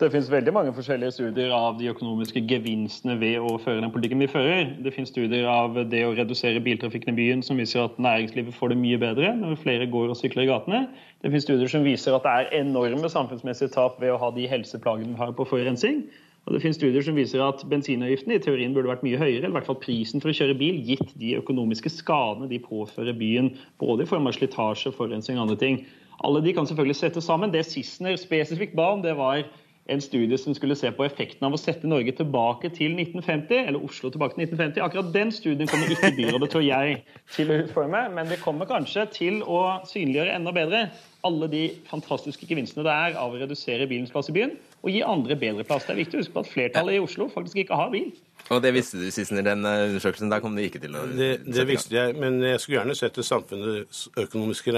Det 0.00 0.08
finnes 0.12 0.28
veldig 0.32 0.52
mange 0.54 0.70
forskjellige 0.72 1.12
studier 1.16 1.50
av 1.52 1.74
de 1.76 1.88
økonomiske 1.90 2.40
gevinstene 2.48 3.16
ved 3.20 3.42
å 3.44 3.56
føre 3.60 3.82
den 3.82 3.90
politikken 3.92 4.22
vi 4.22 4.28
fører. 4.30 4.70
Det 4.84 4.92
finnes 4.94 5.10
studier 5.12 5.48
av 5.50 5.74
det 5.92 6.04
å 6.06 6.14
redusere 6.16 6.62
biltrafikken 6.64 7.12
i 7.12 7.18
byen 7.18 7.42
som 7.44 7.60
viser 7.60 7.82
at 7.82 7.98
næringslivet 8.00 8.56
får 8.56 8.72
det 8.72 8.78
mye 8.80 9.00
bedre 9.02 9.34
når 9.36 9.58
flere 9.64 9.90
går 9.92 10.14
og 10.14 10.16
sykler 10.20 10.46
i 10.46 10.48
gatene. 10.52 10.80
Det 11.20 11.32
finnes 11.32 11.44
studier 11.44 11.72
som 11.74 11.84
viser 11.84 12.16
at 12.16 12.24
det 12.24 12.36
er 12.38 12.62
enorme 12.62 13.10
samfunnsmessige 13.12 13.74
tap 13.74 14.00
ved 14.00 14.14
å 14.14 14.22
ha 14.22 14.32
de 14.38 14.48
helseplagene 14.48 15.12
vi 15.12 15.20
har 15.20 15.36
på 15.36 15.48
forurensning. 15.50 16.06
Og 16.48 16.54
det 16.54 16.62
finnes 16.64 16.78
studier 16.80 17.04
som 17.04 17.18
viser 17.18 17.44
at 17.44 17.60
bensinavgiften 17.68 18.32
i 18.32 18.40
teorien 18.40 18.72
burde 18.72 18.88
vært 18.88 19.02
mye 19.04 19.18
høyere, 19.20 19.42
eller 19.42 19.52
i 19.52 19.56
hvert 19.58 19.68
fall 19.68 19.82
prisen 19.82 20.22
for 20.22 20.32
å 20.32 20.38
kjøre 20.38 20.56
bil, 20.56 20.78
gitt 20.86 21.10
de 21.20 21.34
økonomiske 21.42 21.92
skadene 21.92 22.48
de 22.48 22.62
påfører 22.64 23.18
byen, 23.18 23.50
både 23.82 24.06
i 24.06 24.08
form 24.08 24.30
av 24.30 24.38
slitasje, 24.38 24.94
forurensning 24.96 25.36
og 25.36 25.44
andre 25.50 25.58
ting. 25.60 25.82
Alle 26.24 26.42
de 26.44 26.52
kan 26.54 26.66
selvfølgelig 26.66 26.98
settes 26.98 27.24
sammen. 27.24 27.52
Det 27.54 27.66
Sissener 27.66 28.16
spesifikt 28.18 28.76
ba 28.76 28.92
om, 28.94 29.02
det 29.02 29.16
var 29.16 29.44
en 29.88 30.00
studie 30.00 30.36
som 30.38 30.54
skulle 30.54 30.76
se 30.76 30.90
på 30.92 31.04
effekten 31.06 31.46
av 31.46 31.54
å 31.56 31.60
sette 31.60 31.88
Norge 31.88 32.12
tilbake 32.18 32.68
til 32.76 32.92
1950, 32.98 33.62
eller 33.70 33.84
Oslo 33.84 34.10
tilbake 34.12 34.36
til 34.36 34.44
1950. 34.44 34.82
Akkurat 34.84 35.12
den 35.14 35.32
studien 35.32 35.70
kommer 35.70 35.94
ikke 35.94 36.10
byrådet, 36.18 36.50
tror 36.52 36.64
jeg, 36.66 36.98
til 37.36 37.52
å 37.52 37.60
utforme. 37.62 38.02
Men 38.12 38.28
det 38.28 38.40
kommer 38.42 38.68
kanskje 38.68 39.06
til 39.14 39.40
å 39.48 39.62
synliggjøre 39.88 40.34
enda 40.36 40.52
bedre 40.52 40.84
alle 41.26 41.48
de 41.50 41.62
fantastiske 41.88 42.46
gevinstene 42.46 42.84
det 42.86 42.94
er 42.94 43.16
av 43.18 43.32
å 43.32 43.40
redusere 43.40 43.88
bilens 43.90 44.12
plass 44.12 44.28
i 44.30 44.36
byen 44.36 44.52
og 44.84 44.92
gi 44.92 45.00
andre 45.02 45.34
bedre 45.40 45.64
plass. 45.66 45.86
Det 45.88 45.96
er 45.96 46.02
viktig 46.04 46.18
å 46.18 46.22
huske 46.22 46.36
på 46.36 46.44
at 46.44 46.52
flertallet 46.52 46.98
i 46.98 47.02
Oslo 47.02 47.26
faktisk 47.32 47.64
ikke 47.64 47.78
har 47.80 47.90
bil. 47.94 48.12
Og 48.48 48.62
det 48.64 48.72
visste 48.72 49.00
du, 49.00 49.08
Sissener, 49.12 49.44
den 49.44 49.66
eh, 49.68 49.88
undersøkelsen. 49.90 50.30
Der 50.32 50.40
kom 50.44 50.56
det 50.56 50.68
ikke 50.70 50.80
til 50.80 50.96
å 50.96 51.04
Det, 51.10 51.30
det 51.44 51.66
visste 51.68 51.96
jeg, 51.96 52.14
men 52.20 52.40
jeg 52.44 52.62
skulle 52.62 52.78
gjerne 52.80 52.96
sett 52.96 53.18
det 53.18 53.26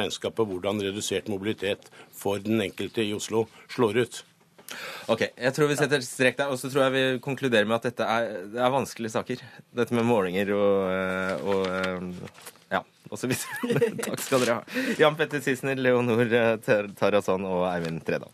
regnskap 0.00 0.34
på 0.38 0.48
hvordan 0.48 0.82
redusert 0.82 1.30
mobilitet 1.30 1.90
for 2.16 2.42
den 2.42 2.62
enkelte 2.66 3.06
i 3.06 3.14
Oslo 3.14 3.46
slår 3.70 4.02
ut. 4.02 4.24
Ok, 5.10 5.24
jeg 5.26 5.54
tror 5.54 5.70
vi 5.70 5.76
setter 5.78 6.02
strek 6.06 6.36
der, 6.38 6.50
og 6.52 6.58
så 6.60 6.70
tror 6.70 6.86
jeg 6.86 6.94
vi 6.94 7.22
konkluderer 7.24 7.66
med 7.66 7.80
at 7.80 7.88
dette 7.88 8.06
er, 8.06 8.28
det 8.52 8.60
er 8.62 8.74
vanskelige 8.74 9.14
saker. 9.16 9.42
Dette 9.80 9.96
med 9.98 10.06
målinger 10.06 10.52
og, 10.54 10.76
Ja, 12.70 12.82
og 13.10 13.18
så 13.18 13.30
ja, 13.30 13.34
osv. 13.34 13.34
Takk 14.04 14.22
skal 14.22 14.44
dere 14.44 14.60
ha. 14.60 14.84
Jan 15.00 15.18
Petter 15.18 15.42
Sissener, 15.42 15.78
Leonor 15.78 16.22
Tarazan 16.98 17.46
og 17.48 17.66
Eivind 17.72 18.04
Tredal. 18.06 18.30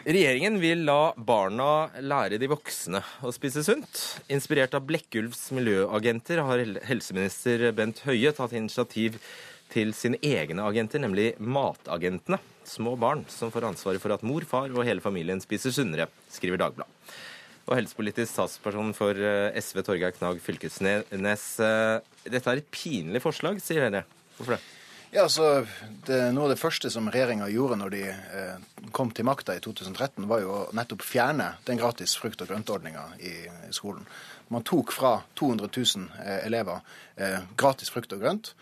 Regjeringen 0.00 0.54
vil 0.62 0.86
la 0.88 1.12
barna 1.12 1.90
lære 2.00 2.38
de 2.40 2.48
voksne 2.48 3.02
å 3.20 3.32
spise 3.36 3.60
sunt. 3.66 3.98
Inspirert 4.32 4.72
av 4.78 4.86
Blekkulvs 4.88 5.50
miljøagenter 5.52 6.40
har 6.46 6.62
helseminister 6.88 7.66
Bent 7.76 8.00
Høie 8.06 8.32
tatt 8.32 8.54
initiativ 8.56 9.18
til 9.70 9.92
sine 9.94 10.16
egne 10.24 10.64
agenter, 10.64 11.04
nemlig 11.04 11.34
matagentene. 11.36 12.40
Små 12.64 12.96
barn 13.00 13.26
som 13.28 13.52
får 13.52 13.68
ansvaret 13.74 14.00
for 14.00 14.16
at 14.16 14.24
mor, 14.24 14.46
far 14.48 14.72
og 14.72 14.88
hele 14.88 15.04
familien 15.04 15.44
spiser 15.44 15.76
sunnere, 15.76 16.08
skriver 16.32 16.64
Dagbladet. 16.64 17.12
Og 17.68 17.76
helsepolitisk 17.76 18.32
statsperson 18.32 18.96
for 18.96 19.14
eh, 19.14 19.52
SV, 19.60 19.84
Torgeir 19.84 20.16
Knag 20.16 20.40
Fylkesnes. 20.42 21.48
Eh, 21.60 21.96
dette 22.24 22.48
er 22.48 22.64
et 22.64 22.72
pinlig 22.72 23.20
forslag, 23.22 23.60
sier 23.62 23.84
dere. 23.84 24.06
Hvorfor 24.38 24.56
det? 24.56 24.79
Ja, 25.10 25.24
altså, 25.26 25.66
det, 26.06 26.18
Noe 26.30 26.46
av 26.46 26.52
det 26.52 26.60
første 26.60 26.90
som 26.94 27.08
regjeringa 27.10 27.48
gjorde 27.50 27.80
når 27.80 27.94
de 27.96 28.02
eh, 28.14 28.84
kom 28.94 29.08
til 29.10 29.26
makta 29.26 29.56
i 29.58 29.62
2013, 29.64 30.28
var 30.30 30.44
jo 30.44 30.52
å 30.54 30.60
nettopp 30.76 31.02
fjerne 31.02 31.48
den 31.66 31.80
gratis 31.80 32.14
frukt- 32.14 32.44
og 32.44 32.52
grøntordninga 32.52 33.02
i, 33.18 33.32
i, 33.50 33.72
skolen. 33.74 34.06
Man 34.54 34.62
tok 34.66 34.94
fra 34.94 35.16
200 35.40 35.66
000 35.66 36.06
eh, 36.22 36.38
elever 36.46 36.78
eh, 37.18 37.42
gratis 37.58 37.90
frukt 37.90 38.14
og 38.14 38.22
grønt. 38.22 38.52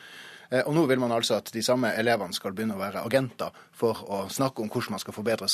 Eh, 0.48 0.62
og 0.62 0.72
nå 0.72 0.86
vil 0.88 1.02
man 1.04 1.12
altså 1.12 1.36
at 1.36 1.52
de 1.52 1.64
samme 1.64 1.92
elevene 2.00 2.32
skal 2.32 2.56
begynne 2.56 2.78
å 2.78 2.80
være 2.80 3.04
agenter 3.04 3.52
for 3.76 4.00
å 4.08 4.24
snakke 4.32 4.64
om 4.64 4.72
hvordan 4.72 4.96
man 4.96 5.04
skal 5.04 5.18
få 5.18 5.26
bedre, 5.28 5.50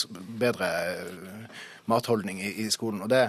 bedre 0.46 0.70
eh, 0.92 1.66
matholdning 1.90 2.38
i, 2.38 2.54
i 2.62 2.70
skolen. 2.70 3.02
Og 3.02 3.10
det 3.10 3.26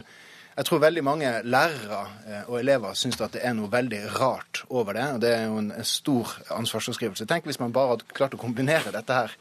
jeg 0.55 0.65
tror 0.65 0.79
veldig 0.79 1.03
mange 1.03 1.41
lærere 1.43 2.07
eh, 2.27 2.43
og 2.47 2.59
elever 2.61 2.93
syns 2.95 3.21
at 3.21 3.33
det 3.35 3.41
er 3.43 3.53
noe 3.57 3.71
veldig 3.71 4.15
rart 4.15 4.63
over 4.69 4.93
det. 4.95 5.13
og 5.13 5.21
Det 5.21 5.31
er 5.35 5.45
jo 5.49 5.57
en 5.59 5.73
stor 5.83 6.27
ansvarsforskrivelse. 6.55 7.25
Tenk 7.27 7.45
hvis 7.49 7.59
man 7.59 7.73
bare 7.75 7.89
hadde 7.95 8.05
klart 8.15 8.33
å 8.37 8.39
kombinere 8.39 8.91
dette 8.95 9.13
her. 9.13 9.31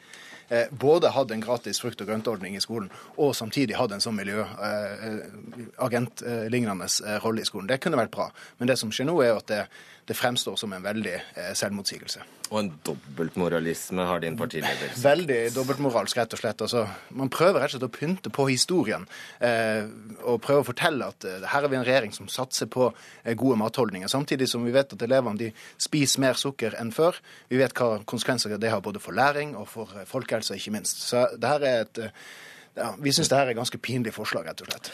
Eh, 0.49 0.67
både 0.71 1.11
hadde 1.15 1.35
en 1.35 1.41
gratis 1.41 1.81
frukt- 1.81 2.01
og 2.03 2.07
grøntordning 2.11 2.57
i 2.57 2.61
skolen, 2.61 2.91
og 3.17 3.37
samtidig 3.37 3.77
hadde 3.79 3.95
en 3.97 4.01
sånn 4.05 4.17
miljøagentlignende 4.19 6.85
eh, 6.85 7.19
rolle 7.25 7.41
i 7.41 7.45
skolen. 7.49 7.69
Det 7.71 7.81
kunne 7.81 8.03
vært 8.03 8.15
bra. 8.15 8.27
Men 8.59 8.67
det 8.69 8.79
som 8.81 8.91
skjer 8.93 9.07
nå, 9.09 9.17
er 9.23 9.33
at 9.39 9.49
det, 9.49 9.63
det 10.07 10.17
fremstår 10.19 10.57
som 10.61 10.73
en 10.77 10.85
veldig 10.85 11.19
selvmotsigelse. 11.57 12.25
Og 12.53 12.59
en 12.61 12.69
dobbeltmoralisme 12.85 14.05
har 14.05 14.21
din 14.21 14.37
partileder 14.37 14.91
sagt. 14.91 15.01
Veldig 15.03 15.39
dobbeltmoralsk, 15.55 16.19
rett 16.19 16.37
og 16.37 16.41
slett. 16.43 16.61
Altså, 16.67 16.85
man 17.17 17.31
prøver 17.33 17.63
rett 17.63 17.73
og 17.73 17.79
slett 17.79 17.87
å 17.89 17.95
pynte 17.95 18.33
på 18.35 18.47
historien 18.51 19.07
eh, 19.41 19.89
og 20.23 20.43
prøve 20.45 20.63
å 20.63 20.69
fortelle 20.69 21.09
at 21.09 21.25
eh, 21.29 21.47
her 21.51 21.65
er 21.65 21.73
vi 21.73 21.79
en 21.81 21.87
regjering 21.89 22.15
som 22.17 22.29
satser 22.31 22.69
på 22.71 22.91
eh, 22.91 23.33
gode 23.41 23.57
matholdninger. 23.63 24.13
Samtidig 24.13 24.51
som 24.53 24.67
vi 24.67 24.75
vet 24.77 24.93
at 24.93 25.07
elevene 25.07 25.41
de 25.41 25.51
spiser 25.83 26.23
mer 26.27 26.39
sukker 26.41 26.77
enn 26.81 26.93
før. 26.95 27.19
Vi 27.49 27.61
vet 27.61 27.75
hva 27.79 28.03
konsekvenser 28.05 28.59
det 28.61 28.73
har 28.73 28.85
både 28.85 29.03
for 29.03 29.17
læring 29.17 29.57
og 29.59 29.71
for 29.73 30.05
folkehelsa, 30.11 30.59
ikke 30.59 30.77
minst. 30.77 31.01
Så 31.09 31.27
det 31.35 31.55
her 31.57 31.71
er 31.71 31.87
et 31.89 32.05
eh, 32.07 32.27
ja, 32.75 32.93
Vi 32.99 33.13
syns 33.15 33.31
det 33.31 33.39
her 33.39 33.49
er 33.49 33.55
et 33.55 33.63
ganske 33.63 33.79
pinlig 33.79 34.13
forslag, 34.15 34.47
rett 34.51 34.63
og 34.63 34.69
slett. 34.69 34.93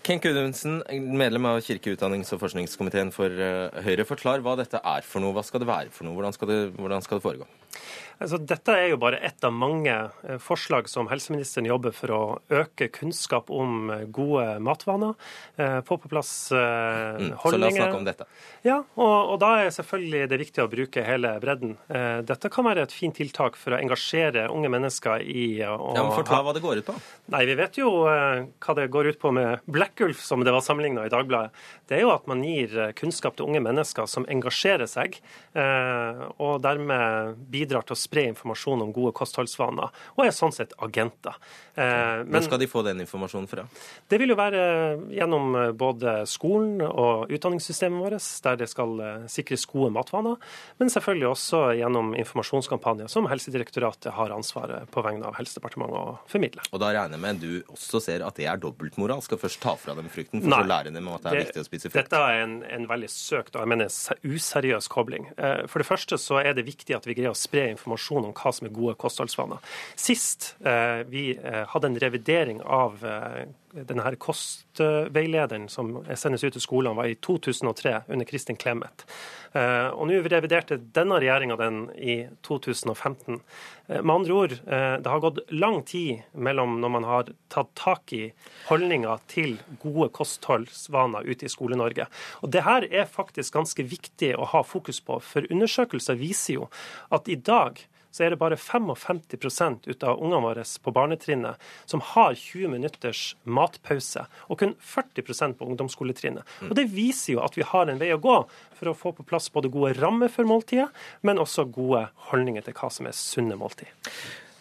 Ken 0.00 0.16
Gudmundsen, 0.16 0.78
medlem 1.12 1.44
av 1.50 1.58
kirke-, 1.60 1.92
utdannings- 1.92 2.32
og 2.32 2.40
forskningskomiteen 2.40 3.10
for 3.12 3.28
eh, 3.28 3.82
Høyre. 3.84 4.06
Forklar 4.08 4.40
hva 4.40 4.54
dette 4.56 4.80
er 4.80 5.04
for 5.04 5.20
noe. 5.20 5.34
Hva 5.36 5.44
skal 5.44 5.60
det 5.60 5.68
være 5.68 5.92
for 5.92 6.08
noe? 6.08 6.16
Hvordan 6.16 6.36
skal 6.36 6.48
det, 6.48 6.60
hvordan 6.78 7.04
skal 7.04 7.20
det 7.20 7.24
foregå? 7.26 7.48
Altså, 8.20 8.36
dette 8.44 8.74
er 8.76 8.90
jo 8.92 8.98
bare 9.00 9.16
ett 9.24 9.44
av 9.48 9.52
mange 9.56 9.92
eh, 9.92 10.38
forslag 10.42 10.88
som 10.92 11.08
helseministeren 11.08 11.68
jobber 11.68 11.94
for 11.96 12.12
å 12.12 12.20
øke 12.52 12.90
kunnskap 12.92 13.52
om 13.52 13.90
eh, 13.92 14.06
gode 14.08 14.58
matvaner. 14.64 15.16
Få 15.86 15.96
på 16.00 16.08
plass 16.08 16.30
holdninger. 16.50 17.30
Mm, 17.30 17.38
så 17.42 17.58
la 17.58 17.68
oss 17.68 17.76
snakke 17.76 17.98
om 17.98 18.06
dette. 18.06 18.26
Ja, 18.64 18.76
og, 18.96 19.16
og, 19.32 19.34
da 19.42 19.50
er 19.60 19.74
selvfølgelig 19.74 20.28
det 20.30 20.38
viktig 20.40 20.62
å 20.64 20.68
bruke 20.72 21.04
hele 21.04 21.32
bredden. 21.42 21.74
Dette 22.24 22.48
kan 22.52 22.64
være 22.64 22.86
et 22.86 22.94
fint 22.94 23.16
tiltak 23.16 23.58
for 23.60 23.76
å 23.76 23.80
engasjere 23.80 24.46
unge 24.52 24.70
mennesker 24.72 25.24
i 25.24 25.44
å 25.66 25.74
ja, 25.96 26.04
men 26.04 26.14
Fortell 26.16 26.44
hva 26.46 26.54
det 26.56 26.64
går 26.64 26.80
ut 26.80 26.88
på. 26.88 26.96
Nei, 27.34 27.42
Vi 27.50 27.56
vet 27.60 27.80
jo 27.80 27.92
hva 28.06 28.76
det 28.78 28.88
går 28.94 29.12
ut 29.12 29.20
på 29.20 29.34
med 29.36 29.66
Black 29.66 29.90
Blekkulf, 29.90 30.20
som 30.20 30.44
det 30.44 30.52
var 30.52 30.60
sammenligna 30.60 31.06
i 31.06 31.10
Dagbladet, 31.10 31.50
det 31.88 31.98
er 31.98 32.04
jo 32.04 32.12
at 32.14 32.26
man 32.30 32.42
gir 32.44 32.72
eh, 32.78 32.92
kunnskap 32.96 33.36
til 33.36 33.48
unge 33.48 33.60
mennesker 33.64 34.06
som 34.06 34.26
engasjerer 34.30 34.86
seg, 34.86 35.18
eh, 35.58 36.20
og 36.38 36.60
dermed 36.62 37.36
bidrar 37.50 37.59
til 37.68 37.96
å 37.96 37.98
spre 37.98 38.26
informasjon 38.30 38.84
om 38.86 38.92
gode 38.92 39.12
kostholdsvaner, 39.16 39.90
og 40.16 40.24
er 40.24 40.32
sånn 40.34 40.54
sett 40.54 40.72
agenter. 40.78 41.36
Eh, 41.74 42.22
Hvor 42.24 42.46
skal 42.46 42.62
de 42.62 42.70
få 42.70 42.84
den 42.86 43.00
informasjonen 43.04 43.48
fra? 43.50 43.66
Det 44.08 44.18
vil 44.20 44.32
jo 44.32 44.38
være 44.38 44.62
gjennom 45.12 45.76
både 45.76 46.26
skolen 46.30 46.80
og 46.86 47.30
utdanningssystemet 47.30 48.00
vårt, 48.00 48.30
der 48.44 48.56
det 48.60 48.70
skal 48.70 48.96
sikres 49.30 49.66
gode 49.70 49.92
matvaner, 49.94 50.36
men 50.78 50.92
selvfølgelig 50.92 51.28
også 51.30 51.62
gjennom 51.78 52.14
informasjonskampanjer 52.18 53.10
som 53.10 53.28
Helsedirektoratet 53.30 54.12
har 54.16 54.34
ansvaret 54.34 54.90
på 54.90 55.04
vegne 55.04 55.28
av 55.28 55.36
Helsedepartementet 55.38 55.96
å 55.96 56.18
formidle. 56.30 56.64
Og 56.70 56.82
da 56.82 56.92
regner 56.94 57.18
jeg 57.18 57.24
med 57.24 57.40
du 57.42 57.52
også 57.72 58.00
ser 58.02 58.24
at 58.26 58.38
det 58.38 58.46
er 58.50 58.60
dobbeltmoral? 58.60 59.22
Skal 59.24 59.40
først 59.40 59.60
ta 59.62 59.74
fra 59.80 59.96
dem 59.98 60.10
frukten 60.12 60.42
for 60.42 60.52
Nei, 60.52 60.62
å 60.64 60.70
lære 60.70 60.94
dem 60.94 61.08
at 61.12 61.24
det 61.24 61.32
er 61.32 61.38
det, 61.38 61.44
viktig 61.48 61.62
å 61.62 61.68
spise 61.68 61.90
frukt? 61.90 61.98
Dette 61.98 62.22
er 62.26 62.44
en, 62.44 62.56
en, 62.66 62.88
veldig 62.90 63.10
søkt 63.12 63.56
og 63.56 63.64
jeg 63.64 63.72
mener 63.72 63.90
useriøs 64.26 64.90
kobling. 64.92 65.28
Eh, 65.36 65.64
for 65.70 65.82
det 65.82 65.88
første 65.88 66.18
så 66.20 66.40
er 66.42 66.56
det 66.56 66.66
viktig 66.68 66.96
at 66.96 67.08
vi 67.08 67.16
greier 67.18 67.34
å 67.34 67.38
spre 67.50 67.66
informasjon 67.74 68.30
om 68.30 68.34
hva 68.36 68.54
som 68.54 68.68
er 68.68 68.74
gode 68.74 68.94
kostholdsvaner. 69.00 69.58
Sist 69.98 70.54
eh, 70.62 71.02
vi 71.10 71.32
eh, 71.34 71.64
hadde 71.74 71.90
en 71.90 72.00
revidering 72.00 72.62
av 72.62 73.02
denne 73.72 74.14
kostveilederen 74.20 75.68
som 75.70 75.92
sendes 76.18 76.44
ut 76.44 76.54
til 76.56 76.62
skolene, 76.62 76.96
var 76.98 77.10
i 77.10 77.18
2003 77.22 78.00
under 78.08 78.28
Kristin 78.28 78.58
Clemet. 78.58 79.04
Eh, 79.52 79.88
og 79.90 80.06
Nå 80.06 80.20
reviderte 80.30 80.78
denne 80.94 81.18
regjeringa 81.18 81.56
den 81.58 81.80
i 81.98 82.16
2015. 82.46 83.40
Eh, 83.88 83.98
med 83.98 84.14
andre 84.14 84.36
ord, 84.36 84.52
eh, 84.52 84.96
det 85.02 85.10
har 85.10 85.22
gått 85.22 85.40
lang 85.50 85.82
tid 85.82 86.22
mellom 86.32 86.78
når 86.82 86.94
man 86.96 87.08
har 87.08 87.32
tatt 87.50 87.72
tak 87.78 88.14
i 88.14 88.32
holdninga 88.68 89.18
til 89.30 89.58
gode 89.82 90.10
kostholdsvaner 90.14 91.26
ute 91.26 91.46
i 91.46 91.52
Skole-Norge. 91.52 92.06
Og 92.42 92.50
Det 92.50 92.62
her 92.62 92.86
er 92.90 93.06
faktisk 93.06 93.54
ganske 93.54 93.82
viktig 93.82 94.36
å 94.36 94.46
ha 94.46 94.62
fokus 94.62 95.00
på, 95.00 95.20
for 95.22 95.46
undersøkelser 95.50 96.18
viser 96.18 96.54
jo 96.54 96.70
at 97.10 97.28
i 97.28 97.34
dag 97.36 97.78
så 98.10 98.24
er 98.24 98.32
det 98.32 98.40
bare 98.40 98.58
55 98.58 99.86
ut 99.86 100.02
av 100.02 100.18
ungene 100.20 100.42
våre 100.44 100.64
på 100.82 100.94
barnetrinnet 100.94 101.70
som 101.90 102.02
har 102.12 102.34
20 102.34 102.72
minutters 102.74 103.36
matpause, 103.44 104.26
og 104.48 104.60
kun 104.62 104.74
40% 104.80 105.58
på 105.58 105.70
ungdomsskoletrinnet. 105.70 106.44
Og 106.68 106.74
Det 106.76 106.88
viser 106.90 107.36
jo 107.36 107.44
at 107.44 107.56
vi 107.58 107.66
har 107.66 107.88
en 107.88 108.00
vei 108.00 108.12
å 108.14 108.20
gå 108.20 108.36
for 108.78 108.90
å 108.90 108.96
få 108.96 109.14
på 109.16 109.26
plass 109.26 109.50
både 109.52 109.70
gode 109.72 109.94
rammer 110.00 110.32
for 110.32 110.48
måltidet, 110.48 110.88
men 111.22 111.40
også 111.42 111.68
gode 111.70 112.08
holdninger 112.30 112.64
til 112.66 112.76
hva 112.76 112.90
som 112.92 113.08
er 113.10 113.16
sunne 113.16 113.58
måltid. 113.60 113.90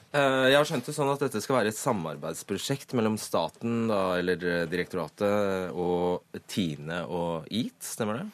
Eh, 0.09 0.49
jeg 0.49 0.57
har 0.57 0.65
skjønt 0.65 0.87
det 0.89 0.95
sånn 0.95 1.11
at 1.13 1.21
dette 1.21 1.41
skal 1.43 1.59
være 1.59 1.69
et 1.69 1.77
samarbeidsprosjekt 1.77 2.95
mellom 2.97 3.17
staten, 3.21 3.83
da, 3.91 4.17
eller 4.17 4.41
direktoratet, 4.69 5.69
og 5.77 6.41
Tine 6.49 7.03
og 7.05 7.49
EAT, 7.53 7.77
stemmer 7.85 8.23
det? 8.23 8.29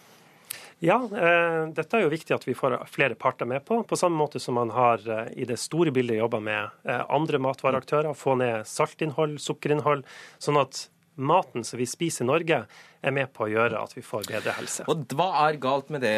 Ja, 0.84 0.98
eh, 1.04 1.62
dette 1.72 1.98
er 1.98 2.04
jo 2.04 2.12
viktig 2.12 2.36
at 2.36 2.44
vi 2.48 2.56
får 2.58 2.78
flere 2.92 3.16
parter 3.16 3.48
med 3.48 3.64
på. 3.66 3.80
På 3.88 3.98
samme 3.98 4.20
måte 4.20 4.42
som 4.44 4.58
man 4.60 4.74
har 4.76 5.04
eh, 5.08 5.32
i 5.40 5.48
det 5.48 5.58
store 5.62 5.94
bildet 5.96 6.20
jobba 6.20 6.42
med 6.44 6.68
eh, 6.84 7.04
andre 7.10 7.40
matvareaktører. 7.40 8.12
Få 8.18 8.36
ned 8.42 8.68
saltinnhold, 8.68 9.38
sukkerinnhold. 9.42 10.04
Sånn 10.42 10.60
at 10.60 10.88
maten 11.16 11.64
som 11.64 11.80
vi 11.80 11.88
spiser 11.88 12.26
i 12.26 12.28
Norge, 12.28 12.66
er 13.06 13.14
med 13.14 13.30
på 13.32 13.46
å 13.46 13.52
gjøre 13.52 13.80
at 13.80 13.94
vi 13.96 14.02
får 14.04 14.26
bedre 14.28 14.56
helse. 14.58 14.84
Og 14.92 15.06
Hva 15.16 15.30
er 15.46 15.60
galt 15.62 15.92
med 15.94 16.02
det, 16.04 16.16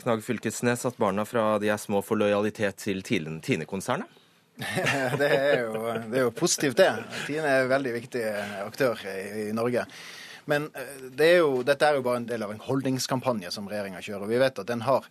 Knag 0.00 0.22
Fylkesnes, 0.24 0.86
at 0.88 0.96
barna 1.00 1.26
fra 1.28 1.58
de 1.60 1.68
er 1.68 1.80
små 1.80 2.00
får 2.06 2.22
lojalitet 2.22 2.78
til 2.80 3.02
Tine-konsernet? 3.04 4.16
det, 5.20 5.28
er 5.28 5.62
jo, 5.64 5.84
det 6.06 6.18
er 6.20 6.24
jo 6.26 6.32
positivt, 6.36 6.78
det. 6.80 6.88
Tine 7.26 7.48
er 7.48 7.64
en 7.64 7.70
veldig 7.72 7.92
viktig 7.96 8.24
aktør 8.62 9.04
i, 9.08 9.48
i 9.48 9.52
Norge. 9.56 9.86
Men 10.50 10.68
eh, 10.74 11.02
det 11.16 11.28
er 11.36 11.42
jo, 11.44 11.60
dette 11.66 11.86
er 11.86 11.98
jo 11.98 12.04
bare 12.04 12.20
en 12.22 12.28
del 12.28 12.42
av 12.42 12.52
en 12.54 12.62
holdningskampanje 12.64 13.52
som 13.54 13.68
regjeringa 13.70 14.02
kjører. 14.04 14.30
Vi 14.30 14.40
vet 14.42 14.58
at 14.62 14.70
den 14.70 14.84
har 14.86 15.06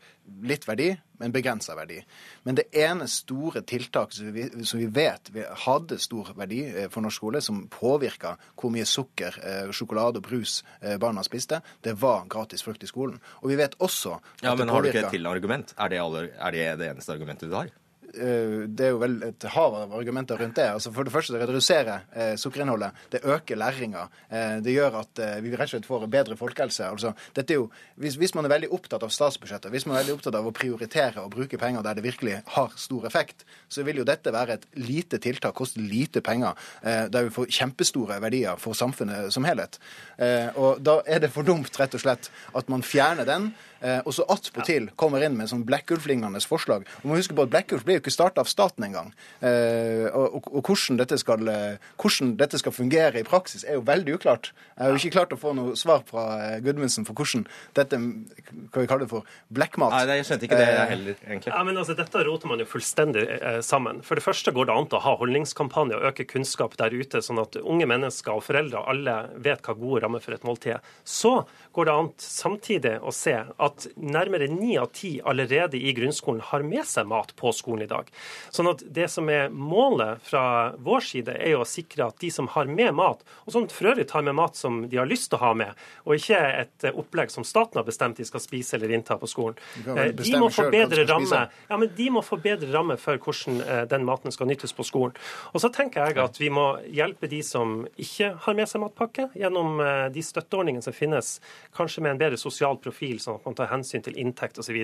litt 0.45 0.67
verdi, 0.67 0.89
men 1.19 1.33
begrensa 1.35 1.75
verdi. 1.77 1.99
Men 2.47 2.59
det 2.59 2.67
ene 2.75 3.07
store 3.11 3.63
tiltak 3.67 4.13
som 4.15 4.31
vi, 4.35 4.45
som 4.67 4.81
vi 4.81 4.89
vet 4.93 5.31
hadde 5.65 5.99
stor 6.01 6.33
verdi 6.37 6.63
eh, 6.69 6.89
for 6.91 7.05
norsk 7.05 7.21
skole, 7.21 7.43
som 7.45 7.65
påvirka 7.71 8.35
hvor 8.59 8.73
mye 8.73 8.87
sukker, 8.87 9.39
eh, 9.43 9.73
sjokolade 9.75 10.21
og 10.21 10.27
brus 10.27 10.59
barna 11.01 11.23
spiste, 11.25 11.59
det 11.85 11.95
var 11.99 12.25
gratis 12.31 12.63
frukt 12.65 12.83
i 12.83 12.89
skolen. 12.89 13.19
Og 13.43 13.51
vi 13.51 13.59
vet 13.59 13.75
også 13.79 14.17
at 14.19 14.43
Ja, 14.43 14.55
Men 14.55 14.71
har 14.71 14.83
du 14.83 14.89
ikke 14.91 15.05
et 15.07 15.13
til 15.17 15.27
argument? 15.27 15.73
Er 15.77 15.91
det, 15.91 15.99
aller, 16.03 16.31
er 16.35 16.55
det 16.55 16.65
det 16.81 16.91
eneste 16.93 17.15
argumentet 17.15 17.49
du 17.51 17.55
har? 17.55 17.71
Eh, 18.15 18.65
det 18.67 18.87
er 18.87 18.93
jo 18.93 19.01
vel 19.01 19.17
et 19.27 19.45
hav 19.53 19.75
av 19.77 19.93
argumenter 19.97 20.39
rundt 20.39 20.57
det. 20.57 20.67
Altså 20.75 20.91
For 20.95 21.07
det 21.07 21.13
første, 21.13 21.35
det 21.35 21.47
reduserer 21.47 22.07
eh, 22.13 22.33
sukkerinnholdet. 22.39 23.03
Det 23.13 23.21
øker 23.23 23.59
læringa. 23.59 24.07
Eh, 24.29 24.57
det 24.65 24.73
gjør 24.73 24.99
at 25.03 25.21
eh, 25.23 25.37
vi 25.45 25.53
rett 25.53 25.69
og 25.69 25.75
slett 25.75 25.89
får 25.89 26.07
bedre 26.11 26.37
folkehelse. 26.39 26.87
Altså, 26.89 27.13
dette 27.35 27.53
er 27.53 27.61
jo, 27.61 27.69
hvis, 28.01 28.17
hvis, 28.19 28.35
man 28.37 28.47
er 28.47 28.53
veldig 28.55 28.71
opptatt 28.75 29.05
av 29.05 29.13
statsbudsjettet, 29.13 29.71
hvis 29.73 29.85
man 29.87 29.97
er 29.97 30.03
veldig 30.03 30.17
opptatt 30.17 30.39
av 30.39 30.49
å 30.49 30.55
prioritere 30.55 31.23
og 31.23 31.33
bruke 31.35 31.59
penger 31.61 31.85
der 31.85 31.99
det 31.99 32.05
virkelig 32.05 32.39
har 32.55 32.75
stor 32.79 33.07
effekt, 33.09 33.45
så 33.69 33.85
vil 33.87 34.01
jo 34.01 34.07
dette 34.07 34.33
være 34.33 34.59
et 34.59 34.67
lite 34.79 35.21
tiltak, 35.21 35.55
koste 35.57 35.83
lite 35.83 36.23
penger, 36.25 36.57
eh, 36.81 37.05
der 37.11 37.27
vi 37.27 37.35
får 37.35 37.51
kjempestore 37.59 38.19
verdier 38.23 38.59
for 38.61 38.77
samfunnet 38.77 39.33
som 39.35 39.47
helhet. 39.47 39.79
Eh, 40.17 40.49
og 40.57 40.81
da 40.83 40.99
er 41.05 41.23
det 41.23 41.33
for 41.33 41.47
dumt, 41.47 41.71
rett 41.79 41.97
og 41.97 42.03
slett, 42.03 42.31
at 42.55 42.71
man 42.71 42.85
fjerner 42.85 43.27
den. 43.27 43.51
Eh, 43.81 43.99
og 44.03 44.15
så 44.15 44.25
attpåtil 44.31 44.89
kommer 44.99 45.23
inn 45.25 45.37
med 45.39 45.49
sånn 45.51 45.65
Blekkulf-lignende 45.67 46.41
forslag. 46.49 46.87
Og 47.01 47.11
må 47.11 47.19
huske 47.19 47.35
på 47.37 47.45
at 47.45 47.53
Blekkulf 47.53 47.85
ble 47.87 47.97
jo 47.97 48.03
ikke 48.03 48.13
starta 48.13 48.43
av 48.43 48.49
staten 48.51 48.85
engang. 48.87 49.11
Eh, 49.39 50.07
og, 50.09 50.39
og, 50.39 50.49
og 50.51 50.71
hvordan, 50.71 50.99
dette 50.99 51.19
skal, 51.21 51.45
eh, 51.51 51.91
hvordan, 52.01 52.35
dette 52.39 52.59
skal, 52.61 52.75
fungere 52.75 53.21
i 53.21 53.27
praksis, 53.27 53.65
er 53.65 53.79
jo 53.79 53.85
veldig 53.87 54.17
uklart. 54.19 54.51
Jeg 54.75 54.83
har 54.83 54.93
jo 54.93 55.01
ikke 55.01 55.15
klart 55.17 55.35
å 55.35 55.39
få 55.39 55.53
noe 55.57 55.75
svar 55.79 56.03
fra 56.07 56.25
Gudmundsen 56.63 57.07
for 57.07 57.17
hvordan 57.17 57.45
dette 57.77 57.99
hva 57.99 58.83
vi 58.83 58.89
kaller 58.89 59.05
det 59.05 59.11
for 59.11 59.27
blekkmat. 59.53 59.93
Nei, 59.93 60.19
jeg 60.19 60.27
skjønte 60.27 60.47
ikke 60.47 60.59
det 60.59 60.67
jeg 60.67 60.91
heller, 60.93 61.17
egentlig. 61.25 61.53
Ja, 61.53 61.63
men 61.67 61.79
altså, 61.79 61.95
Dette 61.99 62.23
roter 62.25 62.51
man 62.51 62.61
jo 62.61 62.67
fullstendig 62.69 63.25
eh, 63.35 63.59
sammen. 63.65 64.01
For 64.05 64.19
det 64.19 64.25
første 64.25 64.53
går 64.55 64.69
det 64.69 64.75
an 64.75 64.89
å 64.95 65.01
ha 65.03 65.15
holdningskampanje 65.19 65.97
og 65.97 66.07
øke 66.11 66.27
kunnskap 66.29 66.77
der 66.79 66.95
ute, 66.95 67.23
sånn 67.25 67.41
at 67.41 67.57
unge 67.59 67.87
mennesker 67.89 68.37
og 68.37 68.45
foreldre 68.47 68.83
alle 68.89 69.17
vet 69.41 69.65
hva 69.65 69.75
gode 69.77 70.03
rammer 70.05 70.23
for 70.23 70.35
et 70.35 70.45
måltid 70.47 70.77
er. 70.77 70.93
Så 71.07 71.33
går 71.75 71.89
det 71.89 71.95
an 71.95 72.11
samtidig 72.23 72.95
å 73.01 73.13
se 73.15 73.35
at 73.35 73.68
nærmere 73.95 74.49
ni 74.51 74.77
av 74.77 74.91
ti 74.95 75.17
allerede 75.21 75.77
i 75.77 75.93
grunnskolen 75.97 76.41
har 76.51 76.65
med 76.65 76.85
seg 76.87 77.07
mat 77.09 77.33
på 77.39 77.51
skolen 77.55 77.85
i 77.85 77.89
dag. 77.89 78.09
Sånn 78.53 78.69
at 78.71 78.83
det 78.85 79.09
som 79.11 79.29
er 79.29 79.49
målet 79.49 80.23
fra 80.25 80.73
vår 80.77 81.05
side, 81.05 81.37
er 81.37 81.55
jo 81.55 81.63
å 81.63 81.69
sikre 81.69 82.09
at 82.09 82.19
de 82.21 82.31
som 82.33 82.49
har 82.55 82.69
med 82.69 82.95
mat, 82.97 83.23
og 83.45 83.53
som 83.55 83.67
for 83.71 83.91
øvrig 83.93 84.07
tar 84.09 84.25
med 84.25 84.37
mat 84.39 84.57
som 84.59 84.81
de 84.89 84.99
har 84.99 85.09
lyst 85.09 85.31
til 85.31 85.39
å 85.39 85.43
ha 85.47 85.53
med, 85.57 85.85
og 86.05 86.17
ikke 86.17 86.39
et 86.63 86.89
opplegg 86.91 87.31
som 87.33 87.47
staten 87.47 87.79
har 87.79 87.87
bestemt 87.87 88.19
de 88.19 88.27
skal 88.27 88.43
spise 88.43 88.77
eller 88.77 88.93
innta 88.95 89.17
på 89.19 89.29
skolen, 89.29 89.59
eh, 89.85 90.11
de 90.15 90.35
må 90.39 90.49
få 90.53 90.69
bedre 90.73 91.05
ramme 91.09 91.39
ja, 91.69 91.77
men 91.77 91.89
de 91.95 92.09
må 92.09 92.21
få 92.25 92.37
bedre 92.41 92.69
ramme 92.73 92.97
for 92.99 93.19
hvordan 93.21 93.61
eh, 93.63 93.83
den 93.89 94.05
maten 94.07 94.33
skal 94.33 94.49
nyttes 94.49 94.73
på 94.75 94.85
skolen. 94.87 95.15
Og 95.53 95.63
så 95.63 95.71
tenker 95.73 96.09
jeg 96.09 96.19
at 96.21 96.39
vi 96.41 96.49
må 96.53 96.65
hjelpe 96.87 97.29
de 97.31 97.41
som 97.45 97.83
ikke 97.99 98.31
har 98.45 98.57
med 98.57 98.69
seg 98.69 98.83
matpakke, 98.83 99.29
gjennom 99.37 99.79
eh, 99.83 100.05
de 100.13 100.23
støtteordningene 100.25 100.85
som 100.85 100.95
finnes 100.95 101.35
kanskje 101.77 102.05
med 102.05 102.15
en 102.15 102.21
bedre 102.23 102.39
sosial 102.41 102.79
profil, 102.81 103.19
sånn 103.21 103.39
at 103.39 103.47
man 103.47 103.58
tar 103.59 103.69
hensyn 103.73 104.03
til 104.05 104.17
inntekt 104.19 104.59
osv. 104.61 104.77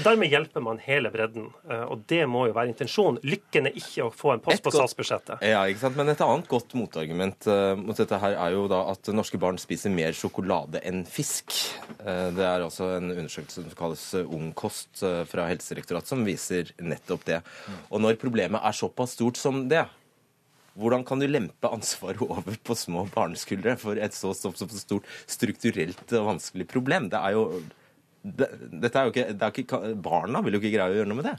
Dermed 0.00 0.30
hjelper 0.30 0.64
man 0.64 0.80
hele 0.84 1.12
bredden, 1.12 1.50
eh, 1.68 1.84
og 1.84 2.04
det 2.10 2.22
må 2.30 2.46
jo 2.50 2.56
være 2.56 2.72
intensjonen. 2.72 3.20
Lykken 3.26 3.70
er 3.70 3.78
ikke 3.78 4.06
å 4.06 4.12
få 4.14 4.34
en 4.34 4.44
post 4.44 4.64
på 4.64 4.74
statsbudsjettet. 4.74 5.44
Ja, 5.46 5.64
ikke 5.68 5.84
sant? 5.84 5.98
Men 5.98 6.12
et 6.12 6.24
annet 6.24 6.48
godt 6.50 6.74
motargument 6.78 7.48
uh, 7.50 7.74
mot 7.80 7.96
dette 7.96 8.18
her 8.22 8.36
er 8.36 8.56
jo 8.56 8.66
da 8.70 8.82
at 8.92 9.10
norske 9.14 9.40
barn 9.40 9.58
spiser 9.60 9.92
mer 9.94 10.16
sjokolade 10.16 10.82
enn 10.86 11.02
fisk. 11.08 11.54
Uh, 12.00 12.28
det 12.36 12.46
er 12.46 12.64
altså 12.64 12.92
en 12.98 13.12
undersøkelse 13.14 13.64
som 13.64 13.78
kalles 13.78 14.06
Ungkost 14.20 15.02
uh, 15.04 15.22
fra 15.28 15.48
Helsedirektoratet 15.50 16.12
som 16.12 16.26
viser 16.26 16.74
nettopp 16.82 17.26
det. 17.28 17.40
Og 17.90 18.02
når 18.02 18.20
problemet 18.20 18.62
er 18.62 18.76
såpass 18.76 19.16
stort 19.16 19.40
som 19.40 19.64
det, 19.70 19.84
hvordan 20.78 21.04
kan 21.06 21.20
du 21.20 21.26
lempe 21.28 21.70
ansvaret 21.70 22.22
over 22.28 22.56
på 22.64 22.76
små 22.78 23.06
barneskuldre 23.14 23.76
for 23.80 24.00
et 24.00 24.16
så, 24.16 24.32
så, 24.36 24.52
så 24.54 24.68
stort 24.72 25.08
strukturelt 25.26 26.04
og 26.16 26.34
vanskelig 26.34 26.68
problem? 26.70 27.10
Det 27.12 27.20
er 27.20 27.36
jo, 27.36 27.46
det, 28.22 28.50
dette 28.82 28.98
er 28.98 29.08
jo 29.08 29.14
ikke, 29.14 29.28
er 29.32 29.62
ikke, 29.64 29.80
Barna 30.02 30.42
vil 30.44 30.56
jo 30.56 30.62
ikke 30.62 30.74
greie 30.76 30.92
å 30.92 31.00
gjøre 31.00 31.12
noe 31.12 31.22
med 31.22 31.30
det. 31.32 31.38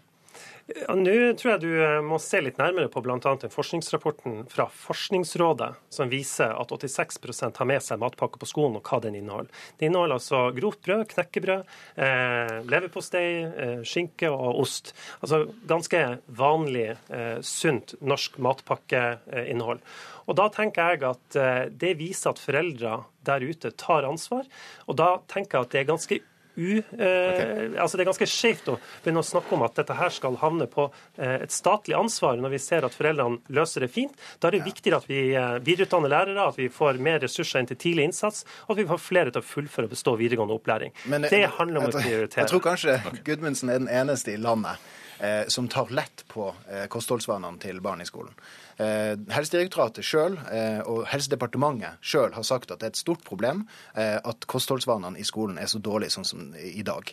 Ja, 0.72 0.94
Nå 0.96 1.14
tror 1.40 1.50
jeg 1.54 1.62
du 1.64 1.72
eh, 1.84 2.00
må 2.06 2.18
se 2.22 2.40
litt 2.44 2.60
nærmere 2.62 2.90
på 2.92 3.02
bl.a. 3.04 3.18
den 3.20 3.52
forskningsrapporten 3.52 4.46
fra 4.52 4.68
Forskningsrådet 4.72 5.72
som 5.92 6.12
viser 6.12 6.54
at 6.56 6.72
86% 6.72 7.60
har 7.60 7.68
med 7.68 7.84
seg 7.84 8.00
matpakke 8.02 8.40
på 8.40 8.50
skolen, 8.50 8.78
og 8.80 8.88
hva 8.88 9.02
den 9.04 9.18
inneholder. 9.20 9.52
Det 9.80 9.90
inneholder 9.90 10.18
altså 10.20 10.44
grovt 10.56 10.84
brød, 10.86 11.04
knekkebrød, 11.12 11.76
eh, 12.06 12.56
leverpostei, 12.72 13.26
eh, 13.50 13.84
skinke 13.88 14.32
og 14.32 14.62
ost. 14.64 14.94
Altså 15.20 15.44
ganske 15.68 16.04
vanlig, 16.40 16.88
eh, 17.10 17.38
sunt 17.44 17.98
norsk 18.00 18.40
matpakkeinnhold. 18.40 19.84
Og 20.30 20.38
Da 20.38 20.48
tenker 20.54 20.94
jeg 20.94 21.04
at 21.04 21.36
eh, 21.36 21.66
det 21.70 21.98
viser 22.00 22.32
at 22.32 22.40
foreldre 22.40 23.02
der 23.26 23.44
ute 23.44 23.74
tar 23.76 24.08
ansvar. 24.08 24.46
Og 24.88 24.96
da 25.02 25.18
tenker 25.28 25.58
jeg 25.58 25.68
at 25.68 25.74
det 25.74 25.82
er 25.82 25.90
ganske 25.92 26.20
u... 26.56 26.78
Eh, 26.78 26.84
okay. 26.88 27.78
altså 27.78 27.98
Det 27.98 28.04
er 28.04 28.10
ganske 28.12 28.28
skjevt 28.30 28.70
å 28.74 28.78
begynne 29.04 29.24
å 29.24 29.28
snakke 29.28 29.56
om 29.56 29.66
at 29.66 29.78
dette 29.80 29.96
her 29.98 30.14
skal 30.14 30.38
havne 30.42 30.68
på 30.72 30.88
eh, 31.18 31.42
et 31.46 31.54
statlig 31.54 31.98
ansvar, 31.98 32.40
når 32.42 32.56
vi 32.56 32.62
ser 32.64 32.88
at 32.88 32.96
foreldrene 32.98 33.42
løser 33.56 33.86
det 33.86 33.92
fint. 33.94 34.16
Da 34.40 34.50
er 34.50 34.58
det 34.58 34.64
ja. 34.64 34.70
viktigere 34.70 35.02
at 35.02 35.10
vi 35.10 35.22
eh, 35.36 35.58
videreutdanner 35.64 36.12
lærere, 36.12 36.48
at 36.48 36.60
vi 36.60 36.70
får 36.72 37.02
mer 37.04 37.22
ressurser 37.24 37.64
inn 37.64 37.70
til 37.72 37.80
tidlig 37.82 38.10
innsats, 38.12 38.46
og 38.68 38.76
at 38.76 38.84
vi 38.84 38.90
får 38.92 39.04
flere 39.04 39.36
til 39.36 39.44
å 39.44 39.50
fullføre 39.52 39.90
og 39.90 39.96
bestå 39.96 40.16
videregående 40.20 40.58
opplæring. 40.58 40.96
Men, 41.12 41.30
det 41.32 41.46
handler 41.58 41.84
om 41.84 41.92
å 41.92 41.94
prioritere. 41.96 42.46
Jeg 42.46 42.54
tror 42.54 42.66
kanskje 42.66 42.98
Gudmundsen 43.28 43.72
er 43.72 43.80
den 43.84 43.92
eneste 43.92 44.36
i 44.36 44.40
landet 44.42 44.76
eh, 44.76 45.00
som 45.48 45.68
tar 45.70 45.92
lett 45.94 46.24
på 46.28 46.48
eh, 46.72 46.88
kostholdsvanene 46.90 47.62
til 47.62 47.82
barn 47.84 48.02
i 48.02 48.08
skolen. 48.10 48.34
Eh, 48.82 49.14
Helsedirektoratet 49.36 50.06
sjøl 50.06 50.38
eh, 50.50 50.80
og 50.90 51.04
Helsedepartementet 51.12 52.02
sjøl 52.06 52.34
har 52.34 52.46
sagt 52.48 52.72
at 52.72 52.82
det 52.82 52.88
er 52.88 52.94
et 52.96 53.02
stort 53.02 53.22
problem 53.28 53.66
eh, 53.94 54.18
at 54.18 54.48
kostholdsvanene 54.50 55.20
i 55.22 55.26
skolen 55.28 55.60
er 55.62 55.70
så 55.70 55.82
dårlige 55.84 56.16
sånn 56.16 56.28
som 56.28 56.48
i 56.56 56.84
dag. 56.86 57.12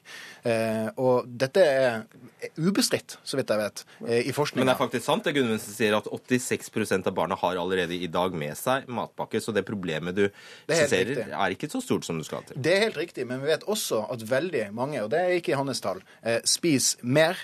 Og 0.99 1.27
dette 1.41 1.63
er 1.63 2.05
ubestridt, 2.57 3.17
så 3.27 3.39
vidt 3.39 3.51
jeg 3.53 3.61
vet, 3.61 3.83
i 4.29 4.33
forskninga. 4.35 4.63
Men 4.63 4.71
det 4.71 4.75
er 4.75 4.81
faktisk 4.81 5.05
sant 5.05 5.27
det 5.27 5.35
Gunnvendsen 5.37 5.75
sier, 5.75 5.97
at 5.99 6.09
86% 6.09 7.09
av 7.11 7.15
barna 7.17 7.37
har 7.39 7.59
allerede 7.61 7.97
i 7.97 8.09
dag 8.11 8.35
med 8.39 8.57
seg 8.59 8.89
matpakke, 8.93 9.41
så 9.43 9.53
det 9.55 9.65
problemet 9.69 10.17
du 10.17 10.25
skisserer, 10.69 11.29
er 11.29 11.55
ikke 11.55 11.71
så 11.71 11.83
stort 11.85 12.07
som 12.09 12.21
du 12.21 12.27
skal 12.27 12.47
til. 12.49 12.59
Det 12.65 12.75
er 12.75 12.87
helt 12.87 13.01
riktig, 13.01 13.27
men 13.29 13.43
vi 13.43 13.51
vet 13.51 13.67
også 13.69 14.05
at 14.15 14.25
veldig 14.29 14.69
mange, 14.77 15.03
og 15.05 15.13
det 15.13 15.21
er 15.25 15.37
ikke 15.37 15.55
i 15.55 15.59
hans 15.59 15.83
tall, 15.85 16.03
spiser 16.49 17.05
mer 17.05 17.43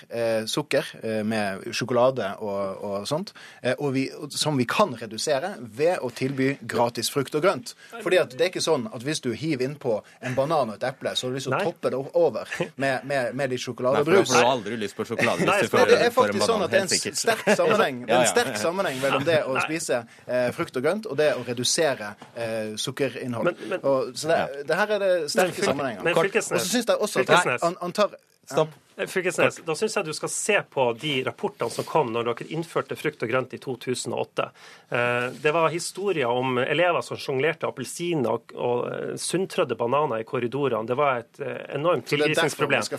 sukker 0.55 0.87
eh, 1.03 1.21
med 1.27 1.65
sjokolade 1.75 2.31
og, 2.39 2.83
og 2.87 3.07
sånt, 3.09 3.33
eh, 3.61 3.75
og 3.77 3.93
vi, 3.95 4.05
som 4.33 4.55
vi 4.59 4.65
kan 4.69 4.95
redusere 4.97 5.53
ved 5.59 5.99
å 6.05 6.09
tilby 6.15 6.53
gratis 6.63 7.11
frukt 7.13 7.35
og 7.35 7.43
grønt. 7.45 7.73
Fordi 7.99 8.19
at 8.23 8.33
det 8.35 8.47
er 8.47 8.51
ikke 8.53 8.63
sånn 8.63 8.87
at 8.95 9.03
hvis 9.05 9.21
du 9.25 9.31
hiver 9.35 9.65
innpå 9.67 9.97
en 10.25 10.35
banan 10.37 10.71
og 10.73 10.77
et 10.79 10.87
eple, 10.89 11.13
så 11.15 11.27
har 11.27 11.33
du 11.33 11.39
lyst 11.39 11.49
til 11.49 11.57
å 11.57 11.63
toppe 11.67 11.91
det 11.93 11.99
over 12.15 12.49
med, 12.81 13.03
med, 13.05 13.33
med 13.35 13.51
litt 13.51 13.61
Nei, 13.65 13.73
for 13.75 13.83
da 13.83 13.91
har 13.95 14.05
får 14.05 14.41
du 14.41 14.49
aldri 14.49 14.75
lyst 14.79 14.95
på 14.97 15.05
sjokolade 15.09 15.45
Nei, 15.47 15.55
hvis 15.61 15.71
du 15.71 15.77
for 15.77 15.89
Det 15.91 15.99
er 16.05 16.11
faktisk 16.15 16.45
sånn 16.49 16.63
at 16.65 16.71
det 16.73 16.79
er 16.79 16.85
en 16.85 17.15
sterk 17.19 17.43
sammenheng, 17.59 18.01
Ja, 18.09 18.19
en 18.21 18.29
sterk 18.31 18.59
sammenheng 18.61 18.99
mellom 19.03 19.25
det 19.27 19.39
å 19.49 19.55
spise 19.63 20.01
eh, 20.27 20.47
frukt 20.55 20.77
og 20.79 20.85
grønt 20.85 21.09
og 21.09 21.17
det 21.19 21.31
å 21.35 21.43
redusere 21.47 22.13
eh, 22.35 22.75
sukkerinnhold. 22.79 23.49
Men- 23.51 23.69
men- 23.73 23.83
og, 23.83 24.13
så 24.15 24.29
det, 24.31 24.39
det 24.69 24.77
her 24.79 24.95
er 24.95 25.03
det 25.05 25.11
sterke 25.33 25.55
fylke- 25.57 25.69
sammenhenger. 25.71 26.13
Og 26.15 26.31
så 26.61 26.61
syns 26.65 26.85
jeg 26.93 26.97
også 27.09 27.25
at 27.25 27.61
han, 27.65 27.77
han 27.81 27.95
tar 27.95 28.15
Stopp. 28.45 28.69
Eh, 28.97 29.05
Fylkesnes, 29.11 29.57
da 29.65 29.75
syns 29.75 29.95
jeg 29.97 30.05
du 30.07 30.13
skal 30.15 30.29
se 30.31 30.55
på 30.71 30.85
de 30.99 31.17
rapportene 31.27 31.69
som 31.71 31.83
kom 31.87 32.13
når 32.15 32.29
dere 32.29 32.45
innførte 32.55 32.95
frukt 32.95 33.23
og 33.25 33.29
grønt 33.31 33.53
i 33.53 33.59
2008. 33.59 34.45
Eh, 34.89 35.25
Det 35.43 35.51
var 35.51 35.69
historier 35.73 36.27
om 36.31 36.57
elever 36.63 37.01
som 37.03 37.17
sjonglerte 37.19 37.67
appelsiner 37.67 38.29
og, 38.37 38.53
og 38.55 38.85
eh, 38.93 39.15
sunntrødde 39.19 39.75
bananer 39.75 40.23
i 40.23 40.27
korridorene. 40.27 40.87
Det 40.87 40.95
var 40.95 41.19
et 41.25 41.41
enormt 41.75 42.07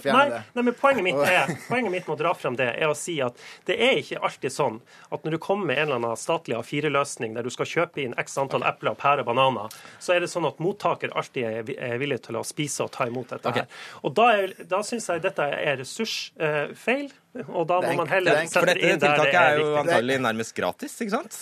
fjerne 0.04 0.20
Nei, 0.36 0.42
nei, 0.58 0.62
men 0.68 0.76
poenget 0.76 1.06
mitt, 1.06 1.22
er, 1.38 1.54
poenget 1.70 1.92
mitt 1.96 2.06
med 2.10 2.16
å 2.18 2.20
dra 2.24 2.34
frem 2.36 2.58
det, 2.60 2.68
er 2.76 2.92
å 2.92 2.96
si 2.98 3.16
at 3.24 3.40
det 3.70 3.78
er 3.80 4.02
ikke 4.02 4.20
alltid 4.20 4.52
sånn 4.52 4.80
at 5.08 5.24
når 5.24 5.38
du 5.38 5.40
kommer 5.48 5.70
med 5.72 5.78
en 5.80 5.86
eller 5.88 6.00
annen 6.02 6.20
statlig 6.20 6.58
A4-løsning 6.60 7.34
der 7.38 7.46
du 7.46 7.50
skal 7.54 7.66
kjøpe 7.72 8.04
inn 8.04 8.14
x 8.20 8.36
antall 8.42 8.66
epler, 8.68 8.94
pærer, 9.00 9.24
bananer, 9.24 9.72
så 10.02 10.12
er 10.16 10.20
det 10.20 10.28
sånn 10.32 10.46
at 10.48 10.60
mottaker 10.62 11.14
alltid 11.16 11.44
er 11.48 11.62
vi- 11.72 11.78
villig 12.04 12.20
til 12.28 12.36
å 12.36 12.44
spise 12.44 12.84
og 12.84 12.92
ta 12.92 13.06
imot 13.08 13.32
dette 13.32 13.52
her. 13.56 13.66
Og 14.04 14.12
da, 14.16 14.28
er, 14.36 14.52
da 14.68 14.82
syns 14.84 15.08
jeg 15.08 15.24
dette 15.24 15.46
er 15.56 15.85
ressursfeil, 15.86 17.08
og 17.48 17.68
da 17.70 17.80
må 17.84 17.94
man 18.02 18.10
heller 18.10 18.34
det 18.34 18.40
er 18.40 18.48
enk- 18.48 18.56
For 18.58 18.66
dette 18.68 18.96
tiltaket 18.98 19.38
er 19.42 19.60
jo 19.62 19.70
antagelig 19.80 20.18
nærmest 20.26 20.56
gratis, 20.58 20.98
ikke 21.00 21.14
sant? 21.14 21.38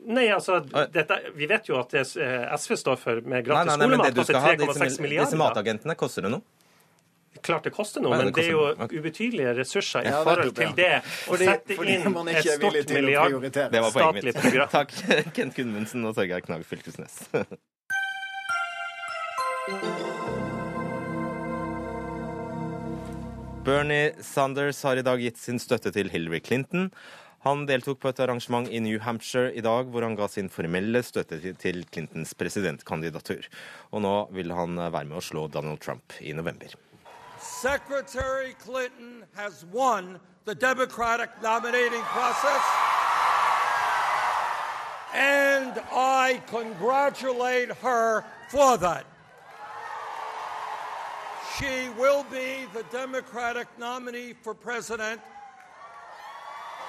Nei, 0.00 0.28
altså, 0.32 0.60
dette, 0.92 1.18
Vi 1.36 1.46
vet 1.46 1.68
jo 1.68 1.76
at 1.80 1.92
eh, 1.94 2.56
SV 2.56 2.76
står 2.80 2.96
for 2.96 3.20
med 3.20 3.44
gratis 3.44 3.68
nei, 3.68 3.76
nei, 3.76 3.86
men 3.86 4.00
skolemat 4.00 4.14
det 4.16 4.24
koster 4.24 4.34
3,6 4.40 4.88
disse, 4.88 5.10
disse 5.12 5.36
matagentene, 5.40 5.96
koster 6.00 6.24
det 6.26 6.32
noe? 6.32 6.42
Klart 7.46 7.64
det 7.68 7.72
koster 7.72 8.02
noe, 8.02 8.16
men 8.18 8.32
det 8.34 8.42
er 8.42 8.50
jo 8.50 8.64
ubetydelige 9.00 9.52
ressurser 9.60 10.08
i 10.08 10.10
forhold 10.10 10.50
til 10.56 10.72
det. 10.76 10.90
Å 11.30 11.38
sette 11.38 11.76
inn 11.78 12.18
et 12.32 12.48
stort 12.48 12.94
milliard 12.96 13.36
statlig 13.94 14.34
program. 14.36 14.72
Takk, 14.78 14.96
Kent 15.36 15.54
Gudmundsen 15.56 16.04
og 16.10 16.16
Torgeir 16.18 16.42
Knag 16.48 16.66
Fylkesnes. 16.68 17.22
Bernie 23.64 24.12
Sanders 24.22 24.82
har 24.82 24.96
i 24.96 25.02
dag 25.04 25.20
gitt 25.20 25.38
sin 25.38 25.58
støtte 25.60 25.92
til 25.92 26.08
Hillary 26.10 26.40
Clinton. 26.44 26.88
Han 27.44 27.66
deltok 27.68 28.00
på 28.00 28.10
et 28.10 28.20
arrangement 28.20 28.68
i 28.68 28.80
New 28.84 28.98
Hampshire 29.00 29.52
i 29.56 29.62
dag 29.64 29.88
hvor 29.92 30.04
han 30.04 30.16
ga 30.16 30.28
sin 30.28 30.48
formelle 30.52 31.02
støtte 31.04 31.38
til- 31.60 31.84
Clintons 31.92 32.34
presidentkandidatur. 32.34 33.44
Og 33.92 34.02
nå 34.02 34.14
vil 34.32 34.52
han 34.52 34.76
være 34.76 35.04
med 35.04 35.16
å 35.18 35.24
slå 35.24 35.46
Donald 35.50 35.80
Trump 35.80 36.12
i 36.20 36.32
november. 36.32 36.68
Secretary 37.38 38.52
Clinton 38.64 39.24
has 39.36 39.64
won 39.72 40.18
the 40.46 40.54
Democratic 40.54 41.30
nominating 41.42 42.02
process. 42.12 42.64
And 45.14 45.80
I 45.92 46.40
congratulate 46.50 47.72
her 47.82 48.24
for 48.50 48.76
that. 48.76 49.04
She 51.60 51.90
will 51.98 52.24
be 52.30 52.64
the 52.72 52.84
Democratic 52.90 53.68
nominee 53.78 54.32
for 54.42 54.54
president. 54.54 55.20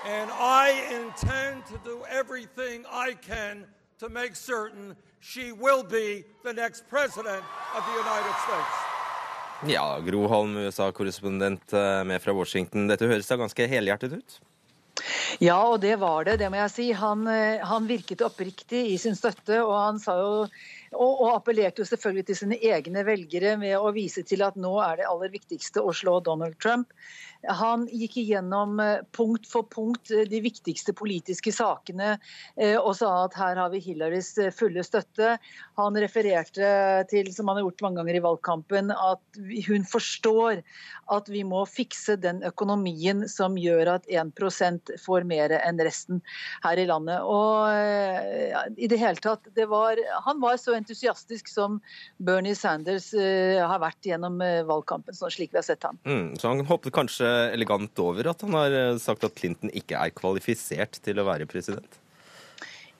And 0.05 0.31
I 0.31 0.65
intend 0.95 1.65
to 1.65 1.77
do 1.83 2.05
everything 2.09 2.85
I 2.89 3.13
can 3.27 3.65
to 3.99 4.07
make 4.07 4.33
certain 4.35 4.95
she 5.19 5.51
will 5.51 5.83
be 5.83 6.23
the 6.43 6.53
next 6.53 6.87
president 6.89 7.43
of 7.75 7.83
the 7.85 7.95
United 7.99 8.35
States. 8.45 8.75
Ja, 9.67 9.99
Gro 9.99 10.27
Holm, 10.27 10.57
USA-korrespondent 10.57 11.73
eh, 11.73 12.03
med 12.03 12.21
fra 12.21 12.33
Washington. 12.33 12.87
Dette 12.87 13.05
høres 13.11 13.27
da 13.27 13.37
ganske 13.43 13.67
helhjertet 13.67 14.13
ut? 14.17 14.39
Ja, 15.43 15.59
og 15.67 15.81
det 15.83 15.97
var 15.99 16.23
det, 16.25 16.39
det 16.39 16.47
må 16.49 16.63
jeg 16.63 16.71
si. 16.71 16.87
Han, 16.95 17.27
eh, 17.27 17.59
han 17.59 17.91
virket 17.91 18.23
oppriktig 18.23 18.87
i 18.93 18.97
sin 18.97 19.19
støtte, 19.19 19.59
og 19.65 19.75
han 19.75 19.99
sa 19.99 20.15
jo 20.17 20.33
og, 20.91 21.21
og 21.23 21.29
appellerte 21.35 21.83
jo 21.83 21.87
selvfølgelig 21.87 22.25
til 22.27 22.39
sine 22.41 22.57
egne 22.71 23.03
velgere 23.07 23.55
med 23.59 23.77
å 23.79 23.93
vise 23.95 24.23
til 24.27 24.43
at 24.45 24.57
nå 24.59 24.73
er 24.83 24.99
det 24.99 25.09
aller 25.09 25.31
viktigste 25.33 25.83
å 25.83 25.93
slå 25.95 26.19
Donald 26.25 26.57
Trump. 26.61 26.91
Han 27.49 27.87
gikk 27.89 28.19
igjennom 28.21 28.79
eh, 28.79 28.99
punkt 29.17 29.47
for 29.49 29.65
punkt 29.69 30.11
eh, 30.13 30.27
de 30.29 30.41
viktigste 30.43 30.93
politiske 30.93 31.53
sakene 31.55 32.13
eh, 32.55 32.77
og 32.77 32.93
sa 32.99 33.09
at 33.23 33.37
her 33.39 33.57
har 33.57 33.71
vi 33.73 33.81
Hillarys 33.81 34.35
fulle 34.53 34.83
støtte. 34.85 35.35
Han 35.79 35.97
refererte 35.97 36.71
til, 37.09 37.31
som 37.33 37.49
han 37.49 37.57
har 37.57 37.65
gjort 37.65 37.81
mange 37.87 38.01
ganger 38.01 38.19
i 38.19 38.23
valgkampen, 38.23 38.93
at 38.93 39.41
hun 39.67 39.87
forstår 39.89 40.61
at 41.11 41.31
vi 41.31 41.41
må 41.47 41.63
fikse 41.65 42.15
den 42.21 42.43
økonomien 42.45 43.25
som 43.31 43.57
gjør 43.57 43.95
at 43.95 44.05
1% 44.11 44.93
får 45.01 45.25
mer 45.27 45.55
enn 45.57 45.81
resten 45.81 46.21
her 46.63 46.79
i 46.79 46.85
landet. 46.89 47.25
Og 47.25 48.77
i 48.77 48.89
det 48.91 48.99
hele 49.01 49.19
tatt, 49.23 49.49
det 49.57 49.65
var, 49.71 49.99
Han 50.27 50.39
var 50.43 50.59
så 50.61 50.75
entusiastisk 50.77 51.49
som 51.51 51.79
Bernie 52.21 52.55
Sanders 52.55 53.11
har 53.15 53.81
vært 53.81 54.05
gjennom 54.07 54.39
valgkampen, 54.69 55.17
sånn 55.17 55.33
slik 55.33 55.51
vi 55.55 55.59
har 55.59 55.67
sett 55.67 55.83
ham. 55.87 55.99
Mm, 56.07 56.37
så 56.39 56.53
han 56.53 56.65
hoppet 56.69 56.95
kanskje 56.95 57.30
elegant 57.55 58.03
over 58.03 58.31
at 58.31 58.45
han 58.45 58.55
har 58.57 58.77
eh, 58.77 58.99
sagt 59.01 59.25
at 59.27 59.35
Clinton 59.37 59.73
ikke 59.73 59.99
er 59.99 60.13
kvalifisert 60.15 61.01
til 61.05 61.21
å 61.21 61.27
være 61.27 61.49
president? 61.49 61.99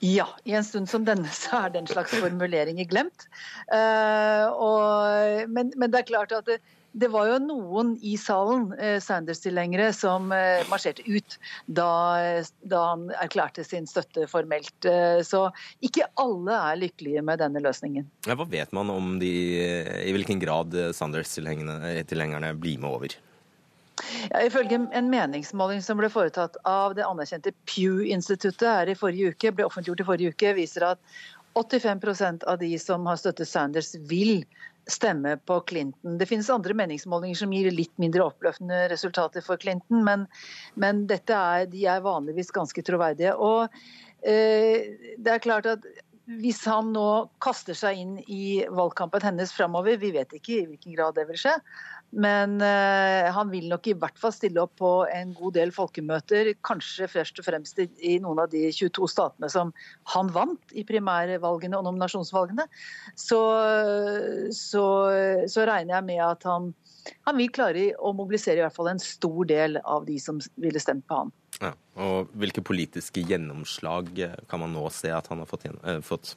Ja, 0.01 0.25
i 0.49 0.55
en 0.57 0.65
stund 0.65 0.89
som 0.89 1.05
denne 1.05 1.29
så 1.29 1.67
er 1.67 1.73
den 1.75 1.87
slags 1.89 2.15
formuleringer 2.17 2.87
glemt. 2.89 3.27
Uh, 3.69 4.49
og, 4.49 5.49
men, 5.53 5.69
men 5.77 5.93
det 5.93 6.01
er 6.01 6.07
klart 6.09 6.33
at 6.33 6.47
det, 6.49 6.57
det 6.91 7.07
var 7.13 7.29
jo 7.29 7.37
noen 7.43 7.93
i 8.03 8.15
salen, 8.19 8.71
uh, 8.75 8.97
Sanders-tilhengere, 9.03 9.91
som 9.95 10.33
uh, 10.33 10.65
marsjerte 10.71 11.05
ut 11.05 11.37
da, 11.69 11.87
da 12.65 12.81
han 12.89 13.07
erklærte 13.21 13.63
sin 13.67 13.87
støtte 13.87 14.25
formelt. 14.31 14.73
Eh, 14.89 15.21
så 15.25 15.47
ikke 15.85 16.09
alle 16.19 16.57
er 16.57 16.81
lykkelige 16.81 17.23
med 17.25 17.39
denne 17.43 17.61
løsningen. 17.63 18.09
Ja, 18.27 18.35
hva 18.39 18.47
vet 18.49 18.73
man 18.75 18.91
om 18.91 19.19
de, 19.21 19.31
i 20.01 20.15
hvilken 20.15 20.41
grad 20.41 20.75
Sanders-tilhengerne 20.97 22.55
blir 22.59 22.81
med 22.81 22.89
over? 22.89 23.21
Ja, 24.31 24.41
ifølge 24.45 24.79
en 24.91 25.11
meningsmåling 25.11 25.83
som 25.85 25.99
ble 25.99 26.09
foretatt 26.11 26.57
av 26.67 26.95
det 26.97 27.05
anerkjente 27.07 27.53
Pew-instituttet 27.69 28.67
her 28.67 28.91
i 28.91 28.97
forrige 28.97 29.35
uke, 29.35 29.53
ble 29.55 29.67
offentliggjort 29.67 30.03
i 30.03 30.09
forrige 30.09 30.35
uke, 30.35 30.55
viser 30.57 30.87
at 30.93 31.21
85% 31.59 32.45
av 32.47 32.59
de 32.61 32.71
som 32.79 33.07
har 33.09 33.19
støttet 33.19 33.49
Sanders, 33.49 33.93
vil 34.07 34.43
stemme 34.89 35.35
på 35.45 35.59
Clinton. 35.69 36.17
Det 36.17 36.25
finnes 36.25 36.49
andre 36.49 36.73
meningsmålinger 36.73 37.37
som 37.43 37.51
gir 37.53 37.69
litt 37.73 37.93
mindre 38.01 38.25
oppløftende 38.31 38.87
resultater 38.91 39.43
for 39.45 39.61
Clinton, 39.61 40.03
men, 40.07 40.25
men 40.73 41.03
er, 41.11 41.67
de 41.69 41.85
er 41.85 42.05
vanligvis 42.05 42.53
ganske 42.55 42.83
troverdige. 42.87 43.35
Og 43.35 43.67
eh, 44.25 45.13
det 45.17 45.35
er 45.35 45.43
klart 45.43 45.69
at 45.69 45.85
hvis 46.39 46.61
han 46.69 46.91
nå 46.95 47.07
kaster 47.43 47.75
seg 47.75 47.99
inn 47.99 48.17
i 48.31 48.63
valgkampen 48.69 49.23
hennes 49.25 49.51
framover, 49.53 49.97
vi 49.99 50.13
vet 50.15 50.33
ikke 50.37 50.53
i 50.57 50.65
hvilken 50.69 50.95
grad 50.95 51.17
det 51.17 51.27
vil 51.29 51.39
skje, 51.39 51.55
men 52.11 52.57
eh, 52.65 53.29
han 53.31 53.51
vil 53.53 53.69
nok 53.71 53.87
i 53.87 53.95
hvert 53.95 54.17
fall 54.19 54.33
stille 54.35 54.59
opp 54.63 54.73
på 54.81 54.91
en 55.07 55.31
god 55.37 55.55
del 55.55 55.71
folkemøter, 55.75 56.51
kanskje 56.67 57.07
først 57.11 57.39
og 57.39 57.47
fremst 57.47 57.79
i, 57.79 58.17
noen 58.19 58.43
av 58.43 58.51
de 58.51 58.65
22 58.67 59.07
statene 59.11 59.49
som 59.51 59.71
han 60.11 60.31
vant 60.35 60.75
i 60.75 60.83
primærvalgene 60.87 61.79
og 61.79 61.87
nominasjonsvalgene. 61.87 62.67
Så, 63.15 63.39
så, 64.55 64.85
så 65.47 65.67
regner 65.69 65.97
jeg 65.97 66.07
med 66.11 66.23
at 66.25 66.47
han, 66.49 66.71
han 67.29 67.39
vil 67.39 67.53
klare 67.55 67.91
å 67.95 68.11
mobilisere 68.17 68.59
i 68.59 68.65
hvert 68.65 68.75
fall 68.75 68.91
en 68.91 69.03
stor 69.03 69.47
del 69.47 69.79
av 69.79 70.03
de 70.09 70.19
som 70.19 70.43
ville 70.59 70.83
stemt 70.83 71.07
på 71.07 71.23
han. 71.23 71.35
Ja. 71.61 71.73
Og 72.01 72.31
hvilke 72.39 72.63
politiske 72.63 73.23
gjennomslag 73.27 74.11
eh, 74.19 74.39
kan 74.51 74.63
man 74.63 74.75
nå 74.75 74.83
se 74.93 75.11
at 75.15 75.27
han 75.31 75.43
har 75.43 76.03
fått? 76.03 76.35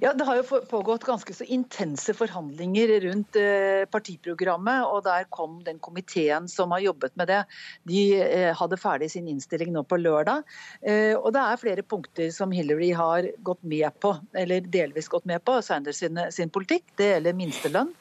Ja, 0.00 0.12
Det 0.12 0.24
har 0.24 0.36
jo 0.40 0.60
pågått 0.70 1.04
ganske 1.04 1.34
så 1.34 1.44
intense 1.44 2.14
forhandlinger 2.14 2.92
rundt 3.06 3.36
eh, 3.36 3.84
partiprogrammet. 3.90 4.84
og 4.86 5.04
Der 5.04 5.26
kom 5.30 5.60
den 5.64 5.78
komiteen 5.78 6.48
som 6.48 6.70
har 6.74 6.84
jobbet 6.84 7.16
med 7.16 7.28
det. 7.28 7.40
De 7.88 8.02
eh, 8.22 8.52
hadde 8.56 8.80
ferdig 8.80 9.10
sin 9.10 9.28
innstilling 9.28 9.72
nå 9.74 9.84
på 9.84 10.00
lørdag. 10.00 10.44
Eh, 10.82 11.14
og 11.16 11.32
Det 11.34 11.46
er 11.46 11.62
flere 11.62 11.86
punkter 11.86 12.30
som 12.34 12.52
Hillary 12.54 12.92
har 12.96 13.30
gått 13.42 13.62
med 13.62 13.90
på, 14.00 14.14
eller 14.34 14.60
delvis 14.60 15.08
gått 15.08 15.26
med 15.26 15.44
på. 15.44 15.60
Sanders 15.62 16.02
sin, 16.02 16.18
sin 16.30 16.50
politikk. 16.50 16.86
Det 16.96 17.14
gjelder 17.14 17.36
minstelønn. 17.36 17.94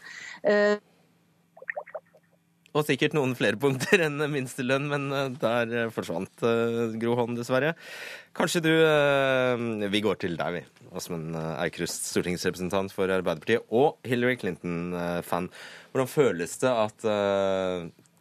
Og 2.78 2.86
sikkert 2.86 3.16
noen 3.18 3.34
flere 3.38 3.58
punkter 3.60 4.02
enn 4.06 4.22
minstelønn, 4.32 4.88
men 4.92 5.08
eh, 5.16 5.32
der 5.42 5.74
eh, 5.74 5.92
forsvant 5.94 6.44
eh, 6.46 6.96
Gro 7.02 7.16
Holm, 7.18 7.36
dessverre. 7.38 7.74
Kanskje 8.38 8.62
du 8.64 8.74
Vi 9.90 10.02
går 10.06 10.20
til 10.22 10.38
deg, 10.40 10.60
vi. 10.60 10.86
Åsmund 10.96 11.36
Eikrust, 11.36 12.06
stortingsrepresentant 12.12 12.94
for 12.94 13.12
Arbeiderpartiet 13.12 13.66
og 13.76 13.98
Hillary 14.08 14.38
Clinton-fan. 14.40 15.50
Hvordan 15.92 16.10
føles 16.10 16.56
det 16.62 16.72
at 16.72 17.08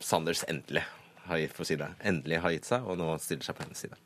Sanders 0.02 0.42
endelig 0.48 0.82
har, 1.28 1.44
for 1.54 1.64
å 1.64 1.68
si 1.68 1.78
det, 1.78 1.92
endelig 2.08 2.42
har 2.42 2.56
gitt 2.56 2.68
seg, 2.68 2.88
og 2.88 2.98
nå 2.98 3.12
stiller 3.22 3.46
seg 3.46 3.56
på 3.56 3.66
hennes 3.66 3.84
side. 3.84 4.00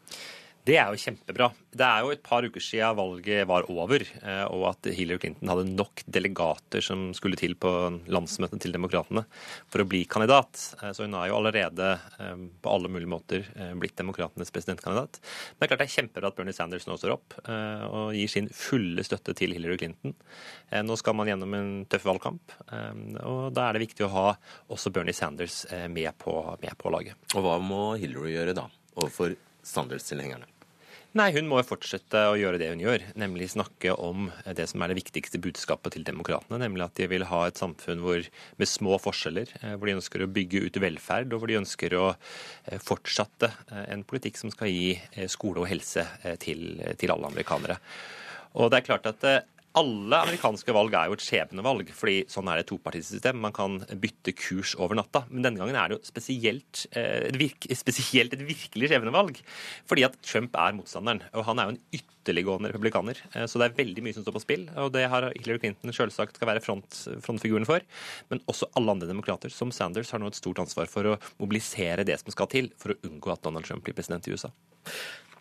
Det 0.62 0.76
er 0.78 0.92
jo 0.94 1.00
kjempebra. 1.02 1.48
Det 1.74 1.82
er 1.82 2.04
jo 2.04 2.12
et 2.14 2.20
par 2.22 2.44
uker 2.46 2.62
siden 2.62 2.94
valget 2.94 3.48
var 3.50 3.64
over, 3.72 4.04
eh, 4.22 4.44
og 4.46 4.68
at 4.68 4.86
Hillary 4.94 5.18
Clinton 5.18 5.50
hadde 5.50 5.72
nok 5.72 6.04
delegater 6.06 6.84
som 6.86 7.08
skulle 7.18 7.38
til 7.40 7.56
på 7.58 7.72
landsmøtet 8.06 8.62
til 8.62 8.74
Demokratene 8.76 9.24
for 9.72 9.82
å 9.82 9.88
bli 9.90 10.04
kandidat. 10.06 10.60
Eh, 10.78 10.92
så 10.94 11.02
hun 11.02 11.18
har 11.18 11.32
jo 11.32 11.40
allerede 11.40 11.90
eh, 11.98 12.46
på 12.62 12.76
alle 12.76 12.92
mulige 12.94 13.10
måter 13.10 13.50
blitt 13.80 13.98
Demokratenes 13.98 14.54
presidentkandidat. 14.54 15.18
Men 15.18 15.58
det 15.58 15.66
er 15.66 15.72
klart 15.72 15.82
det 15.82 15.88
er 15.90 15.94
kjempebra 15.96 16.30
at 16.30 16.38
Bernie 16.38 16.54
Sanders 16.54 16.86
nå 16.86 16.94
står 17.00 17.16
opp 17.16 17.36
og 17.42 18.14
gir 18.14 18.30
sin 18.30 18.48
fulle 18.54 19.02
støtte 19.06 19.34
til 19.36 19.54
Hillary 19.56 19.80
Clinton. 19.80 20.14
Nå 20.86 20.96
skal 21.00 21.16
man 21.18 21.30
gjennom 21.30 21.54
en 21.58 21.70
tøff 21.90 22.06
valgkamp, 22.06 22.54
og 23.22 23.44
da 23.56 23.66
er 23.66 23.76
det 23.76 23.84
viktig 23.86 24.06
å 24.06 24.12
ha 24.14 24.26
også 24.72 24.92
Bernie 24.94 25.16
Sanders 25.16 25.64
med 25.90 26.12
på, 26.22 26.36
med 26.62 26.76
på 26.78 26.92
laget. 26.94 27.18
Og 27.34 27.46
hva 27.46 27.56
må 27.62 27.82
Hillary 28.00 28.36
gjøre 28.36 28.56
da, 28.58 28.68
overfor 28.94 29.34
Sanders-tilhengerne? 29.66 30.48
Nei, 31.12 31.26
hun 31.34 31.44
må 31.44 31.58
jo 31.60 31.66
fortsette 31.74 32.22
å 32.30 32.36
gjøre 32.40 32.56
det 32.56 32.70
hun 32.70 32.80
gjør, 32.80 33.02
nemlig 33.20 33.50
snakke 33.52 33.92
om 34.00 34.30
det 34.56 34.64
som 34.70 34.80
er 34.80 34.88
det 34.88 34.96
viktigste 34.96 35.36
budskapet 35.44 35.92
til 35.92 36.06
demokratene, 36.08 36.56
nemlig 36.62 36.86
at 36.86 36.94
de 36.96 37.08
vil 37.12 37.26
ha 37.28 37.42
et 37.50 37.60
samfunn 37.60 38.00
hvor, 38.00 38.24
med 38.56 38.70
små 38.70 38.96
forskjeller, 38.96 39.52
eh, 39.60 39.74
hvor 39.76 39.90
de 39.90 39.98
ønsker 39.98 40.24
å 40.24 40.30
bygge 40.32 40.62
ut 40.64 40.80
velferd, 40.80 41.34
og 41.36 41.42
hvor 41.42 41.52
de 41.52 41.58
ønsker 41.60 41.98
å 42.00 42.06
eh, 42.14 42.80
fortsette 42.80 43.50
eh, 43.66 43.84
en 43.92 44.06
politikk 44.08 44.40
som 44.40 44.54
skal 44.54 44.72
gi 44.72 44.96
skole 45.28 45.60
og 45.60 45.68
helse 45.68 46.06
til, 46.40 46.80
til 46.96 47.12
alle 47.12 47.28
amerikanere. 47.28 47.76
Og 48.56 48.72
det 48.72 48.80
er 48.80 48.88
klart 48.88 49.12
at 49.12 49.28
alle 49.78 50.18
amerikanske 50.26 50.74
valg 50.76 50.94
er 50.96 51.08
jo 51.08 51.16
et 51.16 51.24
skjebnevalg, 51.24 51.90
fordi 51.96 52.16
sånn 52.30 52.48
er 52.50 52.58
det 52.58 52.66
et 52.66 52.70
topartisystem. 52.72 53.38
Man 53.40 53.54
kan 53.56 53.78
bytte 54.02 54.34
kurs 54.36 54.74
over 54.76 54.98
natta. 54.98 55.24
Men 55.30 55.46
denne 55.46 55.62
gangen 55.62 55.78
er 55.78 55.88
det 55.88 55.96
jo 55.96 56.08
spesielt, 56.10 56.84
eh, 56.92 57.28
et, 57.30 57.38
virke, 57.40 57.72
spesielt 57.78 58.34
et 58.36 58.44
virkelig 58.44 58.90
skjebnevalg. 58.90 59.40
Fordi 59.88 60.04
at 60.04 60.18
Trump 60.20 60.56
er 60.60 60.76
motstanderen. 60.76 61.22
Og 61.32 61.46
han 61.48 61.58
er 61.58 61.70
jo 61.70 61.74
en 61.76 62.00
ytterliggående 62.00 62.72
republikaner. 62.74 63.16
Eh, 63.32 63.46
så 63.48 63.60
det 63.60 63.70
er 63.70 63.78
veldig 63.80 64.04
mye 64.04 64.16
som 64.16 64.26
står 64.26 64.36
på 64.36 64.44
spill. 64.44 64.66
Og 64.76 64.92
det 64.92 65.06
har 65.08 65.30
Hillary 65.38 65.62
Clinton 65.64 65.96
selvsagt 65.96 66.36
skal 66.36 66.52
være 66.52 66.64
front, 66.64 66.98
frontfiguren 67.24 67.68
for. 67.68 67.80
Men 68.28 68.44
også 68.52 68.68
alle 68.76 68.92
andre 68.92 69.08
demokrater, 69.08 69.48
som 69.48 69.72
Sanders, 69.72 70.12
har 70.12 70.20
nå 70.20 70.28
et 70.28 70.36
stort 70.36 70.60
ansvar 70.60 70.90
for 70.92 71.14
å 71.14 71.18
mobilisere 71.40 72.04
det 72.04 72.20
som 72.20 72.34
skal 72.34 72.50
til 72.52 72.68
for 72.76 72.92
å 72.92 73.00
unngå 73.08 73.32
at 73.32 73.42
Donald 73.42 73.64
Trump 73.64 73.84
blir 73.84 73.96
president 73.96 74.28
i 74.28 74.36
USA. 74.36 74.52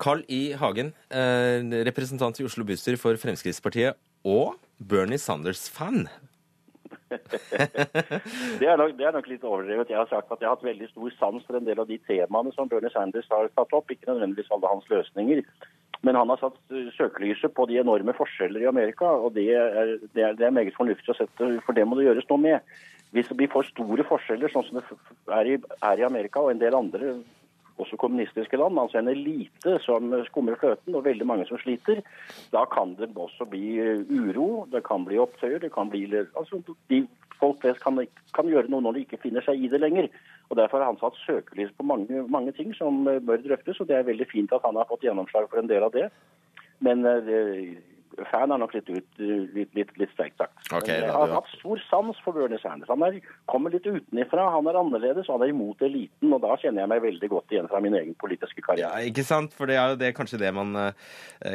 Carl 0.02 0.24
I. 0.30 0.54
Hagen, 0.54 0.94
eh, 1.12 1.62
representant 1.86 2.40
i 2.40 2.46
Oslo 2.48 2.64
bystyre 2.64 2.98
for 2.98 3.14
Fremskrittspartiet 3.22 4.00
og 4.28 4.58
Bernie 4.78 5.20
Sanders-fan. 5.22 6.08
det, 7.12 8.68
er 8.68 8.78
nok, 8.80 8.96
det, 8.98 9.06
er 9.06 9.16
nok, 9.16 9.28
litt 9.28 9.44
overdrevet. 9.44 9.92
Jeg 9.92 10.00
har 10.00 10.10
sagt 10.10 10.32
at 10.32 10.40
jeg 10.42 10.48
har 10.48 10.56
hatt 10.56 10.66
veldig 10.66 10.88
stor 10.92 11.14
sans 11.18 11.46
for 11.48 11.60
en 11.60 11.68
del 11.68 11.82
av 11.84 11.90
de 11.90 11.98
temaene 12.08 12.54
som 12.56 12.70
Bernie 12.72 12.92
Sanders 12.94 13.28
har 13.32 13.52
tatt 13.56 13.76
opp. 13.76 13.92
Ikke 13.92 14.12
nødvendigvis 14.12 14.52
alle 14.56 14.72
hans 14.72 14.88
løsninger. 14.92 15.44
Men 16.02 16.18
han 16.18 16.32
har 16.34 16.40
satt 16.42 16.58
søkelyset 16.98 17.54
på 17.54 17.68
de 17.70 17.78
enorme 17.82 18.16
forskjeller 18.18 18.64
i 18.64 18.70
Amerika, 18.70 19.06
og 19.06 19.36
det 19.36 19.52
er, 19.54 19.98
det 20.16 20.24
er, 20.26 20.40
det 20.40 20.48
er 20.48 20.56
meget 20.56 20.74
fornuftig 20.74 21.14
å 21.14 21.18
sette, 21.20 21.50
for 21.66 21.78
det 21.78 21.86
må 21.86 22.00
det 22.00 22.08
gjøres 22.08 22.26
noe 22.32 22.42
med. 22.42 22.74
Hvis 23.14 23.28
det 23.30 23.38
blir 23.38 23.52
for 23.52 23.68
store 23.68 24.06
forskjeller, 24.08 24.50
sånn 24.50 24.66
som 24.70 24.80
det 24.80 25.36
er 25.36 25.52
i, 25.52 25.60
er 25.60 26.02
i 26.02 26.08
Amerika 26.08 26.42
og 26.42 26.54
en 26.54 26.64
del 26.64 26.78
andre 26.78 27.14
også 27.82 28.00
kommunistiske 28.02 28.60
land, 28.60 28.80
altså 28.80 29.02
en 29.02 29.12
elite 29.12 29.78
som 29.86 30.14
skummer 30.28 30.60
fløten, 30.62 30.96
og 30.96 31.06
veldig 31.06 31.28
mange 31.28 31.48
som 31.50 31.60
sliter, 31.62 32.04
da 32.54 32.66
kan 32.72 32.96
det 33.00 33.12
også 33.16 33.48
bli 33.50 33.80
uro, 34.10 34.68
det 34.72 34.84
kan 34.88 35.06
bli 35.08 35.20
opptøyer, 35.22 35.60
det 35.64 35.74
kan 35.74 35.90
bli 35.92 36.06
altså, 36.16 36.62
de 36.92 37.06
Folk 37.42 37.58
flest 37.64 37.82
kan, 37.82 37.98
kan, 38.38 38.50
gjøre 38.50 38.70
noe 38.70 38.84
når 38.86 38.94
de 38.94 39.04
ikke 39.06 39.18
finner 39.24 39.42
seg 39.42 39.64
i 39.64 39.70
det 39.72 39.80
lenger. 39.82 40.12
og 40.52 40.60
Derfor 40.60 40.84
har 40.84 40.92
han 40.92 41.00
satt 41.02 41.18
søkelys 41.24 41.72
på 41.74 41.86
mange, 41.90 42.22
mange 42.30 42.54
ting 42.54 42.70
som 42.78 43.02
bør 43.02 43.42
drøftes, 43.42 43.80
og 43.82 43.90
det 43.90 43.98
er 43.98 44.06
veldig 44.06 44.28
fint 44.30 44.54
at 44.54 44.62
han 44.68 44.78
har 44.78 44.86
fått 44.90 45.08
gjennomslag 45.08 45.48
for 45.50 45.62
en 45.62 45.72
del 45.72 45.88
av 45.88 45.96
det. 45.96 46.12
Men 46.86 47.02
eh, 47.06 47.24
det, 47.26 47.40
fan 48.32 48.52
er 48.52 48.60
nok 48.62 48.74
litt, 48.76 48.90
ut, 48.90 49.22
litt, 49.56 49.72
litt, 49.78 49.92
litt 50.00 50.12
sterkt 50.14 50.40
sagt. 50.42 50.58
Okay, 50.72 51.00
jeg 51.04 51.14
har 51.14 51.34
hatt 51.36 51.50
stor 51.56 51.82
sans 51.88 52.18
for 52.26 52.36
Bernie 52.36 52.60
Sanders. 52.62 52.90
Han 52.92 53.04
er, 53.06 53.20
kommer 53.52 53.74
litt 53.74 53.88
utenifra, 53.88 54.48
han 54.56 54.70
er 54.70 54.80
annerledes, 54.80 55.30
han 55.32 55.44
er 55.44 55.54
imot 55.54 55.82
eliten. 55.86 56.32
Og 56.32 56.42
da 56.44 56.56
kjenner 56.62 56.84
jeg 56.84 56.92
meg 56.94 57.04
veldig 57.06 57.32
godt 57.32 57.56
igjen 57.56 57.70
fra 57.72 57.82
min 57.84 57.96
egen 57.98 58.16
politiske 58.22 58.64
karriere. 58.66 58.90
Ja, 58.90 59.12
ikke 59.12 59.26
sant? 59.28 59.56
For 59.58 59.70
det 59.70 59.78
er 59.80 59.94
jo 59.94 60.00
det, 60.02 60.12
kanskje 60.18 60.42
det 60.42 60.52
man 60.56 60.76
uh, 60.78 60.92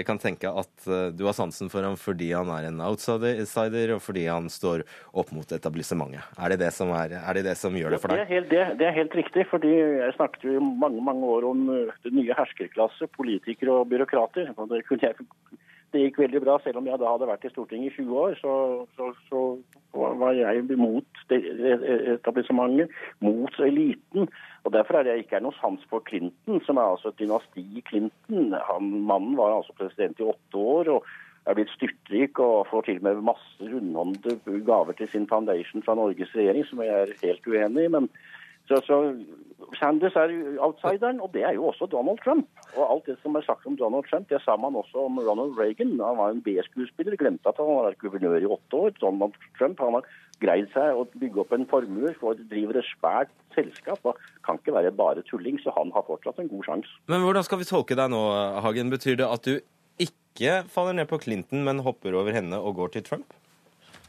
kan 0.09 0.21
tenke 0.23 0.51
at 0.51 0.89
uh, 0.89 1.09
du 1.15 1.27
har 1.29 1.37
sansen 1.37 1.71
for 1.73 1.87
ham 1.87 1.99
fordi 2.01 2.33
han 2.33 2.51
er 2.55 2.71
en 2.71 2.83
outsider, 2.85 3.95
og 3.97 4.03
fordi 4.05 4.27
han 4.29 4.51
står 4.53 4.85
opp 5.17 5.33
mot 5.35 5.53
etablissementet. 5.53 6.25
Er 6.41 6.55
det 6.55 6.61
det 6.65 6.73
som, 6.77 6.93
er, 6.97 7.17
er 7.21 7.39
det 7.39 7.47
det 7.49 7.57
som 7.59 7.75
gjør 7.77 7.97
det 7.97 8.03
for 8.03 8.13
deg? 8.13 8.23
Det 8.23 8.27
er, 8.27 8.33
helt, 8.35 8.51
det, 8.53 8.65
det 8.81 8.89
er 8.89 8.99
helt 9.01 9.17
riktig, 9.19 9.47
fordi 9.51 9.73
jeg 9.77 10.17
snakket 10.17 10.49
jo 10.49 10.61
mange, 10.63 11.03
mange 11.05 11.33
år 11.37 11.49
om 11.49 11.65
den 12.07 12.19
nye 12.19 12.37
herskerklasse, 12.37 13.09
politikere 13.17 13.81
og 13.83 13.89
byråkrater. 13.93 14.53
og 14.57 14.71
det 14.73 14.85
kunne 14.89 15.09
jeg 15.09 15.17
det 15.95 16.03
gikk 16.03 16.21
veldig 16.25 16.43
bra. 16.45 16.57
Selv 16.63 16.81
om 16.81 16.89
jeg 16.89 17.01
da 17.01 17.11
hadde 17.13 17.29
vært 17.31 17.47
i 17.47 17.53
Stortinget 17.53 17.93
i 17.93 18.05
20 18.05 18.23
år, 18.23 18.39
så, 18.41 18.55
så, 18.97 19.11
så 19.29 19.43
var 19.97 20.33
jeg 20.37 20.65
mot 20.77 21.23
etablissementet, 21.33 22.97
mot 23.25 23.61
eliten. 23.65 24.31
Og 24.65 24.73
Derfor 24.75 24.99
er 24.99 25.07
det 25.07 25.21
ikke 25.23 25.43
noe 25.45 25.57
sans 25.61 25.85
for 25.91 26.05
Clinton, 26.09 26.59
som 26.67 26.81
er 26.81 26.97
altså 26.97 27.13
et 27.13 27.21
dynasti 27.23 27.65
i 27.79 27.85
Clinton. 27.87 28.57
Han, 28.71 28.91
mannen 29.07 29.39
var 29.39 29.61
altså 29.61 29.77
president 29.79 30.21
i 30.21 30.29
åtte 30.33 30.67
år. 30.75 30.93
og 30.99 31.15
er 31.47 31.55
blitt 31.55 31.71
styrtrik 31.77 32.41
og 32.43 32.67
får 32.71 32.89
til 32.89 32.97
og 32.99 33.05
med 33.07 33.27
masse 33.29 33.69
rundhåndede 33.71 34.63
gaver 34.67 34.97
til 34.99 35.11
sin 35.13 35.29
foundation 35.31 35.85
fra 35.87 35.95
Norges 35.95 36.35
regjering, 36.35 36.67
som 36.67 36.83
jeg 36.83 36.91
er 36.91 37.13
helt 37.23 37.47
uenig 37.47 37.85
i. 37.87 37.93
Men 37.95 38.09
så, 38.69 38.81
så, 38.87 38.97
Sanders 39.79 40.17
er 40.19 40.33
outsideren, 40.63 41.21
og 41.25 41.31
det 41.35 41.43
er 41.49 41.55
jo 41.57 41.67
også 41.71 41.89
Donald 41.91 42.19
Trump. 42.25 42.47
Og 42.77 42.85
alt 42.93 43.07
det 43.09 43.17
som 43.23 43.37
er 43.39 43.45
sagt 43.47 43.67
om 43.67 43.77
Donald 43.77 44.05
Trump, 44.11 44.29
det 44.31 44.41
sa 44.45 44.57
man 44.57 44.77
også 44.77 45.07
om 45.07 45.19
Ronald 45.19 45.57
Reagan. 45.61 45.95
Han 46.09 46.21
var 46.21 46.35
en 46.35 46.43
B-skuespiller, 46.43 47.17
glemte 47.17 47.49
at 47.49 47.61
han 47.61 47.71
var 47.71 47.97
guvernør 48.03 48.37
i 48.43 48.51
åtte 48.57 48.81
år. 48.83 48.91
Donald 49.01 49.39
Trump 49.59 49.81
han 49.81 49.99
har 49.99 50.11
greid 50.43 50.69
seg 50.75 50.99
å 50.99 51.07
bygge 51.17 51.43
opp 51.43 51.55
en 51.57 51.69
formue, 51.71 52.13
for 52.21 52.37
driver 52.51 52.81
et 52.81 52.91
svært 52.91 53.33
selskap 53.57 54.05
og 54.05 54.21
kan 54.47 54.61
ikke 54.61 54.77
være 54.77 54.93
bare 54.93 55.25
tulling, 55.31 55.57
så 55.63 55.73
han 55.79 55.95
har 55.95 56.05
fortsatt 56.09 56.43
en 56.43 56.53
god 56.53 56.69
sjanse. 56.69 57.01
Men 57.09 57.25
hvordan 57.25 57.47
skal 57.47 57.63
vi 57.63 57.71
tolke 57.71 57.97
deg 57.99 58.13
nå, 58.13 58.23
Hagen? 58.67 58.93
Betyr 58.93 59.19
det 59.23 59.31
at 59.31 59.49
du 59.49 59.57
ikke 60.03 60.61
faller 60.69 60.99
ned 60.99 61.09
på 61.09 61.21
Clinton, 61.23 61.65
men 61.65 61.85
hopper 61.87 62.19
over 62.19 62.37
henne 62.37 62.61
og 62.61 62.77
går 62.83 62.97
til 62.97 63.09
Trump? 63.09 63.33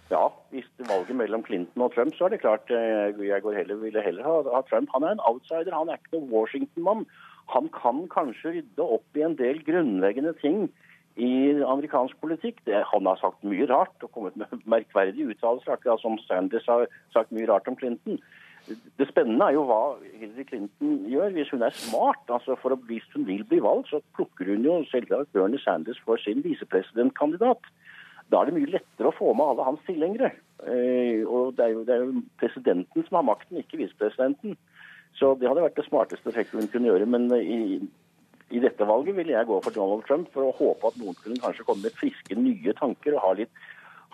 Ja, 0.08 0.30
hvis 0.55 0.68
valget 0.88 1.16
mellom 1.20 1.43
Clinton 1.43 1.84
og 1.84 1.91
Trump, 1.93 2.14
så 2.16 2.26
er 2.26 2.30
det 2.34 2.39
klart 2.39 2.70
eh, 2.72 3.12
jeg 3.28 3.41
heller, 3.43 3.76
ville 3.76 4.01
heller 4.01 4.24
ha, 4.24 4.36
ha, 4.55 4.62
Trump. 4.70 4.89
Han 4.95 5.03
er 5.03 5.16
en 5.16 5.26
outsider, 5.30 5.76
han 5.76 5.89
er 5.89 5.99
ikke 5.99 6.16
noen 6.16 6.32
Washington-mann. 6.32 7.03
Han 7.51 7.68
kan 7.76 8.05
kanskje 8.12 8.53
rydde 8.55 8.88
opp 8.97 9.20
i 9.20 9.26
en 9.28 9.36
del 9.39 9.60
grunnleggende 9.68 10.32
ting 10.39 10.70
i 11.20 11.32
amerikansk 11.60 12.20
politikk. 12.24 12.62
Det, 12.70 12.80
han 12.93 13.10
har 13.10 13.20
sagt 13.20 13.43
mye 13.43 13.68
rart 13.68 14.05
og 14.05 14.14
kommet 14.16 14.39
med 14.39 14.64
merkverdige 14.76 15.34
uttalelser, 15.34 15.76
akkurat 15.76 16.03
som 16.03 16.16
Sanders 16.24 16.70
har 16.72 16.88
sagt 17.16 17.36
mye 17.36 17.49
rart 17.51 17.68
om 17.68 17.76
Clinton. 17.80 18.22
Det 18.99 19.08
spennende 19.12 19.45
er 19.47 19.55
jo 19.55 19.66
hva 19.68 19.82
Hillary 20.20 20.43
Clinton 20.47 20.95
gjør 21.12 21.36
hvis 21.36 21.51
hun 21.51 21.68
er 21.68 21.76
smart. 21.76 22.24
altså 22.28 22.55
for 22.62 22.76
å, 22.76 22.80
Hvis 22.88 23.08
hun 23.14 23.28
vil 23.28 23.43
bli 23.47 23.60
valgt, 23.64 23.91
så 23.91 23.99
plukker 24.16 24.53
hun 24.53 24.64
jo 24.68 24.80
selvsagt 24.91 25.36
Bernie 25.36 25.60
Sanders 25.64 25.99
for 26.08 26.20
sin 26.24 26.43
visepresidentkandidat. 26.47 27.72
Da 28.32 28.41
er 28.41 28.49
det 28.49 28.57
mye 28.57 28.73
lettere 28.73 29.11
å 29.11 29.15
få 29.15 29.32
med 29.38 29.53
alle 29.53 29.67
hans 29.67 29.84
tilhengere. 29.88 30.34
Eh, 30.65 31.21
og 31.23 31.55
det 31.55 31.63
er, 31.63 31.71
jo, 31.75 31.86
det 31.88 31.95
er, 31.95 32.03
jo, 32.03 32.25
presidenten 32.41 33.05
som 33.07 33.19
har 33.19 33.30
makten, 33.30 33.61
ikke 33.61 33.80
visepresidenten. 33.80 34.57
Så 35.17 35.32
det 35.39 35.47
hadde 35.49 35.63
vært 35.63 35.80
det 35.80 35.88
smarteste 35.88 36.34
trekket 36.34 36.59
hun 36.59 36.69
kunne 36.73 36.91
gjøre. 36.91 37.07
Men 37.09 37.30
i, 37.38 37.80
i, 38.51 38.59
dette 38.63 38.89
valget 38.89 39.15
ville 39.17 39.34
jeg 39.34 39.49
gå 39.49 39.61
for 39.63 39.75
Donald 39.75 40.03
Trump 40.09 40.30
for 40.34 40.49
å 40.49 40.55
håpe 40.59 40.91
at 40.91 40.99
noen 40.99 41.17
kunne 41.21 41.39
kanskje 41.43 41.65
komme 41.67 41.88
med 41.88 41.95
friske, 41.97 42.38
nye 42.38 42.75
tanker 42.78 43.15
og 43.15 43.23
ha 43.23 43.32
litt, 43.39 43.63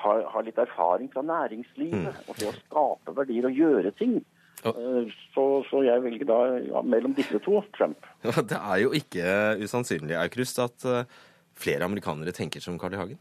ha, 0.05 0.15
ha 0.35 0.45
litt 0.45 0.61
erfaring 0.61 1.09
fra 1.13 1.25
næringslivet 1.25 2.05
mm. 2.05 2.23
og 2.27 2.39
det 2.39 2.49
å 2.51 2.55
skape 2.59 3.17
verdier 3.17 3.49
og 3.49 3.59
gjøre 3.63 3.95
ting. 3.97 4.19
Eh, 4.63 5.11
så, 5.33 5.47
så, 5.67 5.81
jeg 5.83 6.05
velger 6.05 6.29
da 6.29 6.39
ja, 6.63 6.85
mellom 6.85 7.15
disse 7.17 7.41
to 7.43 7.59
Trump. 7.75 8.05
Det 8.51 8.59
er 8.59 8.79
jo 8.85 8.93
ikke 8.95 9.25
usannsynlig, 9.65 10.15
Aukrust, 10.21 10.61
at 10.63 10.87
eh, 10.87 11.19
flere 11.57 11.89
amerikanere 11.89 12.35
tenker 12.35 12.63
som 12.63 12.77
Carl 12.79 12.95
I. 12.95 13.01
Hagen? 13.01 13.19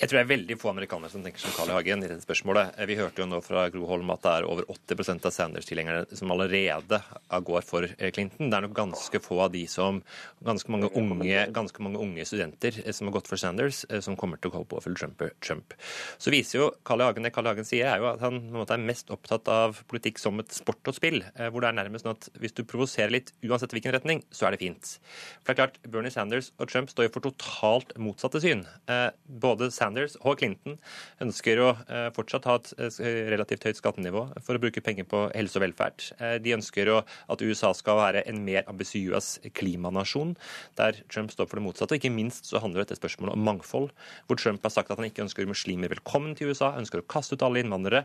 Jeg 0.00 0.08
tror 0.08 0.16
det 0.16 0.20
er 0.22 0.28
veldig 0.30 0.56
få 0.56 0.70
amerikanere 0.70 1.12
som 1.12 1.20
tenker 1.20 1.42
som 1.42 1.52
Carl 1.52 1.68
I. 1.68 1.74
Hagen 1.76 2.00
i 2.00 2.08
dette 2.08 2.24
spørsmålet. 2.24 2.78
Vi 2.88 2.94
hørte 2.96 3.20
jo 3.20 3.26
nå 3.28 3.42
fra 3.44 3.66
Gro 3.68 3.84
Holm 3.84 4.08
at 4.14 4.22
det 4.24 4.30
er 4.32 4.46
over 4.48 4.64
80% 4.72 5.26
av 5.28 5.34
Sanders-tilhengerne 5.34 6.16
som 6.16 6.32
allerede 6.32 7.02
går 7.44 7.66
for 7.68 7.84
eh, 7.84 8.08
Clinton. 8.08 8.48
Det 8.48 8.56
er 8.56 8.64
nok 8.64 8.78
ganske 8.78 9.20
få 9.20 9.42
av 9.44 9.52
de 9.52 9.66
som 9.68 10.00
Ganske 10.40 10.72
mange 10.72 10.88
unge, 10.96 11.42
ganske 11.52 11.84
mange 11.84 12.00
unge 12.00 12.24
studenter 12.24 12.78
eh, 12.80 12.94
som 12.96 13.10
har 13.10 13.18
gått 13.18 13.28
for 13.28 13.36
Sanders, 13.36 13.82
eh, 13.90 14.00
som 14.00 14.16
kommer 14.16 14.40
til 14.40 14.48
å 14.48 14.54
gå 14.54 14.62
på 14.70 14.80
for 14.80 14.96
Trump. 14.96 15.20
Trump. 15.44 15.76
Så 16.16 16.32
viser 16.32 16.62
jo 16.62 16.70
Carl 16.80 17.04
I. 17.04 17.10
Hagen 17.10 17.28
det 17.28 17.34
Carl 17.36 17.50
I. 17.50 17.52
Hagen 17.52 17.68
sier, 17.68 17.90
er 17.92 18.00
jo 18.00 18.08
at 18.14 18.24
han 18.24 18.40
måte, 18.54 18.78
er 18.78 18.88
mest 18.88 19.12
opptatt 19.12 19.52
av 19.52 19.82
politikk 19.92 20.22
som 20.22 20.40
et 20.40 20.56
sport 20.56 20.80
og 20.88 20.96
spill, 20.96 21.20
hvor 21.52 21.60
det 21.60 21.74
er 21.74 21.76
nærmest 21.76 22.08
sånn 22.08 22.16
at 22.16 22.30
hvis 22.40 22.56
du 22.56 22.64
provoserer 22.64 23.12
litt, 23.12 23.34
uansett 23.44 23.76
hvilken 23.76 23.92
retning, 23.98 24.24
så 24.32 24.48
er 24.48 24.56
det 24.56 24.64
fint. 24.64 24.96
For 25.42 25.52
det 25.52 25.58
er 25.58 25.60
klart, 25.60 25.78
Bernie 25.84 26.14
Sanders 26.14 26.54
og 26.56 26.72
Trump 26.72 26.88
står 26.88 27.10
jo 27.10 27.14
for 27.18 27.28
totalt 27.28 27.92
motsatte 28.00 28.40
syn. 28.40 28.64
Både 29.44 29.68
Sanders 29.68 29.89
Sanders 29.90 30.16
og 30.22 30.38
Clinton 30.38 30.78
ønsker 31.24 31.60
å 31.62 31.70
fortsatt 32.14 32.46
ha 32.46 32.56
et 32.60 33.00
relativt 33.32 33.66
høyt 33.66 33.80
skattenivå 33.80 34.26
for 34.38 34.56
å 34.56 34.62
bruke 34.62 34.82
penger 34.84 35.08
på 35.10 35.24
helse 35.34 35.58
og 35.58 35.64
velferd. 35.64 36.04
De 36.44 36.54
ønsker 36.54 36.90
at 36.94 37.42
USA 37.42 37.72
skal 37.76 37.98
være 37.98 38.22
en 38.30 38.40
mer 38.46 38.66
ambisiøs 38.70 39.32
klimanasjon, 39.56 40.36
der 40.78 41.00
Trump 41.10 41.32
står 41.34 41.48
for 41.50 41.58
det 41.58 41.64
motsatte. 41.66 41.96
Og 41.96 42.00
ikke 42.00 42.12
minst 42.14 42.48
så 42.48 42.60
handler 42.62 42.84
dette 42.84 42.98
spørsmålet 42.98 43.34
om 43.34 43.44
mangfold, 43.46 43.90
hvor 44.28 44.40
Trump 44.40 44.62
har 44.66 44.74
sagt 44.74 44.92
at 44.92 45.00
han 45.00 45.08
ikke 45.08 45.24
ønsker 45.26 45.48
muslimer 45.50 45.92
velkommen 45.92 46.36
til 46.38 46.52
USA, 46.52 46.72
ønsker 46.78 47.02
å 47.02 47.08
kaste 47.10 47.36
ut 47.36 47.44
alle 47.46 47.62
innvandrere, 47.64 48.04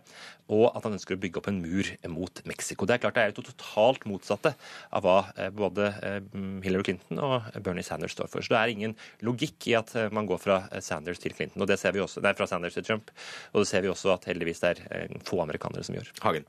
og 0.54 0.68
at 0.72 0.88
han 0.88 0.98
ønsker 0.98 1.18
å 1.18 1.22
bygge 1.22 1.42
opp 1.42 1.50
en 1.52 1.62
mur 1.64 1.92
mot 2.16 2.42
Mexico. 2.50 2.88
Det 2.88 2.98
er 2.98 3.04
klart 3.06 3.20
det 3.20 3.26
er 3.26 3.34
jo 3.34 3.46
totalt 3.46 4.06
motsatte 4.10 4.56
av 4.96 5.06
hva 5.06 5.18
eh, 5.38 5.52
både 5.54 5.92
eh, 6.02 6.20
Hillary 6.66 6.90
Clinton 6.90 7.22
og 7.24 7.50
Bernie 7.66 7.86
Sanders 7.86 8.16
står 8.18 8.32
for. 8.32 8.46
Så 8.46 8.56
det 8.56 8.62
er 8.62 8.74
ingen 8.74 8.96
logikk 9.26 9.70
i 9.72 9.78
at 9.78 9.94
eh, 9.98 10.12
man 10.14 10.30
går 10.30 10.42
fra 10.42 10.60
Sanders 10.84 11.22
til 11.22 11.36
Clinton, 11.36 11.64
og 11.64 11.70
det 11.70 11.75
ser 11.82 11.96
vi 11.96 12.04
også, 12.04 12.24
nei, 12.26 12.34
fra 12.38 12.48
Sanders 12.50 12.78
til 12.78 12.86
Trump. 12.88 13.12
Og 13.54 13.64
det 13.64 13.70
ser 13.72 13.86
vi 13.86 13.92
også 13.92 14.14
at 14.16 14.28
heldigvis 14.30 14.64
det 14.64 14.76
er 14.86 15.16
få 15.28 15.42
amerikanere 15.44 15.86
som 15.88 15.98
gjør. 15.98 16.12
Hagen. 16.26 16.48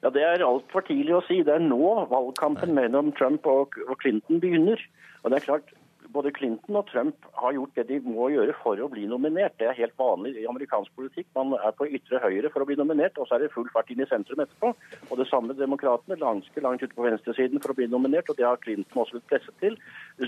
Ja, 0.00 0.08
Det 0.08 0.22
er 0.24 0.46
altfor 0.46 0.86
tidlig 0.86 1.12
å 1.18 1.24
si. 1.26 1.42
Det 1.44 1.52
er 1.52 1.64
nå 1.64 2.06
valgkampen 2.08 2.72
mellom 2.76 3.12
Trump 3.18 3.46
og 3.46 3.76
Clinton 4.00 4.40
begynner. 4.40 4.80
Og 5.20 5.30
det 5.30 5.40
er 5.40 5.44
klart, 5.44 5.74
både 6.14 6.32
Clinton 6.34 6.78
og 6.80 6.86
Trump 6.90 7.26
har 7.38 7.54
gjort 7.54 7.76
det 7.78 7.86
de 7.90 7.98
må 8.04 8.30
gjøre 8.32 8.54
for 8.62 8.80
å 8.82 8.88
bli 8.90 9.06
nominert. 9.10 9.56
Det 9.60 9.68
er 9.68 9.76
helt 9.78 9.96
vanlig 10.00 10.32
i 10.40 10.46
amerikansk 10.50 10.94
politikk. 10.98 11.28
Man 11.36 11.54
er 11.58 11.74
på 11.76 11.88
ytre 11.90 12.20
høyre 12.22 12.50
for 12.52 12.64
å 12.64 12.68
bli 12.68 12.78
nominert, 12.80 13.18
og 13.18 13.28
så 13.28 13.36
er 13.36 13.44
det 13.44 13.52
full 13.54 13.68
fart 13.74 13.90
inn 13.92 14.02
i 14.02 14.08
sentrum 14.10 14.42
etterpå. 14.42 14.72
Og 15.08 15.20
det 15.20 15.28
samme 15.30 15.56
demokratene, 15.58 16.18
ganske 16.20 16.64
langt 16.64 16.84
ute 16.84 16.96
på 16.96 17.06
venstresiden 17.06 17.62
for 17.62 17.74
å 17.74 17.78
bli 17.78 17.90
nominert, 17.90 18.30
og 18.30 18.40
det 18.40 18.48
har 18.48 18.60
Clinton 18.64 19.04
også 19.04 19.18
blitt 19.18 19.28
presset 19.30 19.60
til. 19.62 19.78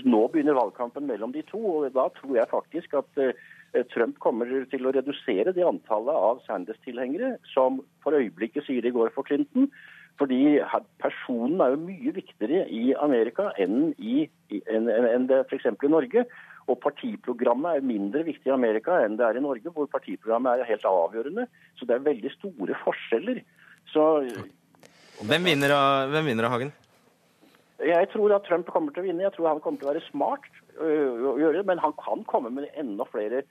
Nå 0.05 0.23
begynner 0.33 0.59
valgkampen 0.59 1.09
mellom 1.09 1.35
de 1.35 1.43
to, 1.49 1.61
og 1.75 1.89
da 1.97 2.07
tror 2.19 2.39
jeg 2.39 2.53
faktisk 2.53 2.97
at 3.01 3.21
eh, 3.23 3.35
Trump 3.93 4.19
kommer 4.21 4.49
til 4.69 4.85
å 4.85 4.93
redusere 4.93 5.53
det 5.55 5.65
antallet 5.65 6.13
av 6.13 6.41
Sanders-tilhengere 6.45 7.37
som 7.49 7.81
for 8.05 8.13
øyeblikket 8.13 8.67
sier 8.67 8.85
det 8.85 8.93
går 8.93 9.09
for 9.15 9.25
Clinton. 9.25 9.69
Fordi 10.21 10.59
personen 11.01 11.61
er 11.63 11.73
jo 11.73 11.85
mye 11.87 12.13
viktigere 12.13 12.67
i 12.69 12.91
Amerika 13.01 13.47
enn, 13.61 13.95
i, 13.97 14.27
enn, 14.69 14.89
enn 14.89 15.25
det 15.29 15.41
f.eks. 15.47 15.71
i 15.73 15.89
Norge. 15.89 16.25
Og 16.69 16.77
partiprogrammet 16.83 17.79
er 17.79 17.87
mindre 17.87 18.21
viktig 18.27 18.47
i 18.51 18.53
Amerika 18.53 19.01
enn 19.03 19.17
det 19.19 19.25
er 19.25 19.39
i 19.39 19.43
Norge, 19.43 19.73
hvor 19.73 19.89
partiprogrammet 19.91 20.61
er 20.61 20.69
helt 20.69 20.85
avgjørende. 20.87 21.47
Så 21.79 21.89
det 21.89 21.97
er 21.97 22.05
veldig 22.05 22.31
store 22.37 22.77
forskjeller. 22.85 23.41
Så 23.91 24.05
Hvem 25.23 25.49
vinner 25.49 25.73
av, 25.73 26.13
hvem 26.13 26.29
vinner 26.29 26.47
av 26.47 26.55
Hagen? 26.55 26.71
Jeg 27.83 28.07
tror 28.13 28.31
at 28.37 28.45
Trump 28.47 28.69
kommer 28.71 28.93
til 28.93 29.03
å 29.03 29.07
vinne. 29.09 29.25
Jeg 29.25 29.33
tror 29.35 29.49
han 29.49 29.61
kommer 29.63 29.81
til 29.81 29.89
å 29.89 29.93
være 29.95 30.05
smart 30.11 30.62
å 30.79 31.37
gjøre. 31.41 31.63
Men 31.67 31.81
han 31.83 31.95
kan 31.99 32.25
komme 32.29 32.51
med 32.53 32.71
enda 32.79 33.05
flere 33.09 33.43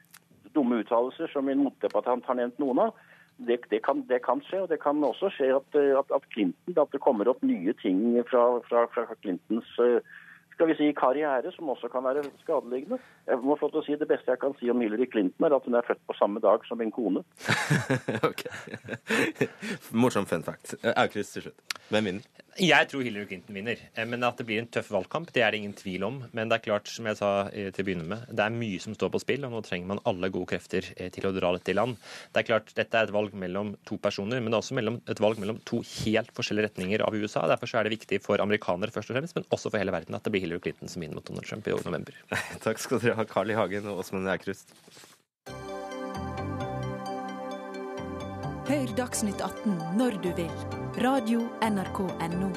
dumme 0.57 0.83
uttalelser, 0.83 1.31
som 1.33 1.47
min 1.49 1.63
motdebattant 1.65 2.27
har 2.29 2.39
nevnt 2.39 2.61
noen 2.61 2.87
av 2.89 2.97
det, 3.37 3.59
det, 3.71 3.81
kan, 3.87 4.03
det, 4.09 4.21
kan, 4.25 4.43
skje. 4.47 4.65
Og 4.65 4.69
det 4.73 4.81
kan 4.83 5.03
også 5.05 5.31
skje 5.35 5.53
at, 5.57 5.79
at, 5.99 6.13
at, 6.15 6.27
Clinton, 6.35 6.77
at 6.77 6.93
det 6.93 7.03
kommer 7.03 7.31
opp 7.31 7.43
nye 7.47 7.75
ting 7.83 8.05
fra, 8.31 8.45
fra, 8.69 8.87
fra 8.93 9.07
Clintons 9.23 9.71
skal 10.55 10.69
vi 10.71 10.77
si, 10.79 10.91
karriere, 10.97 11.53
som 11.57 11.71
også 11.73 11.91
kan 11.93 12.05
være 12.05 12.25
skadeliggende. 12.43 12.99
Jeg 13.27 13.41
må 13.43 13.57
få 13.61 13.71
til 13.73 13.81
å 13.81 13.85
si 13.87 13.97
Det 13.99 14.09
beste 14.11 14.33
jeg 14.33 14.41
kan 14.43 14.55
si 14.59 14.71
om 14.71 14.81
Hillary 14.83 15.09
Clinton, 15.11 15.47
er 15.47 15.57
at 15.57 15.67
hun 15.69 15.79
er 15.79 15.87
født 15.87 16.03
på 16.09 16.17
samme 16.19 16.43
dag 16.45 16.65
som 16.69 16.81
min 16.81 16.93
kone. 16.95 17.25
ok. 18.31 18.47
Morsom 19.93 20.27
fun 20.27 20.45
fact. 20.47 20.75
Aukrust 20.95 21.39
til 21.39 21.49
slutt. 21.49 21.79
Hvem 21.93 22.09
vinner? 22.09 22.29
Jeg 22.61 22.89
tror 22.89 23.01
Hillary 23.05 23.27
Clinton 23.31 23.57
vinner. 23.57 23.81
Eh, 23.95 24.07
men 24.09 24.25
at 24.27 24.37
det 24.37 24.45
blir 24.49 24.61
en 24.61 24.69
tøff 24.69 24.91
valgkamp, 24.93 25.31
det 25.33 25.41
er 25.45 25.55
det 25.55 25.63
ingen 25.63 25.77
tvil 25.77 26.05
om. 26.05 26.19
Men 26.37 26.51
det 26.51 26.59
er 26.59 26.67
klart, 26.67 26.91
som 26.93 27.09
jeg 27.09 27.19
sa 27.19 27.31
til 27.53 27.85
å 27.85 27.87
begynne 27.87 28.09
med, 28.09 28.27
det 28.29 28.45
er 28.45 28.55
mye 28.55 28.81
som 28.83 28.97
står 28.97 29.13
på 29.15 29.23
spill, 29.23 29.47
og 29.49 29.55
nå 29.55 29.63
trenger 29.65 29.89
man 29.89 30.03
alle 30.09 30.29
gode 30.33 30.51
krefter 30.53 30.87
eh, 30.97 31.09
til 31.15 31.29
å 31.29 31.33
dra 31.37 31.55
dette 31.57 31.73
i 31.73 31.77
land. 31.79 31.97
Det 32.33 32.43
er 32.43 32.49
klart, 32.51 32.75
Dette 32.77 32.99
er 32.99 33.09
et 33.09 33.15
valg 33.15 33.35
mellom 33.37 33.75
to 33.89 33.99
personer, 34.03 34.41
men 34.41 34.53
det 34.53 34.59
er 34.59 34.65
også 34.65 34.77
mellom, 34.77 35.01
et 35.09 35.23
valg 35.23 35.41
mellom 35.41 35.61
to 35.69 35.81
helt 36.05 36.33
forskjellige 36.37 36.69
retninger 36.69 37.05
av 37.07 37.17
USA. 37.17 37.47
Derfor 37.51 37.73
er 37.79 37.89
det 37.89 37.97
viktig 37.97 38.21
for 38.25 38.43
amerikanere 38.45 38.95
først 38.95 39.13
og 39.13 39.19
fremst, 39.19 39.37
men 39.39 39.49
også 39.49 39.73
for 39.73 39.81
hele 39.81 39.95
verden 39.95 40.17
at 40.19 40.25
det 40.27 40.35
blir 40.35 40.42
Hillary 40.43 40.67
Clinton 40.67 40.91
som 40.91 41.07
inn 41.07 41.15
mot 41.17 41.25
Donald 41.27 41.49
Trump 41.49 41.71
i 41.71 41.79
november. 41.87 42.19
Takk 42.67 42.83
skal 42.83 43.03
dere 43.03 43.17
ha, 43.21 43.27
Carl 43.29 43.55
I. 43.55 43.59
Hagen 43.59 43.89
og 43.93 44.03
Åsmund 44.03 44.31
Aukrust. 44.33 44.75
Hør 48.73 48.93
Dagsnytt 48.97 49.43
18 49.43 49.75
når 49.99 50.21
du 50.23 50.31
vil. 50.39 50.53
Radio 51.03 51.47
NRK 51.61 52.05
Radio.nrk.no. 52.07 52.53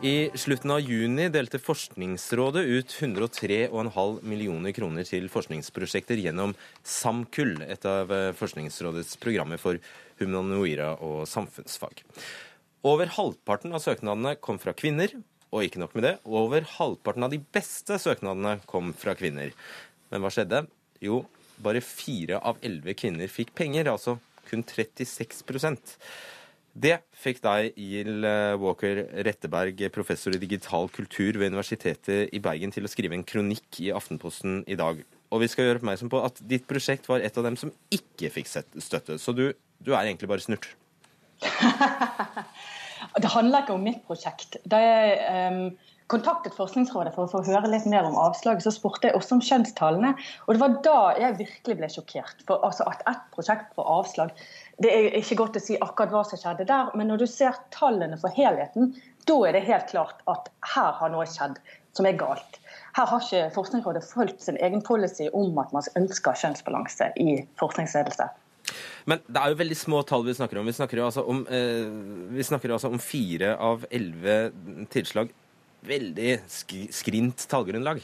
I 0.00 0.30
slutten 0.32 0.72
av 0.72 0.80
juni 0.80 1.26
delte 1.28 1.58
Forskningsrådet 1.60 2.62
ut 2.64 2.94
103,5 2.94 4.22
millioner 4.24 4.72
kroner 4.72 5.04
til 5.04 5.26
forskningsprosjekter 5.28 6.22
gjennom 6.22 6.54
SAMKUL, 6.80 7.58
et 7.68 7.84
av 7.84 8.08
eh, 8.08 8.30
Forskningsrådets 8.38 9.18
programmer 9.20 9.60
for 9.60 9.76
humanoira 10.20 10.94
og 11.04 11.26
samfunnsfag. 11.28 12.04
Over 12.86 13.12
halvparten 13.16 13.74
av 13.76 13.82
søknadene 13.84 14.36
kom 14.40 14.60
fra 14.60 14.72
kvinner, 14.76 15.12
og 15.50 15.66
ikke 15.66 15.82
nok 15.82 15.96
med 15.98 16.06
det, 16.06 16.14
over 16.24 16.64
halvparten 16.78 17.26
av 17.26 17.32
de 17.32 17.40
beste 17.52 17.98
søknadene 18.00 18.60
kom 18.70 18.94
fra 18.96 19.16
kvinner. 19.18 19.52
Men 20.12 20.22
hva 20.22 20.30
skjedde? 20.32 20.64
Jo, 21.02 21.24
bare 21.60 21.82
fire 21.84 22.40
av 22.40 22.60
elleve 22.64 22.94
kvinner 22.96 23.30
fikk 23.30 23.52
penger, 23.58 23.90
altså 23.92 24.18
kun 24.48 24.64
36% 24.66 25.96
Det 26.80 26.96
fikk 27.18 27.40
deg, 27.44 27.76
Jill 27.76 28.26
Walker 28.62 29.02
Retteberg, 29.26 29.82
professor 29.92 30.34
i 30.34 30.40
digital 30.40 30.88
kultur 30.94 31.38
ved 31.40 31.50
Universitetet 31.50 32.30
i 32.32 32.40
Bergen, 32.42 32.72
til 32.72 32.86
å 32.86 32.90
skrive 32.90 33.16
en 33.18 33.26
kronikk 33.26 33.80
i 33.82 33.90
Aftenposten 33.94 34.62
i 34.70 34.78
dag. 34.78 35.02
Og 35.30 35.42
vi 35.42 35.48
skal 35.50 35.66
gjøre 35.66 35.82
oppmerksom 35.82 36.10
på 36.12 36.22
at 36.26 36.38
ditt 36.46 36.66
prosjekt 36.70 37.10
var 37.10 37.22
et 37.26 37.36
av 37.38 37.46
dem 37.46 37.58
som 37.58 37.74
ikke 37.92 38.30
fikk 38.34 38.48
støtte. 38.50 39.18
Så 39.18 39.34
du, 39.34 39.50
du 39.80 39.92
er 39.94 40.04
egentlig 40.04 40.28
bare 40.30 40.44
snurt. 40.44 40.68
det 43.22 43.30
handler 43.32 43.62
ikke 43.62 43.76
om 43.76 43.86
mitt 43.86 44.02
prosjekt. 44.08 44.58
Da 44.68 44.80
jeg 44.82 45.14
um, 45.52 45.62
kontaktet 46.10 46.56
Forskningsrådet 46.56 47.14
for 47.14 47.26
å 47.26 47.30
få 47.30 47.42
høre 47.46 47.70
litt 47.70 47.86
mer 47.90 48.08
om 48.08 48.18
avslaget, 48.18 48.64
så 48.66 48.72
spurte 48.74 49.08
jeg 49.08 49.16
også 49.16 49.36
om 49.38 49.44
kjønnstallene. 49.46 50.12
Og 50.46 50.54
det 50.54 50.62
var 50.62 50.76
da 50.84 50.98
jeg 51.22 51.38
virkelig 51.38 51.78
ble 51.78 51.90
sjokkert. 51.92 52.44
For 52.48 52.62
altså, 52.66 52.86
at 52.90 53.04
ett 53.10 53.22
prosjekt 53.36 53.70
får 53.78 53.92
avslag 53.98 54.34
Det 54.82 54.90
er 54.90 55.18
ikke 55.20 55.38
godt 55.42 55.58
å 55.60 55.64
si 55.64 55.78
akkurat 55.78 56.12
hva 56.14 56.24
som 56.26 56.40
skjedde 56.40 56.68
der, 56.68 56.90
men 56.96 57.10
når 57.12 57.22
du 57.22 57.28
ser 57.30 57.58
tallene 57.74 58.18
for 58.20 58.32
helheten, 58.36 58.94
da 59.28 59.36
er 59.46 59.56
det 59.56 59.66
helt 59.68 59.90
klart 59.92 60.24
at 60.32 60.48
her 60.74 60.94
har 60.98 61.12
noe 61.12 61.28
skjedd 61.28 61.60
som 61.96 62.06
er 62.08 62.18
galt. 62.18 62.60
Her 62.96 63.08
har 63.10 63.22
ikke 63.22 63.50
Forskningsrådet 63.54 64.06
fulgt 64.08 64.42
sin 64.42 64.58
egen 64.62 64.82
policy 64.86 65.28
om 65.36 65.58
at 65.62 65.74
man 65.76 65.86
ønsker 66.00 66.38
kjønnsbalanse 66.38 67.12
i 67.20 67.42
forskningsledelse. 67.60 68.30
Men 69.08 69.22
det 69.26 69.40
er 69.40 69.52
jo 69.52 69.60
veldig 69.60 69.78
små 69.78 70.02
tall 70.08 70.24
vi 70.26 70.36
snakker 70.36 70.60
om. 70.60 70.68
Vi 70.68 70.76
snakker 70.76 71.00
jo 71.00 71.06
altså 71.08 71.24
om, 71.24 71.42
eh, 71.48 72.42
snakker 72.46 72.74
altså 72.76 72.92
om 72.92 72.98
fire 73.02 73.56
av 73.56 73.86
elleve 73.90 74.52
tilslag. 74.92 75.30
Veldig 75.86 76.40
skrint 76.48 77.46
tallgrunnlag. 77.48 78.02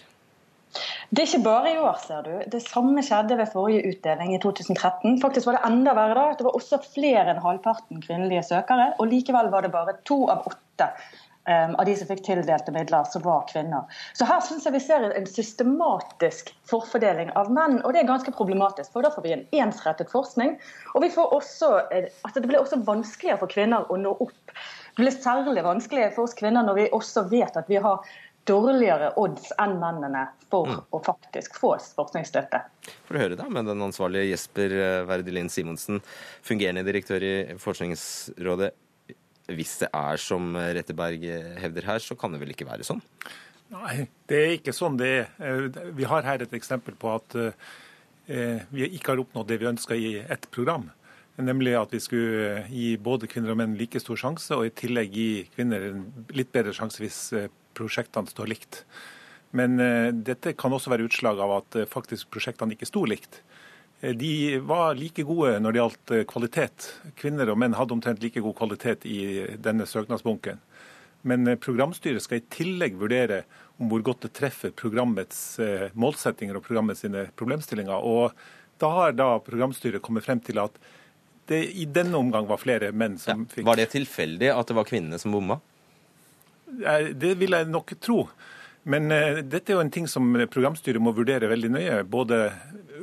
Det 1.09 1.22
er 1.22 1.28
ikke 1.28 1.44
bare 1.44 1.72
i 1.72 1.78
år, 1.80 1.99
ser 2.03 2.24
du. 2.26 2.32
Det 2.53 2.61
samme 2.64 3.03
skjedde 3.05 3.38
ved 3.38 3.53
forrige 3.53 3.92
utdeling 3.92 4.34
i 4.34 4.40
2013. 4.42 5.20
Faktisk 5.22 5.49
var 5.49 5.59
det 5.59 5.68
enda 5.68 5.94
verre 5.97 6.16
da. 6.18 6.24
Det 6.36 6.47
var 6.47 6.59
også 6.59 6.80
flere 6.84 7.32
enn 7.32 7.42
halvparten 7.44 8.03
kvinnelige 8.05 8.44
søkere. 8.51 8.90
Og 9.01 9.09
likevel 9.12 9.49
var 9.53 9.64
det 9.64 9.72
bare 9.74 9.97
to 10.09 10.24
av 10.32 10.49
åtte 10.51 10.90
av 11.47 11.84
de 11.86 11.94
som 11.97 12.09
fikk 12.09 12.24
tildelte 12.26 12.72
midler, 12.74 13.05
som 13.11 13.22
var 13.22 13.44
kvinner. 13.51 13.84
Så 14.18 14.26
her 14.26 14.40
syns 14.44 14.66
jeg 14.66 14.74
vi 14.74 14.82
ser 14.82 15.05
en 15.07 15.28
systematisk 15.30 16.51
forfordeling 16.66 17.30
av 17.38 17.53
menn, 17.55 17.78
og 17.84 17.94
det 17.94 18.03
er 18.03 18.09
ganske 18.11 18.34
problematisk. 18.34 18.90
For 18.94 19.07
da 19.07 19.12
får 19.14 19.26
vi 19.26 19.34
en 19.36 19.44
ensrettet 19.62 20.11
forskning, 20.12 20.57
og 20.94 21.05
vi 21.07 21.12
får 21.14 21.34
også, 21.38 21.70
eh, 21.94 22.09
altså 22.26 22.42
det 22.42 22.51
blir 22.51 22.62
også 22.62 22.82
vanskeligere 22.86 23.40
for 23.42 23.53
kvinner 23.53 23.86
å 23.86 23.99
nå 24.01 24.16
opp. 24.26 24.55
Det 24.97 25.05
blir 25.05 25.14
særlig 25.14 25.62
vanskelig 25.66 26.12
for 26.16 26.26
oss 26.26 26.34
kvinner 26.34 26.66
når 26.66 26.80
vi 26.80 26.88
også 26.97 27.26
vet 27.30 27.57
at 27.57 27.68
vi 27.70 27.78
har 27.84 28.03
dårligere 28.47 29.11
odds 29.18 29.51
enn 29.59 29.74
mennene 29.82 30.28
for 30.53 30.70
mm. 30.70 30.82
å 30.94 31.01
faktisk 31.03 31.59
få 31.59 31.72
forskningsstøtte. 31.99 32.61
For 33.09 33.18
å 33.18 33.22
høre 33.24 33.38
da 33.38 33.49
med 33.51 33.66
den 33.66 33.82
ansvarlige 33.82 34.30
Jesper 34.30 34.74
Verdelin 35.09 35.51
Simonsen, 35.51 35.99
fungerende 36.47 36.86
direktør 36.86 37.26
i 37.26 37.36
Forskningsrådet 37.59 38.70
hvis 39.53 39.76
det 39.82 39.90
er 39.94 40.18
som 40.20 40.55
Retteberg 40.57 41.22
hevder 41.62 41.86
her, 41.86 42.03
så 42.03 42.16
kan 42.18 42.34
det 42.34 42.40
vel 42.42 42.55
ikke 42.55 42.66
være 42.68 42.86
sånn? 42.86 43.03
Nei, 43.74 44.07
det 44.30 44.38
er 44.38 44.53
ikke 44.61 44.74
sånn 44.74 44.99
det 45.01 45.09
er. 45.11 45.26
Eh, 45.42 45.80
vi 45.97 46.07
har 46.07 46.26
her 46.26 46.44
et 46.44 46.55
eksempel 46.55 46.94
på 46.99 47.11
at 47.16 47.34
eh, 47.38 48.62
vi 48.70 48.86
ikke 48.86 49.14
har 49.14 49.22
oppnådd 49.24 49.51
det 49.51 49.59
vi 49.62 49.70
ønska 49.72 49.99
i 49.99 50.12
ett 50.22 50.47
program. 50.55 50.88
Nemlig 51.36 51.74
at 51.76 51.92
vi 51.92 52.01
skulle 52.01 52.62
gi 52.70 52.94
både 52.97 53.28
kvinner 53.28 53.53
og 53.53 53.59
menn 53.61 53.74
like 53.76 54.01
stor 54.01 54.18
sjanse, 54.20 54.55
og 54.57 54.68
i 54.68 54.74
tillegg 54.74 55.12
gi 55.12 55.28
kvinner 55.53 55.90
en 55.90 56.07
litt 56.32 56.53
bedre 56.55 56.72
sjanse 56.76 57.03
hvis 57.03 57.20
eh, 57.36 57.51
prosjektene 57.76 58.30
står 58.30 58.53
likt. 58.55 58.84
Men 59.57 59.78
dette 60.26 60.53
kan 60.59 60.74
også 60.74 60.90
være 60.90 61.07
utslag 61.07 61.38
av 61.40 61.53
at 61.55 61.76
faktisk 61.88 62.28
prosjektene 62.34 62.74
ikke 62.74 62.88
sto 62.88 63.05
likt. 63.09 63.38
Eh, 64.07 64.14
de 64.14 64.59
var 64.59 64.94
like 64.94 65.22
gode 65.22 65.59
når 65.61 65.72
det 65.72 65.80
gjaldt 65.80 66.14
eh, 66.14 66.24
kvalitet. 66.30 66.88
Kvinner 67.18 67.50
og 67.50 67.59
menn 67.59 67.74
hadde 67.76 67.96
omtrent 67.96 68.22
like 68.22 68.42
god 68.42 68.57
kvalitet 68.59 69.07
i 69.09 69.20
denne 69.62 69.86
søknadsbunken. 69.88 70.61
Men 71.26 71.46
eh, 71.50 71.59
programstyret 71.59 72.22
skal 72.22 72.40
i 72.42 72.46
tillegg 72.54 72.98
vurdere 73.00 73.42
om 73.76 73.90
hvor 73.90 74.04
godt 74.07 74.28
det 74.28 74.34
treffer 74.38 74.70
programmets 74.72 75.59
målsettinger 75.92 76.57
og 76.57 76.64
programmets 76.64 77.02
sine 77.04 77.26
problemstillinger. 77.36 77.98
Og 78.09 78.32
da 78.80 78.88
har 78.94 79.16
da 79.16 79.26
programstyret 79.44 80.00
kommet 80.04 80.24
frem 80.24 80.40
til 80.40 80.62
at 80.62 80.78
det 81.50 81.59
i 81.76 81.84
denne 81.84 82.16
omgang 82.16 82.48
var 82.48 82.62
flere 82.62 82.88
menn 82.96 83.18
som 83.20 83.42
Ja. 83.44 83.52
fikk 83.52 83.66
Var 83.68 83.76
det 83.76 83.90
tilfeldig 83.92 84.48
at 84.54 84.70
det 84.70 84.78
var 84.78 84.88
kvinnene 84.88 85.18
som 85.20 85.34
bomma? 85.36 85.59
Det 86.66 87.34
vil 87.36 87.52
jeg 87.52 87.68
nok 87.68 87.92
tro. 88.00 88.22
Men 88.87 89.11
uh, 89.11 89.43
dette 89.43 89.72
er 89.72 89.78
jo 89.78 89.84
en 89.84 89.93
ting 89.93 90.07
som 90.11 90.30
programstyret 90.53 91.03
må 91.03 91.14
vurdere 91.16 91.51
veldig 91.51 91.72
nøye. 91.74 92.01
Både 92.07 92.45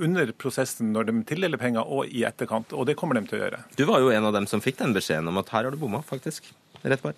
under 0.01 0.31
prosessen 0.39 0.93
når 0.95 1.09
de 1.09 1.17
tildeler 1.29 1.61
penger, 1.61 1.85
og 1.85 2.09
i 2.09 2.23
etterkant. 2.27 2.73
Og 2.73 2.87
det 2.89 2.97
kommer 2.99 3.19
de 3.19 3.27
til 3.29 3.39
å 3.39 3.43
gjøre. 3.45 3.61
Du 3.77 3.85
var 3.89 4.03
jo 4.03 4.13
en 4.13 4.29
av 4.29 4.35
dem 4.35 4.47
som 4.49 4.63
fikk 4.63 4.79
den 4.81 4.95
beskjeden 4.95 5.29
om 5.31 5.41
at 5.41 5.51
her 5.53 5.67
har 5.67 5.75
du 5.75 5.81
bomma, 5.81 6.03
faktisk. 6.05 6.49
Rett 6.83 7.03
her. 7.03 7.17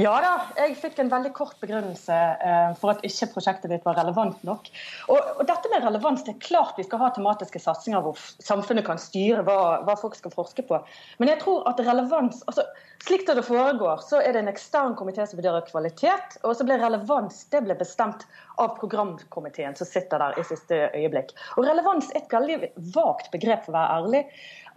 Ja 0.00 0.12
da, 0.24 0.32
jeg 0.56 0.76
fikk 0.80 1.00
en 1.02 1.10
veldig 1.12 1.32
kort 1.36 1.58
begrunnelse 1.60 2.16
eh, 2.16 2.70
for 2.80 2.94
at 2.94 3.02
ikke 3.06 3.28
prosjektet 3.34 3.72
ditt 3.72 3.84
var 3.84 3.98
relevant 3.98 4.40
nok. 4.46 4.70
Og, 5.12 5.18
og 5.18 5.42
dette 5.48 5.68
med 5.72 5.84
relevans, 5.84 6.24
det 6.26 6.36
er 6.36 6.44
klart 6.44 6.80
vi 6.80 6.86
skal 6.86 7.02
ha 7.02 7.10
tematiske 7.12 7.60
satsinger 7.60 8.04
hvor 8.04 8.20
samfunnet 8.44 8.86
kan 8.86 9.00
styre 9.00 9.44
hva, 9.46 9.58
hva 9.84 9.96
folk 10.00 10.16
skal 10.18 10.34
forske 10.34 10.64
på. 10.68 10.80
Men 11.20 11.32
jeg 11.32 11.42
tror 11.44 11.68
at 11.70 11.84
relevans 11.84 12.44
altså 12.46 12.66
Slik 13.02 13.24
det 13.26 13.42
foregår, 13.42 13.98
så 14.06 14.20
er 14.22 14.30
det 14.30 14.44
en 14.44 14.50
ekstern 14.52 14.92
komité 14.94 15.24
som 15.26 15.40
vurderer 15.40 15.64
kvalitet, 15.66 16.36
og 16.46 16.52
så 16.54 16.62
blir 16.62 16.78
relevans 16.78 17.40
det 17.50 17.64
ble 17.64 17.74
bestemt 17.74 18.22
av 18.62 18.76
programkomiteen 18.78 19.74
som 19.74 19.88
sitter 19.88 20.22
der 20.22 20.38
i 20.38 20.44
siste 20.46 20.78
øyeblikk. 20.94 21.32
Og 21.56 21.66
relevans 21.66 22.12
er 22.12 22.20
et 22.20 22.30
veldig 22.36 22.70
vagt 22.94 23.32
begrep, 23.34 23.64
for 23.64 23.74
å 23.74 23.78
være 23.80 23.96
ærlig. 23.96 24.22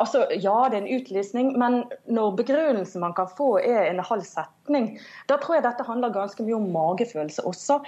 Altså, 0.02 0.26
Ja, 0.32 0.68
det 0.70 0.78
er 0.78 0.84
en 0.84 0.94
utlysning, 1.00 1.54
men 1.60 1.84
når 2.06 2.36
begrunnelsen 2.42 3.04
man 3.04 3.16
kan 3.16 3.30
få 3.38 3.56
er 3.60 3.90
en 3.90 4.04
halv 4.04 4.26
setning, 4.28 4.96
da 5.30 5.38
tror 5.40 5.60
jeg 5.60 5.66
dette 5.66 5.88
handler 5.88 6.14
ganske 6.16 6.44
mye 6.44 6.58
om 6.58 6.70
magefølelse 6.74 7.46
også. 7.48 7.80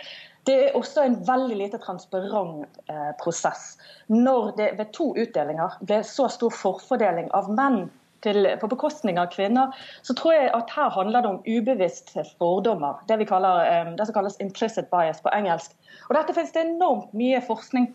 Det 0.48 0.56
er 0.56 0.76
også 0.80 1.04
en 1.04 1.18
veldig 1.28 1.58
lite 1.60 1.80
transparent 1.84 2.80
eh, 2.88 3.12
prosess. 3.20 3.76
Når 4.08 4.54
det 4.58 4.72
ved 4.78 4.94
to 4.96 5.12
utdelinger 5.18 5.76
ble 5.84 6.00
så 6.08 6.30
stor 6.32 6.54
forfordeling 6.56 7.28
av 7.36 7.52
menn 7.52 7.90
til, 8.24 8.48
på 8.62 8.70
bekostning 8.72 9.20
av 9.20 9.28
kvinner, 9.34 9.76
så 10.08 10.16
tror 10.16 10.38
jeg 10.38 10.50
at 10.56 10.72
her 10.74 10.96
handler 10.96 11.26
det 11.26 11.34
om 11.34 11.44
ubevisst 11.44 12.16
fordommer. 12.40 13.04
Det, 13.12 13.20
kaller, 13.28 13.64
eh, 13.68 13.94
det 14.00 14.08
som 14.08 14.16
kalles 14.16 14.40
implicit 14.44 14.88
bias 14.94 15.20
på 15.22 15.34
engelsk. 15.36 15.76
Og 16.08 16.16
dette 16.16 16.38
finnes 16.38 16.56
det 16.56 16.64
enormt 16.70 17.12
mye 17.18 17.44
forskning 17.44 17.92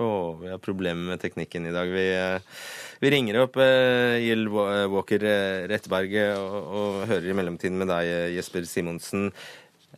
Å, 0.00 0.08
vi 0.40 0.48
har 0.48 0.60
problemer 0.62 1.12
med 1.12 1.20
teknikken 1.20 1.66
i 1.68 1.74
dag. 1.74 1.90
Vi, 1.92 2.06
eh, 2.16 2.60
vi 3.02 3.10
ringer 3.12 3.42
opp 3.42 3.58
uh, 3.60 4.16
Jill 4.16 4.48
Walker 4.48 5.26
eh, 5.28 5.66
Retteberget 5.68 6.38
og, 6.38 6.70
og 6.72 7.02
hører 7.10 7.28
i 7.28 7.36
mellomtiden 7.36 7.76
med 7.80 7.92
deg, 7.92 8.08
eh, 8.08 8.30
Jesper 8.38 8.64
Simonsen. 8.68 9.28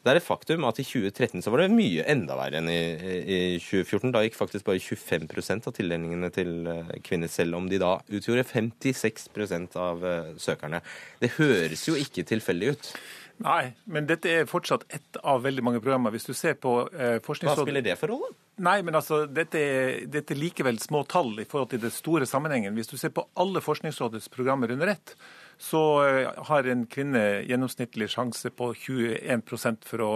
Det 0.05 0.13
er 0.13 0.19
et 0.19 0.27
faktum 0.27 0.67
at 0.69 0.77
i 0.83 0.85
2013 0.85 1.41
så 1.41 1.53
var 1.53 1.63
det 1.63 1.73
mye 1.73 2.03
enda 2.13 2.35
verre 2.37 2.59
enn 2.61 2.69
i, 2.69 2.81
i 3.25 3.39
2014. 3.63 4.11
Da 4.13 4.21
gikk 4.25 4.35
faktisk 4.37 4.67
bare 4.67 4.83
25% 4.83 5.71
av 5.71 5.77
tildelingene 5.77 6.29
til 6.35 6.69
eh, 6.69 6.91
kvinner, 7.07 7.31
selv 7.33 7.57
om 7.57 7.71
de 7.71 7.79
da 7.81 7.95
utgjorde 8.13 8.45
56% 8.51 9.79
av 9.81 10.05
eh, 10.05 10.35
søkerne. 10.43 10.83
Det 11.23 11.33
høres 11.39 11.87
jo 11.89 11.97
ikke 11.97 12.27
tilfeldig 12.29 12.75
ut. 12.75 12.91
Nei, 13.43 13.73
men 13.91 14.07
dette 14.07 14.31
er 14.31 14.47
fortsatt 14.47 14.85
ett 14.95 15.19
av 15.27 15.43
veldig 15.43 15.63
mange 15.67 15.81
programmer. 15.83 16.15
Hvis 16.15 16.29
du 16.29 16.35
ser 16.39 16.55
på 16.61 16.85
eh, 16.95 17.19
Hva 17.25 17.35
spiller 17.35 17.83
det 17.83 17.97
for 17.99 18.13
rolle? 18.15 18.31
Nei, 18.63 18.77
men 18.87 18.95
altså, 18.95 19.25
dette 19.27 19.59
er, 19.59 20.05
dette 20.07 20.37
er 20.37 20.39
likevel 20.39 20.79
små 20.79 21.03
tall 21.11 21.33
i 21.43 21.47
forhold 21.49 21.73
til 21.73 21.83
den 21.83 21.95
store 21.95 22.29
sammenhengen. 22.31 22.77
Hvis 22.79 22.93
du 22.93 22.95
ser 23.01 23.11
på 23.17 23.27
alle 23.41 23.63
Forskningsrådets 23.65 24.31
programmer 24.31 24.71
under 24.71 24.93
ett, 24.95 25.17
så 25.59 25.83
eh, 26.07 26.31
har 26.51 26.71
en 26.71 26.87
kvinne 26.87 27.25
gjennomsnittlig 27.49 28.13
sjanse 28.15 28.55
på 28.55 28.71
21 28.87 29.43
for 29.89 30.07
å 30.07 30.13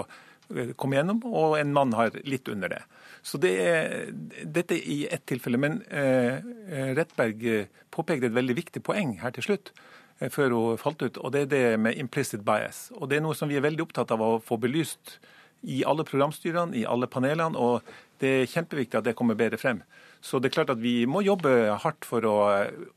eh, 0.54 0.70
komme 0.78 1.00
gjennom, 1.00 1.24
og 1.26 1.58
en 1.58 1.74
mann 1.74 1.98
har 1.98 2.14
litt 2.22 2.48
under 2.54 2.70
det. 2.76 2.82
Så 3.26 3.42
det 3.42 3.54
er, 3.58 4.12
dette 4.46 4.78
er 4.78 4.86
i 4.86 5.00
ett 5.10 5.26
tilfelle. 5.26 5.58
Men 5.58 5.82
eh, 5.90 6.38
eh, 6.70 6.94
Rettberg 6.94 7.66
påpekte 7.90 8.30
et 8.30 8.38
veldig 8.38 8.60
viktig 8.62 8.86
poeng 8.86 9.18
her 9.24 9.34
til 9.34 9.50
slutt 9.50 9.74
før 10.18 10.54
hun 10.56 10.78
falt 10.80 11.02
ut, 11.04 11.18
og 11.22 11.32
det 11.34 11.46
er 11.46 11.50
det 11.52 11.64
med 11.80 11.98
implicit 11.98 12.42
bias. 12.46 12.88
Og 12.98 13.08
det 13.10 13.18
er 13.18 13.24
noe 13.24 13.36
som 13.38 13.50
vi 13.50 13.58
er 13.58 13.64
veldig 13.64 13.84
opptatt 13.86 14.10
av 14.14 14.24
å 14.24 14.38
få 14.42 14.58
belyst 14.60 15.18
i 15.62 15.82
alle 15.86 16.04
programstyrene, 16.06 16.76
i 16.78 16.84
alle 16.86 17.08
panelene, 17.10 17.58
og 17.58 17.86
det 18.22 18.32
er 18.42 18.50
kjempeviktig 18.50 18.98
at 18.98 19.06
det 19.06 19.16
kommer 19.18 19.38
bedre 19.38 19.58
frem. 19.58 19.82
Så 20.20 20.40
det 20.42 20.50
er 20.50 20.56
klart 20.58 20.74
at 20.74 20.82
vi 20.82 21.06
må 21.06 21.22
jobbe 21.22 21.52
hardt 21.82 22.06
for 22.06 22.26
å 22.26 22.36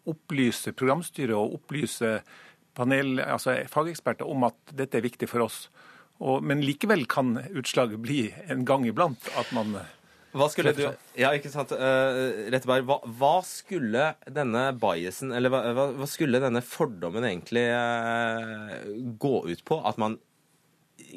opplyse 0.09 0.73
programstyret 0.77 1.37
og 1.37 1.59
opplyse 1.59 2.19
panel, 2.77 3.19
altså 3.21 3.59
fageksperter 3.69 4.29
om 4.29 4.47
at 4.47 4.75
dette 4.77 4.97
er 4.97 5.05
viktig 5.05 5.29
for 5.29 5.45
oss. 5.45 5.65
Og, 6.21 6.41
men 6.45 6.61
likevel 6.65 7.07
kan 7.09 7.35
utslaget 7.49 8.01
bli 8.01 8.23
en 8.49 8.65
gang 8.65 8.85
iblant 8.89 9.29
at 9.37 9.49
man 9.57 9.77
Hva 10.31 10.47
skulle 10.51 10.71
du. 10.75 10.85
Ja, 11.19 11.33
ikke 11.35 11.51
sant. 11.51 11.73
Uh, 11.75 12.47
Retteberg, 12.53 12.85
hva, 12.87 12.99
hva 13.19 13.33
skulle 13.45 14.11
denne 14.31 14.69
biasen, 14.79 15.33
eller 15.35 15.51
hva, 15.51 15.61
hva, 15.75 15.87
hva 15.99 16.07
skulle 16.09 16.39
denne 16.43 16.63
fordommen 16.63 17.27
egentlig 17.27 17.65
uh, 17.75 18.77
gå 19.19 19.35
ut 19.49 19.63
på? 19.67 19.81
At 19.87 19.99
man 20.01 20.17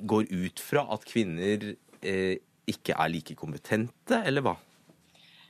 går 0.03 0.31
ut 0.33 0.63
fra 0.63 0.87
at 0.95 1.07
kvinner 1.07 1.71
uh, 1.75 2.35
ikke 2.71 2.97
er 2.97 3.13
like 3.13 3.39
kompetente, 3.39 4.23
eller 4.25 4.45
hva? 4.45 4.57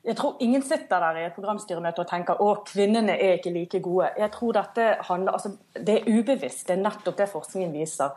Jeg 0.04 0.18
tror 0.18 0.40
ingen 0.44 0.62
sitter 0.62 1.00
der 1.00 1.16
i 1.16 1.26
et 1.30 1.36
programstyremøte 1.36 2.02
og 2.02 2.08
tenker 2.10 2.40
å, 2.44 2.50
kvinnene 2.68 3.14
er 3.16 3.38
ikke 3.38 3.54
like 3.54 3.80
gode. 3.84 4.10
Jeg 4.20 4.28
tror 4.34 4.58
dette 4.58 4.88
handler, 5.08 5.38
altså, 5.38 5.54
Det 5.72 5.94
er 6.02 6.10
ubevisst. 6.10 6.66
Det 6.68 6.76
er 6.76 6.82
nettopp 6.84 7.16
det 7.22 7.30
forskningen 7.32 7.72
viser. 7.72 8.12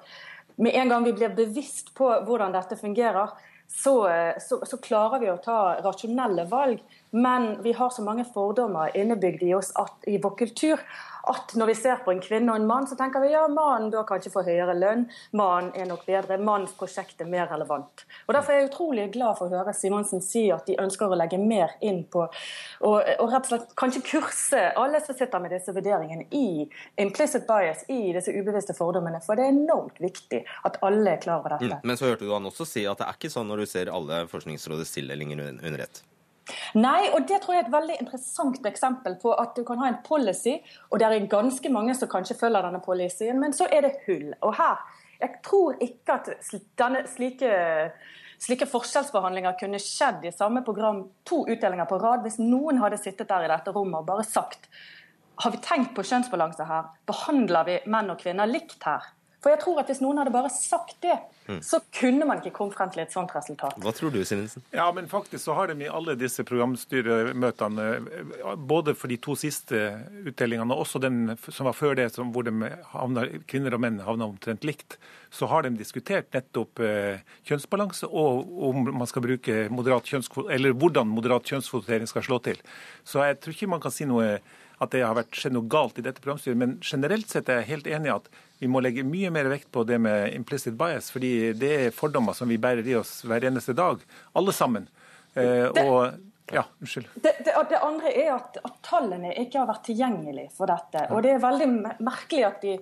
Med 0.60 0.76
en 0.76 0.92
gang 0.92 1.06
vi 1.06 1.14
blir 1.16 1.32
bevisst 1.38 1.94
på 1.96 2.10
hvordan 2.28 2.52
dette 2.52 2.76
fungerer, 2.76 3.32
så, 3.68 3.96
så, 4.42 4.62
så 4.66 4.78
klarer 4.82 5.20
vi 5.22 5.32
å 5.32 5.40
ta 5.44 5.78
rasjonelle 5.84 6.48
valg. 6.50 6.80
Men 7.16 7.62
vi 7.64 7.74
har 7.78 7.90
så 7.90 8.04
mange 8.04 8.26
fordommer 8.34 8.96
innebygd 8.98 9.44
i 9.48 9.54
oss 9.56 9.72
at, 9.80 9.96
i 10.08 10.18
vår 10.22 10.36
kultur 10.40 10.82
at 11.28 11.54
når 11.60 11.68
vi 11.68 11.76
ser 11.76 12.00
på 12.06 12.12
en 12.14 12.22
kvinne 12.24 12.54
og 12.54 12.60
en 12.60 12.68
mann, 12.68 12.88
så 12.88 12.96
tenker 12.96 13.20
vi 13.24 13.34
ja, 13.34 13.44
mannen 13.52 13.90
bør 13.92 14.06
kanskje 14.08 14.32
få 14.32 14.44
høyere 14.48 14.76
lønn. 14.78 15.06
Mannen 15.36 15.74
er 15.76 15.90
nok 15.90 16.06
bedre. 16.08 16.38
Mannens 16.40 16.76
prosjekt 16.78 17.22
er 17.24 17.30
mer 17.30 17.50
relevant. 17.52 18.06
Og 18.28 18.34
Derfor 18.36 18.54
er 18.54 18.62
jeg 18.62 18.70
utrolig 18.70 19.08
glad 19.16 19.40
for 19.40 19.50
å 19.50 19.60
høre 19.60 19.76
Simonsen 19.76 20.24
si 20.24 20.46
at 20.54 20.68
de 20.70 20.78
ønsker 20.80 21.12
å 21.12 21.20
legge 21.20 21.40
mer 21.42 21.76
inn 21.84 22.04
på 22.08 22.24
og, 22.28 22.98
og 23.04 23.32
rett 23.32 23.48
og 23.48 23.52
slett 23.52 23.76
kanskje 23.80 24.04
kurse 24.08 24.64
alle 24.80 25.02
som 25.04 25.18
sitter 25.18 25.44
med 25.44 25.56
disse 25.56 25.74
vurderingene 25.76 26.28
i 26.32 26.68
implicit 27.02 27.48
bias, 27.50 27.84
i 27.92 28.14
disse 28.16 28.32
ubevisste 28.32 28.76
fordommene. 28.78 29.22
For 29.26 29.40
det 29.40 29.48
er 29.48 29.56
enormt 29.56 30.00
viktig 30.04 30.44
at 30.68 30.80
alle 30.86 31.16
er 31.16 31.24
klar 31.24 31.42
over 31.42 31.58
dette. 31.58 31.82
Mm. 31.82 31.88
Men 31.88 32.00
så 32.00 32.12
hørte 32.12 32.28
du 32.28 32.36
han 32.36 32.48
også 32.48 32.68
si 32.68 32.88
at 32.88 33.02
det 33.02 33.10
er 33.10 33.20
ikke 33.20 33.34
sånn 33.34 33.50
når 33.52 33.64
du 33.64 33.72
ser 33.74 33.92
alle 33.92 34.26
Forskningsrådets 34.32 34.96
tildelinger 34.96 35.44
under 35.50 35.84
ett. 35.84 36.06
Nei, 36.80 37.10
og 37.14 37.26
det 37.28 37.42
tror 37.44 37.56
jeg 37.56 37.64
er 37.64 37.68
et 37.68 37.74
veldig 37.74 37.98
interessant 38.02 38.70
eksempel 38.70 39.18
på 39.22 39.34
at 39.36 39.56
du 39.58 39.64
kan 39.68 39.82
ha 39.82 39.90
en 39.92 40.00
policy, 40.06 40.58
og 40.92 41.00
det 41.00 41.08
er 41.08 41.32
ganske 41.32 41.72
mange 41.74 41.96
som 41.98 42.12
kanskje 42.12 42.38
følger 42.40 42.68
denne 42.68 42.84
policyen, 42.84 43.40
men 43.42 43.56
så 43.56 43.68
er 43.72 43.88
det 43.88 43.98
hull. 44.06 44.30
Og 44.42 44.56
her, 44.60 44.84
jeg 45.22 45.42
tror 45.46 45.82
ikke 45.84 46.20
at 46.20 46.30
denne, 46.80 47.04
slike, 47.10 47.52
slike 48.44 48.70
forskjellsbehandlinger 48.70 49.58
kunne 49.60 49.82
skjedd 49.82 50.28
i 50.28 50.36
samme 50.36 50.64
program 50.66 51.04
to 51.28 51.44
utdelinger 51.48 51.90
på 51.90 52.00
rad 52.04 52.24
hvis 52.26 52.40
noen 52.44 52.80
hadde 52.84 53.02
sittet 53.02 53.30
der 53.30 53.48
i 53.48 53.52
dette 53.52 53.74
rommet 53.76 54.04
og 54.04 54.10
bare 54.12 54.28
sagt 54.28 54.70
har 55.38 55.54
vi 55.54 55.60
tenkt 55.62 55.92
på 55.94 56.02
kjønnsbalanse 56.02 56.66
her? 56.66 56.88
Behandler 57.06 57.66
vi 57.68 57.76
menn 57.94 58.10
og 58.10 58.18
kvinner 58.24 58.50
likt 58.50 58.82
her? 58.88 59.04
For 59.48 59.56
jeg 59.56 59.64
tror 59.64 59.78
at 59.80 59.88
Hvis 59.88 60.02
noen 60.04 60.18
hadde 60.20 60.34
bare 60.36 60.50
sagt 60.52 60.98
det, 61.06 61.16
Mm. 61.48 61.62
så 61.64 61.80
kunne 61.96 62.26
man 62.28 62.42
ikke 62.42 62.52
kommet 62.58 62.76
frem 62.76 62.90
til 62.92 63.00
et 63.06 63.14
sånt 63.14 63.32
resultat. 63.32 63.78
Hva 63.80 63.94
tror 63.96 64.12
du, 64.12 64.18
Simensen? 64.28 64.60
Ja, 64.76 64.92
men 64.92 65.08
faktisk 65.08 65.46
så 65.46 65.54
har 65.56 65.68
de 65.72 65.86
i 65.86 65.88
alle 65.88 66.18
disse 66.20 66.44
programstyremøtene, 66.44 67.86
både 68.68 68.94
for 69.00 69.08
de 69.08 69.16
to 69.16 69.32
siste 69.40 69.80
utdelingene 70.28 70.76
og 70.76 70.84
også 70.84 71.00
den 71.00 71.38
som 71.48 71.70
var 71.70 71.78
før 71.78 71.96
det, 71.96 72.10
som, 72.12 72.34
hvor 72.36 72.44
de 72.44 72.52
havner, 72.92 73.38
kvinner 73.48 73.78
og 73.78 73.80
menn 73.80 74.02
havna 74.04 74.28
omtrent 74.28 74.68
likt, 74.68 74.98
så 75.32 75.48
har 75.48 75.64
de 75.64 75.72
diskutert 75.80 76.28
nettopp 76.36 76.84
eh, 76.84 77.24
kjønnsbalanse 77.48 78.12
og 78.12 78.44
om 78.68 78.84
man 79.00 79.08
skal 79.08 79.24
bruke 79.24 79.70
moderat 79.72 80.04
kjønnskvotering, 80.12 80.52
eller 80.60 80.76
hvordan 80.76 81.08
moderat 81.08 81.48
kjønnskvotering 81.48 82.12
skal 82.12 82.28
slå 82.28 82.42
til. 82.44 82.60
Så 83.08 83.24
jeg 83.24 83.40
tror 83.40 83.56
ikke 83.56 83.72
man 83.72 83.84
kan 83.88 83.96
si 83.96 84.04
noe 84.04 84.40
at 84.78 84.94
det 84.94 85.02
har 85.02 85.16
vært 85.18 85.38
skjedd 85.38 85.56
noe 85.56 85.70
galt 85.72 85.98
i 85.98 86.06
dette 86.06 86.22
programstyret, 86.22 86.60
men 86.60 86.78
generelt 86.86 87.32
sett 87.32 87.50
er 87.50 87.62
jeg 87.62 87.72
helt 87.72 87.90
enig 87.90 88.12
i 88.12 88.16
at 88.16 88.30
vi 88.62 88.70
må 88.70 88.82
legge 88.82 89.06
mye 89.06 89.32
mer 89.34 89.50
vekt 89.52 89.70
på 89.74 89.84
det 89.88 89.98
med 90.02 90.34
implicit 90.38 90.78
bias, 90.78 91.10
fordi 91.14 91.54
det 91.58 91.74
er 91.78 91.96
fordommer 91.96 92.38
som 92.38 92.50
vi 92.50 92.60
bærer 92.62 92.86
i 92.86 92.96
oss 92.98 93.20
hver 93.26 93.46
eneste 93.50 93.76
dag, 93.78 94.02
alle 94.38 94.54
sammen. 94.54 94.88
Eh, 95.38 95.68
og 95.84 96.54
ja, 96.54 96.64
unnskyld. 96.82 97.10
Det, 97.16 97.34
det, 97.46 97.54
det 97.70 97.82
andre 97.84 98.14
er 98.14 98.32
at, 98.38 98.58
at 98.64 98.80
tallene 98.86 99.34
ikke 99.42 99.62
har 99.62 99.70
vært 99.70 99.86
tilgjengelige 99.90 100.54
for 100.58 100.70
dette. 100.72 101.10
Og 101.12 101.26
det 101.26 101.36
er 101.36 101.44
veldig 101.44 101.68
merkelig 102.06 102.46
at 102.48 102.64
de, 102.64 102.78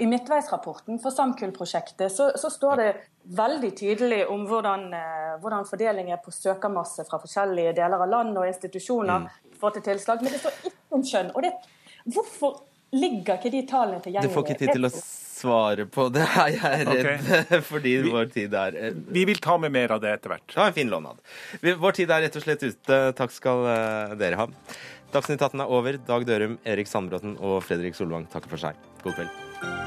i 0.00 0.08
midtveisrapporten 0.08 0.98
for 1.02 1.14
Samkull-prosjektet 1.14 2.14
så, 2.14 2.30
så 2.40 2.50
står 2.50 2.80
det 2.80 2.90
veldig 3.36 3.70
tydelig 3.76 4.22
om 4.32 4.46
hvordan, 4.48 4.86
eh, 4.96 5.34
hvordan 5.42 5.68
fordeling 5.68 6.10
er 6.14 6.22
på 6.24 6.32
søkermasse 6.32 7.04
fra 7.08 7.20
forskjellige 7.20 7.76
deler 7.76 8.00
av 8.00 8.08
land 8.08 8.38
og 8.40 8.48
institusjoner 8.48 9.28
får 9.60 9.76
til 9.78 9.86
tilslag, 9.92 10.24
men 10.24 10.34
det 10.34 10.42
står 10.42 10.58
ikke 10.70 10.98
om 10.98 11.06
kjønn. 11.06 11.32
Og 11.36 11.46
det, 11.46 11.52
hvorfor 12.14 12.60
ligger 12.96 13.38
ikke 13.38 13.52
de 13.54 13.64
tallene 13.70 14.22
Du 14.22 14.28
får 14.32 14.46
ikke 14.48 14.58
tid 14.64 14.72
til 14.74 14.88
å 14.88 14.92
svare 15.40 15.86
på 15.88 16.08
det, 16.12 16.24
er 16.26 16.54
jeg 16.56 16.86
redd, 16.88 17.20
okay. 17.20 17.60
fordi 17.70 17.94
vår 18.10 18.30
tid 18.34 18.56
er 18.60 18.76
eh, 18.76 18.96
Vi 19.14 19.24
vil 19.30 19.40
ta 19.42 19.56
med 19.62 19.72
mer 19.72 19.94
av 19.96 20.02
det 20.02 20.12
etter 20.18 20.34
hvert. 20.34 20.46
Det 20.52 20.66
en 20.66 20.76
fin 20.76 20.90
lånad. 20.92 21.20
Vi- 21.62 21.76
Vår 21.80 22.00
tid 22.00 22.10
er 22.10 22.26
rett 22.26 22.40
og 22.40 22.44
slett 22.44 22.64
ute. 22.66 23.00
Takk 23.16 23.34
skal 23.34 23.64
eh, 23.72 24.16
dere 24.20 24.40
ha. 24.42 24.48
Dagsnytt 25.14 25.42
18 25.42 25.64
er 25.64 25.76
over. 25.78 26.00
Dag 26.06 26.26
Dørum, 26.28 26.58
Erik 26.64 26.90
Sandbråten 26.90 27.38
og 27.40 27.62
Fredrik 27.66 27.98
Solvang 27.98 28.28
takker 28.30 28.52
for 28.52 28.68
seg. 28.68 28.90
God 29.04 29.16
kveld. 29.18 29.79